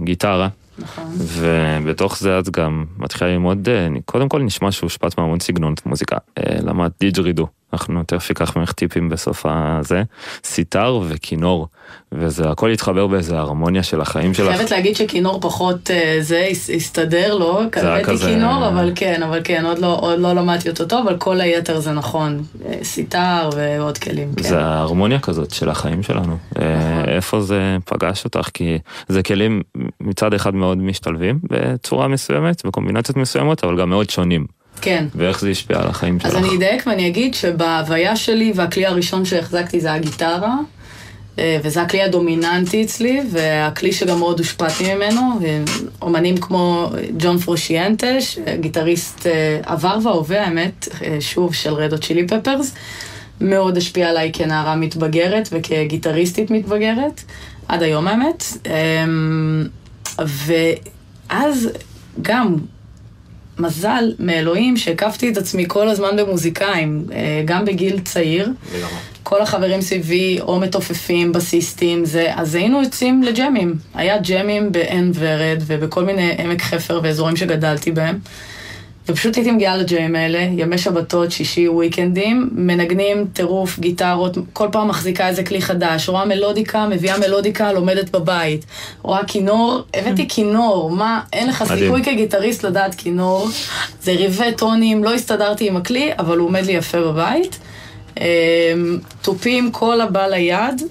גיטרה. 0.04 0.48
נכון. 0.80 1.04
ובתוך 1.18 2.20
זה 2.20 2.40
את 2.40 2.50
גם 2.50 2.86
מתחילה 2.98 3.30
ללמוד, 3.32 3.70
קודם 4.06 4.30
כל 4.30 4.42
נשמע 4.42 4.72
שהושפעת 4.72 5.18
מהמון 5.18 5.40
סגנונות 5.40 5.86
מוזיקה. 5.86 6.18
למדת 6.64 6.92
דיג'רידו, 7.00 7.48
אנחנו 7.74 8.04
תכף 8.04 8.32
אקח 8.32 8.58
ממך 8.58 8.72
טיפים 8.72 9.10
בסוף 9.10 9.46
הזה, 9.50 10.04
סיטר 10.44 11.00
וכינור, 11.08 11.68
וזה 12.12 12.50
הכל 12.50 12.70
התחבר 12.70 13.08
באיזה 13.08 13.38
הרמוניה 13.38 13.84
של 13.84 14.02
החיים 14.02 14.34
שלך. 14.34 14.56
חייבת 14.56 14.72
להגיד 14.72 14.96
שכינור 14.96 15.42
פחות 15.42 15.90
זה 16.20 16.48
הסתדר 16.76 17.36
לו, 17.36 17.60
קלטתי 17.72 18.18
כינור, 18.18 18.68
אבל 18.68 18.92
כן, 18.96 19.24
אבל 19.24 19.40
כן, 19.44 19.66
עוד 19.66 19.80
לא, 19.80 19.98
עוד 20.02 20.20
לא 20.20 20.34
למדתי 20.34 20.70
אותו 20.70 20.86
טוב, 20.86 21.08
אבל 21.08 21.18
כל 21.18 21.42
היתר 21.42 21.80
זה 21.80 21.92
נכון, 21.92 22.44
סיטר 22.84 23.50
ועוד 23.56 23.98
כלים, 23.98 24.34
כן. 24.34 24.44
זה 24.44 24.66
ההרמוניה 24.66 25.20
כזאת 25.20 25.52
של 25.52 25.70
החיים 25.70 26.04
שלנו, 26.04 26.38
איפה 27.08 27.42
זה 27.42 27.78
פגש 27.86 28.26
אותך, 28.26 28.50
כי 28.54 28.78
זה 29.08 29.24
כלים 29.24 29.62
מצד 30.02 30.34
אחד 30.34 30.56
מאוד 30.56 30.78
משתלבים 30.78 31.40
בצורה 31.44 32.08
מסוימת, 32.08 32.66
בקומבינציות 32.66 33.18
מסוימות, 33.18 33.64
אבל 33.64 33.82
גם 33.82 33.90
מאוד 33.90 34.10
שונים. 34.10 34.46
כן. 34.82 35.06
ואיך 35.16 35.40
זה 35.40 35.50
השפיע 35.50 35.80
על 35.80 35.88
החיים 35.88 36.20
שלך? 36.20 36.30
אז 36.30 36.36
אני 36.36 36.58
אדייק 36.58 36.88
ואני 36.88 37.08
אגיד 37.08 37.34
שבהוויה 37.34 38.16
שלי, 38.16 38.52
והכלי 38.56 38.86
הראשון 38.86 39.26
שהחזקתי 39.26 39.80
זה 39.80 39.94
הגיטרה, 39.94 40.56
וזה 41.38 41.82
הכלי 41.82 42.02
הדומיננטי 42.02 42.84
אצלי, 42.84 43.22
והכלי 43.32 43.92
שגם 43.92 44.20
מאוד 44.20 44.40
הושפעתי 44.40 44.96
ממנו, 44.96 45.40
אומנים 46.02 46.38
כמו 46.38 46.90
ג'ון 47.18 47.38
פרושיאנטה, 47.38 48.08
גיטריסט 48.60 49.28
עבר 49.66 49.98
והווה, 50.04 50.46
האמת, 50.46 50.88
שוב, 51.20 51.54
של 51.54 51.74
רדו 51.74 51.98
צ'ילי 51.98 52.28
פפרס, 52.28 52.74
מאוד 53.42 53.78
השפיע 53.78 54.10
עליי 54.10 54.32
כנערה 54.34 54.76
מתבגרת 54.76 55.50
וכגיטריסטית 55.52 56.52
מתבגרת, 56.52 57.22
עד 57.68 57.84
היום 57.84 58.08
האמת. 58.08 58.44
ואז 61.30 61.70
גם 62.22 62.56
מזל 63.60 64.14
מאלוהים 64.20 64.78
שהקפתי 64.78 65.30
את 65.30 65.38
עצמי 65.38 65.66
כל 65.68 65.90
הזמן 65.90 66.18
במוזיקאים, 66.18 67.06
גם 67.46 67.66
בגיל 67.66 68.00
צעיר. 68.00 68.50
כל 69.24 69.42
החברים 69.42 69.82
סביבי 69.82 70.38
או 70.42 70.60
מתופפים, 70.60 71.32
בסיסטים, 71.32 72.06
זה, 72.06 72.32
אז 72.36 72.56
היינו 72.56 72.84
יוצאים 72.84 73.24
לג'מים. 73.24 73.76
היה 73.94 74.18
ג'מים 74.18 74.72
בעין 74.72 75.12
ורד 75.16 75.64
ובכל 75.66 76.04
מיני 76.06 76.36
עמק 76.38 76.62
חפר 76.62 77.00
ואזורים 77.04 77.36
שגדלתי 77.36 77.92
בהם. 77.92 78.20
ופשוט 79.10 79.36
הייתי 79.36 79.52
מגיעה 79.52 79.78
לג'יים 79.78 80.16
האלה, 80.16 80.40
ימי 80.40 80.78
שבתות, 80.78 81.32
שישי, 81.32 81.68
וויקנדים, 81.68 82.50
מנגנים 82.52 83.28
טירוף, 83.34 83.80
גיטרות, 83.80 84.38
כל 84.54 84.68
פעם 84.72 84.88
מחזיקה 84.88 85.28
איזה 85.28 85.44
כלי 85.44 85.62
חדש, 85.62 86.10
רואה 86.10 86.26
מלודיקה, 86.26 86.88
מביאה 86.88 87.18
מלודיקה, 87.18 87.74
לומדת 87.74 88.10
בבית. 88.10 88.66
רואה 89.02 89.26
כינור, 89.28 89.82
הבאתי 89.94 90.28
כינור, 90.36 90.92
מה, 90.92 91.22
אין 91.34 91.48
לך 91.48 91.64
סיכוי 91.78 92.04
כגיטריסט 92.04 92.64
לדעת 92.64 92.96
כינור. 92.96 93.48
זה 94.02 94.12
ריבי 94.12 94.52
טונים, 94.58 95.04
לא 95.04 95.14
הסתדרתי 95.14 95.68
עם 95.68 95.78
הכלי, 95.78 96.12
אבל 96.20 96.38
הוא 96.38 96.48
עומד 96.48 96.66
לי 96.66 96.72
יפה 96.72 97.02
בבית. 97.02 97.60
תופים 99.22 99.72
כל 99.72 100.02
הבא 100.02 100.28
ליד. 100.28 100.82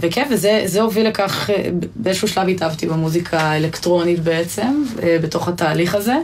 וכן, 0.00 0.28
וזה 0.30 0.80
הוביל 0.80 1.08
לכך, 1.08 1.50
באיזשהו 1.96 2.28
שלב 2.28 2.48
התאהבתי 2.48 2.86
במוזיקה 2.86 3.40
האלקטרונית 3.40 4.20
בעצם, 4.20 4.84
בתוך 5.22 5.48
התהליך 5.48 5.94
הזה. 5.94 6.16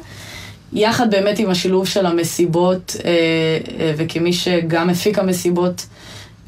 יחד 0.73 1.11
באמת 1.11 1.39
עם 1.39 1.51
השילוב 1.51 1.87
של 1.87 2.07
המסיבות, 2.07 2.97
וכמי 3.97 4.33
שגם 4.33 4.91
הפיקה 4.91 5.23
מסיבות 5.23 5.87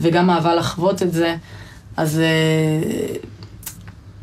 וגם 0.00 0.30
אהבה 0.30 0.54
לחוות 0.54 1.02
את 1.02 1.12
זה, 1.12 1.36
אז 1.96 2.20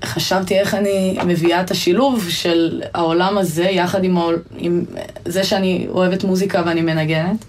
חשבתי 0.05 0.59
איך 0.59 0.73
אני 0.73 1.17
מביאה 1.25 1.61
את 1.61 1.71
השילוב 1.71 2.29
של 2.29 2.81
העולם 2.93 3.37
הזה 3.37 3.63
יחד 3.63 4.03
עם, 4.03 4.17
העול, 4.17 4.41
עם 4.57 4.85
זה 5.25 5.43
שאני 5.43 5.87
אוהבת 5.89 6.23
מוזיקה 6.23 6.61
ואני 6.65 6.81
מנגנת. 6.81 7.45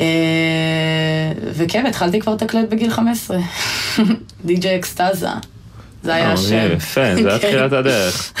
אה, 0.00 0.04
וכן, 1.54 1.86
התחלתי 1.86 2.20
כבר 2.20 2.34
לתקלט 2.34 2.68
בגיל 2.68 2.90
15. 2.90 3.38
די.ג'יי 4.44 4.76
אקסטזה. 4.78 5.28
זה 6.02 6.14
היה 6.14 6.26
אה, 6.26 6.32
השם. 6.32 6.68
יפה, 6.76 7.14
זה 7.22 7.28
היה 7.28 7.38
כן. 7.38 7.48
תחילת 7.48 7.72
הדרך. 7.72 8.32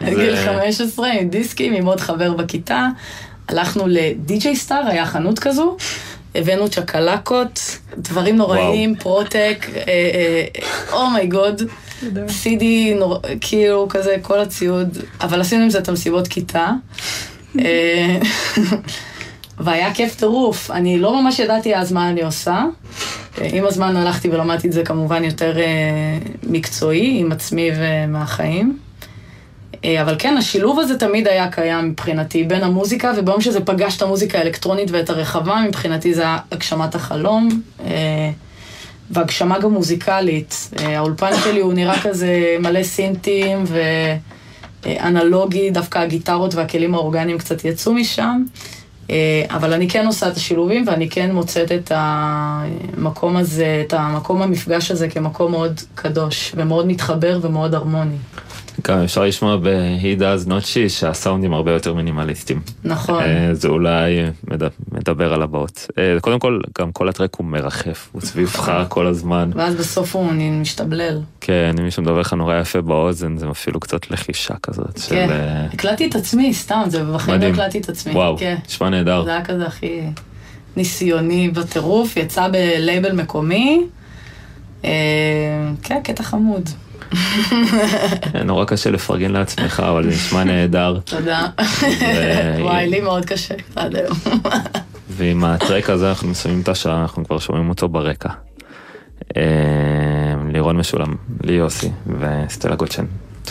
בגיל 0.00 0.36
זה- 0.36 0.44
15 0.62 1.08
עם 1.12 1.28
דיסקים, 1.28 1.72
עם 1.74 1.86
עוד 1.86 2.00
חבר 2.00 2.32
בכיתה. 2.32 2.88
הלכנו 3.48 3.84
ל 3.86 4.09
DJ 4.09 4.56
Star, 4.56 4.82
היה 4.86 5.06
חנות 5.06 5.38
כזו. 5.38 5.76
הבאנו 6.34 6.68
צ'קלקות, 6.68 7.78
דברים 7.98 8.36
נוראיים, 8.36 8.94
פרוטק, 8.96 9.66
אה, 9.88 10.44
oh 10.92 11.10
my 11.10 11.27
God, 11.27 11.62
CD, 12.28 12.62
נור... 12.98 13.18
כאילו 13.40 13.86
כזה, 13.88 14.16
כל 14.22 14.40
הציוד, 14.40 14.98
אבל 15.20 15.40
עשינו 15.40 15.62
עם 15.64 15.70
זה 15.70 15.78
את 15.78 15.88
המסיבות 15.88 16.28
כיתה. 16.28 16.70
והיה 19.60 19.94
כיף 19.94 20.14
טירוף. 20.16 20.70
אני 20.70 20.98
לא 20.98 21.22
ממש 21.22 21.38
ידעתי 21.38 21.76
אז 21.76 21.92
מה 21.92 22.10
אני 22.10 22.22
עושה. 22.22 22.64
עם 23.42 23.64
הזמן 23.64 23.96
הלכתי 23.96 24.28
ולמדתי 24.28 24.68
את 24.68 24.72
זה 24.72 24.84
כמובן 24.84 25.24
יותר 25.24 25.58
אה, 25.58 25.64
מקצועי, 26.42 27.20
עם 27.20 27.32
עצמי 27.32 27.70
ומהחיים. 27.76 28.78
אה, 29.84 30.02
אבל 30.02 30.16
כן, 30.18 30.36
השילוב 30.36 30.80
הזה 30.80 30.98
תמיד 30.98 31.28
היה 31.28 31.50
קיים 31.50 31.88
מבחינתי, 31.88 32.44
בין 32.44 32.62
המוזיקה, 32.62 33.12
וביום 33.16 33.40
שזה 33.40 33.60
פגש 33.60 33.96
את 33.96 34.02
המוזיקה 34.02 34.38
האלקטרונית 34.38 34.90
ואת 34.90 35.10
הרחבה, 35.10 35.62
מבחינתי 35.68 36.14
זה 36.14 36.22
היה 36.22 36.38
הגשמת 36.52 36.94
החלום, 36.94 37.62
אה, 37.84 38.30
והגשמה 39.10 39.58
גם 39.58 39.72
מוזיקלית. 39.72 40.70
האולפן 40.78 41.30
שלי 41.44 41.60
הוא 41.60 41.72
נראה 41.72 42.00
כזה 42.02 42.56
מלא 42.60 42.82
סינטים 42.82 43.64
ואנלוגי, 44.82 45.70
דווקא 45.70 45.98
הגיטרות 45.98 46.54
והכלים 46.54 46.94
האורגניים 46.94 47.38
קצת 47.38 47.64
יצאו 47.64 47.94
משם. 47.94 48.42
אה, 49.10 49.56
אבל 49.56 49.72
אני 49.72 49.88
כן 49.88 50.06
עושה 50.06 50.28
את 50.28 50.36
השילובים 50.36 50.84
ואני 50.86 51.10
כן 51.10 51.32
מוצאת 51.32 51.72
את 51.72 51.92
המקום 51.94 53.36
הזה, 53.36 53.82
את 53.86 53.94
המקום 53.94 54.42
המפגש 54.42 54.90
הזה 54.90 55.08
כמקום 55.08 55.52
מאוד 55.52 55.80
קדוש 55.94 56.52
ומאוד 56.56 56.86
מתחבר 56.86 57.38
ומאוד 57.42 57.74
הרמוני. 57.74 58.16
גם 58.88 58.98
אפשר 58.98 59.24
לשמוע 59.24 59.56
ב-He 59.56 60.20
Does 60.20 60.46
Not 60.48 60.62
She 60.64 60.88
שהסאונדים 60.88 61.52
הרבה 61.54 61.72
יותר 61.72 61.94
מינימליסטיים. 61.94 62.60
נכון. 62.84 63.22
אה, 63.22 63.54
זה 63.54 63.68
אולי 63.68 64.16
מד- 64.50 64.62
מדבר 64.92 65.34
על 65.34 65.42
הבאות. 65.42 65.86
אה, 65.98 66.20
קודם 66.20 66.38
כל, 66.38 66.60
גם 66.78 66.92
כל 66.92 67.08
הטרק 67.08 67.34
הוא 67.34 67.46
מרחף, 67.46 68.08
הוא 68.12 68.22
סביבך 68.22 68.84
כל 68.88 69.06
הזמן. 69.06 69.50
ואז 69.54 69.74
בסוף 69.74 70.16
הוא 70.16 70.32
משתבלל. 70.32 71.20
כן, 71.40 71.74
אם 71.78 71.84
מישהו 71.84 72.02
מדבר 72.02 72.20
לך 72.20 72.32
נורא 72.32 72.56
יפה 72.60 72.80
באוזן, 72.80 73.36
זה 73.36 73.46
אפילו 73.50 73.80
קצת 73.80 74.10
לחישה 74.10 74.54
כזאת. 74.62 74.98
כן. 75.08 75.28
אה, 75.30 75.64
הקלטתי 75.72 76.06
את 76.06 76.14
עצמי, 76.14 76.54
סתם, 76.54 76.82
זה 76.88 77.04
בחיים 77.04 77.40
לא. 77.40 77.46
הקלטתי 77.46 77.78
את 77.78 77.88
עצמי. 77.88 78.12
וואו, 78.12 78.36
כן. 78.38 78.56
נשמע 78.68 78.88
נהדר. 78.88 79.24
זה 79.24 79.30
היה 79.30 79.44
כזה 79.44 79.66
הכי 79.66 80.00
ניסיוני 80.76 81.48
בטירוף, 81.48 82.16
יצא 82.16 82.48
בלייבל 82.48 83.12
מקומי. 83.12 83.82
כן, 85.82 86.00
קטע 86.02 86.22
חמוד. 86.22 86.68
נורא 88.44 88.64
קשה 88.64 88.90
לפרגן 88.90 89.30
לעצמך, 89.30 89.82
אבל 89.88 90.04
זה 90.04 90.10
נשמע 90.10 90.44
נהדר. 90.44 90.98
תודה. 91.04 91.46
וואי, 92.60 92.90
לי 92.90 93.00
מאוד 93.00 93.24
קשה 93.24 93.54
עד 93.76 93.96
היום. 93.96 94.16
ועם 95.16 95.44
הטרק 95.44 95.90
הזה 95.90 96.08
אנחנו 96.08 96.28
מסיימים 96.28 96.60
את 96.60 96.68
השעה, 96.68 97.02
אנחנו 97.02 97.24
כבר 97.24 97.38
שומעים 97.38 97.68
אותו 97.68 97.88
ברקע. 97.88 98.28
אה, 99.36 99.42
לירון 100.52 100.76
משולם, 100.76 101.14
לי 101.44 101.52
יוסי 101.52 101.90
וסטלה 102.20 102.76
גוטשן. 102.76 103.04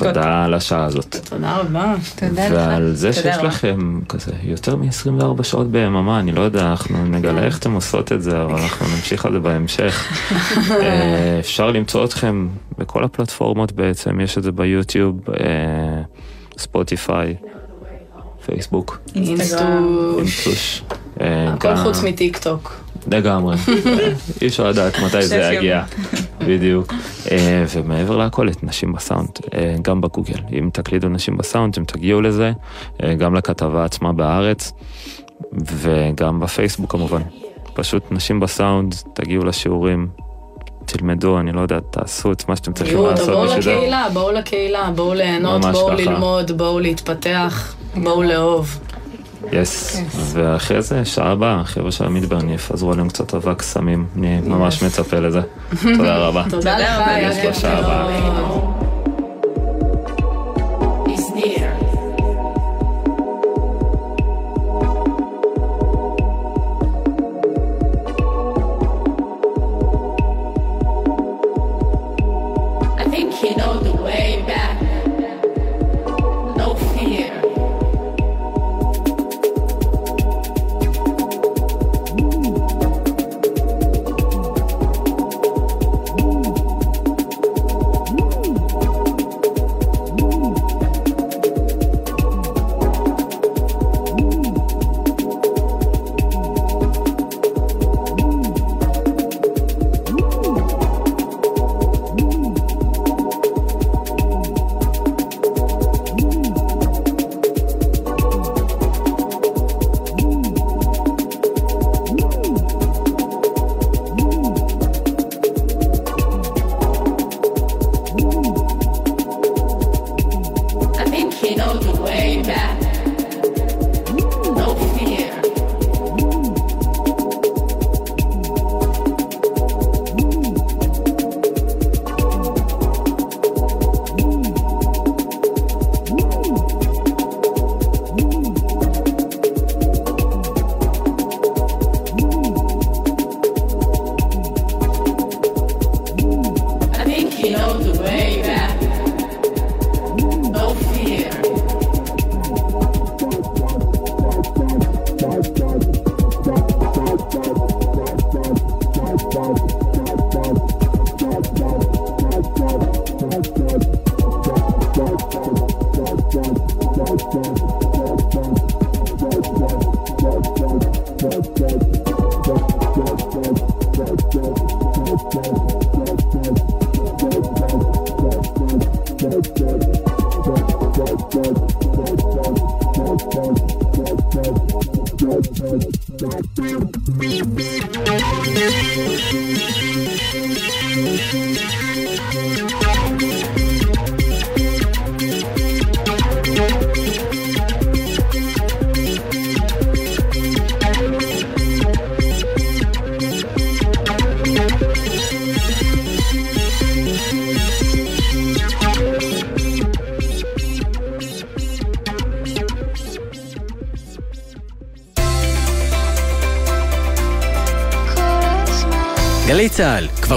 תודה 0.07 0.45
על 0.45 0.53
השעה 0.53 0.85
הזאת. 0.85 1.15
תודה 1.29 1.57
רבה. 1.57 1.95
תודה 2.15 2.45
לך. 2.45 2.53
ועל 2.55 2.91
זה 2.95 3.13
שיש. 3.13 3.37
לכם 3.43 3.99
כזה 4.09 4.31
יותר 4.43 4.75
מ-24 4.75 5.43
שעות 5.43 5.71
ביממה, 5.71 6.19
אני 6.19 6.31
לא 6.31 6.41
יודע, 6.41 6.61
אנחנו 6.61 7.05
נגלה 7.05 7.43
איך 7.43 7.59
אתם 7.59 7.71
עושות 7.71 8.11
את 8.11 8.21
זה, 8.21 8.41
אבל 8.41 8.55
אנחנו 8.55 8.85
נמשיך 8.95 9.25
על 9.25 9.33
זה 9.33 9.39
בהמשך. 9.39 10.11
אה, 10.71 11.39
אפשר 11.39 11.71
למצוא 11.71 12.05
אתכם 12.05 12.47
בכל 12.77 13.03
הפלטפורמות 13.03 13.71
בעצם, 13.71 14.19
יש 14.19 14.37
את 14.37 14.43
זה 14.43 14.51
ביוטיוב, 14.51 15.19
אה, 15.29 16.01
ספוטיפיי, 16.57 17.35
פייסבוק, 18.45 18.99
אינסטוש. 19.15 20.83
אה, 21.21 21.53
הכל 21.53 21.75
חוץ 21.75 22.03
מטיק 22.03 22.37
טוק. 22.37 22.78
לגמרי, 23.11 23.55
אי 24.41 24.47
אפשר 24.47 24.69
לדעת 24.69 24.93
מתי 24.99 25.21
זה 25.21 25.51
יגיע, 25.53 25.83
בדיוק. 26.39 26.93
אה, 27.31 27.63
ומעבר 27.69 28.17
להכל, 28.17 28.49
את 28.49 28.63
נשים 28.63 28.93
בסאונד, 28.93 29.29
אה, 29.53 29.75
גם 29.81 30.01
בגוגל. 30.01 30.39
אם 30.51 30.69
תקלידו 30.73 31.09
נשים 31.09 31.37
בסאונד, 31.37 31.73
אתם 31.73 31.85
תגיעו 31.85 32.21
לזה, 32.21 32.51
אה, 33.03 33.13
גם 33.13 33.35
לכתבה 33.35 33.85
עצמה 33.85 34.13
בארץ, 34.13 34.71
וגם 35.53 36.39
בפייסבוק 36.39 36.91
כמובן. 36.91 37.21
פשוט 37.73 38.03
נשים 38.11 38.39
בסאונד, 38.39 38.95
תגיעו 39.13 39.45
לשיעורים, 39.45 40.07
תלמדו, 40.85 41.39
אני 41.39 41.51
לא 41.51 41.61
יודע, 41.61 41.79
תעשו 41.79 42.31
את 42.31 42.49
מה 42.49 42.55
שאתם 42.55 42.73
צריכים 42.73 43.01
לעשות. 43.03 43.29
בואו. 43.29 43.57
לקהילה, 43.57 44.07
בואו 44.13 44.31
לקהילה, 44.31 44.91
בואו 44.95 45.13
ליהנות, 45.13 45.65
בואו. 45.65 45.89
ללמוד, 45.89 46.51
בואו 46.57 46.79
להתפתח, 46.79 47.75
בואו 47.95 48.23
לאהוב. 48.23 48.79
יס, 49.51 50.01
ואחרי 50.33 50.81
זה, 50.81 51.05
שעה 51.05 51.31
הבאה, 51.31 51.59
החבר'ה 51.61 51.91
של 51.91 52.05
המדברן 52.05 52.49
יפזרו 52.49 52.91
עליהם 52.91 53.09
קצת 53.09 53.33
אבק 53.33 53.61
סמים, 53.61 54.05
אני 54.17 54.41
ממש 54.45 54.83
מצפה 54.83 55.19
לזה. 55.19 55.41
תודה 55.97 56.17
רבה. 56.17 56.43
תודה 56.49 56.73
רבה, 56.75 57.15
היה 57.15 57.31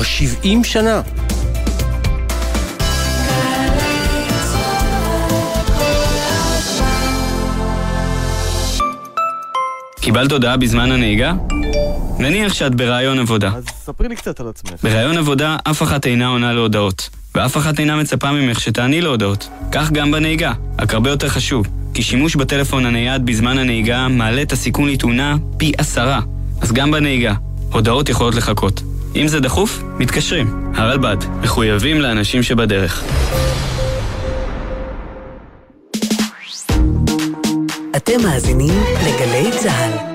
כבר 0.03 0.11
70 0.11 0.65
שנה. 0.65 1.01
קיבלת 10.01 10.33
הודעה 10.33 10.57
בזמן 10.57 10.93
הנהיגה? 10.93 11.33
נניח 12.19 12.55
שאת 12.55 12.75
בראיון 12.75 13.19
עבודה. 13.19 13.51
אז 13.57 13.65
ספרי 13.85 14.09
לי 14.09 14.17
קצת 14.17 14.41
על 14.41 14.49
עצמך. 14.49 14.73
בראיון 14.83 15.19
עבודה 15.19 15.57
אף 15.65 15.83
אחת 15.83 16.07
אינה 16.07 16.27
עונה 16.27 16.53
להודעות, 16.53 17.09
ואף 17.35 17.57
אחת 17.57 17.79
אינה 17.79 17.97
מצפה 17.97 18.33
ממך 18.33 18.61
שתעני 18.61 19.01
להודעות. 19.01 19.49
כך 19.73 19.93
גם 19.93 20.11
בנהיגה, 20.11 20.53
רק 20.79 20.95
הרבה 20.95 21.11
יותר 21.11 21.29
חשוב, 21.29 21.67
כי 21.95 22.03
שימוש 22.03 22.37
בטלפון 22.37 22.87
הנייד 22.87 23.27
בזמן 23.27 23.59
הנהיגה 23.59 24.09
מעלה 24.09 24.43
את 24.43 24.53
הסיכון 24.53 24.89
לתאונה 24.89 25.37
פי 25.57 25.73
עשרה. 25.79 26.21
אז 26.61 26.73
גם 26.73 26.91
בנהיגה, 26.91 27.35
הודעות 27.73 28.09
יכולות 28.09 28.35
לחכות. 28.35 28.83
אם 29.17 29.29
זה 29.29 29.41
דחוף, 29.41 29.83
מתקשרים. 30.03 30.73
הרלב"ד, 30.75 31.17
מחויבים 31.43 32.01
לאנשים 32.01 32.43
שבדרך. 32.43 33.05
אתם 37.97 38.23
מאזינים 38.23 38.75
לגלי 39.05 39.51
צה"ל. 39.59 40.12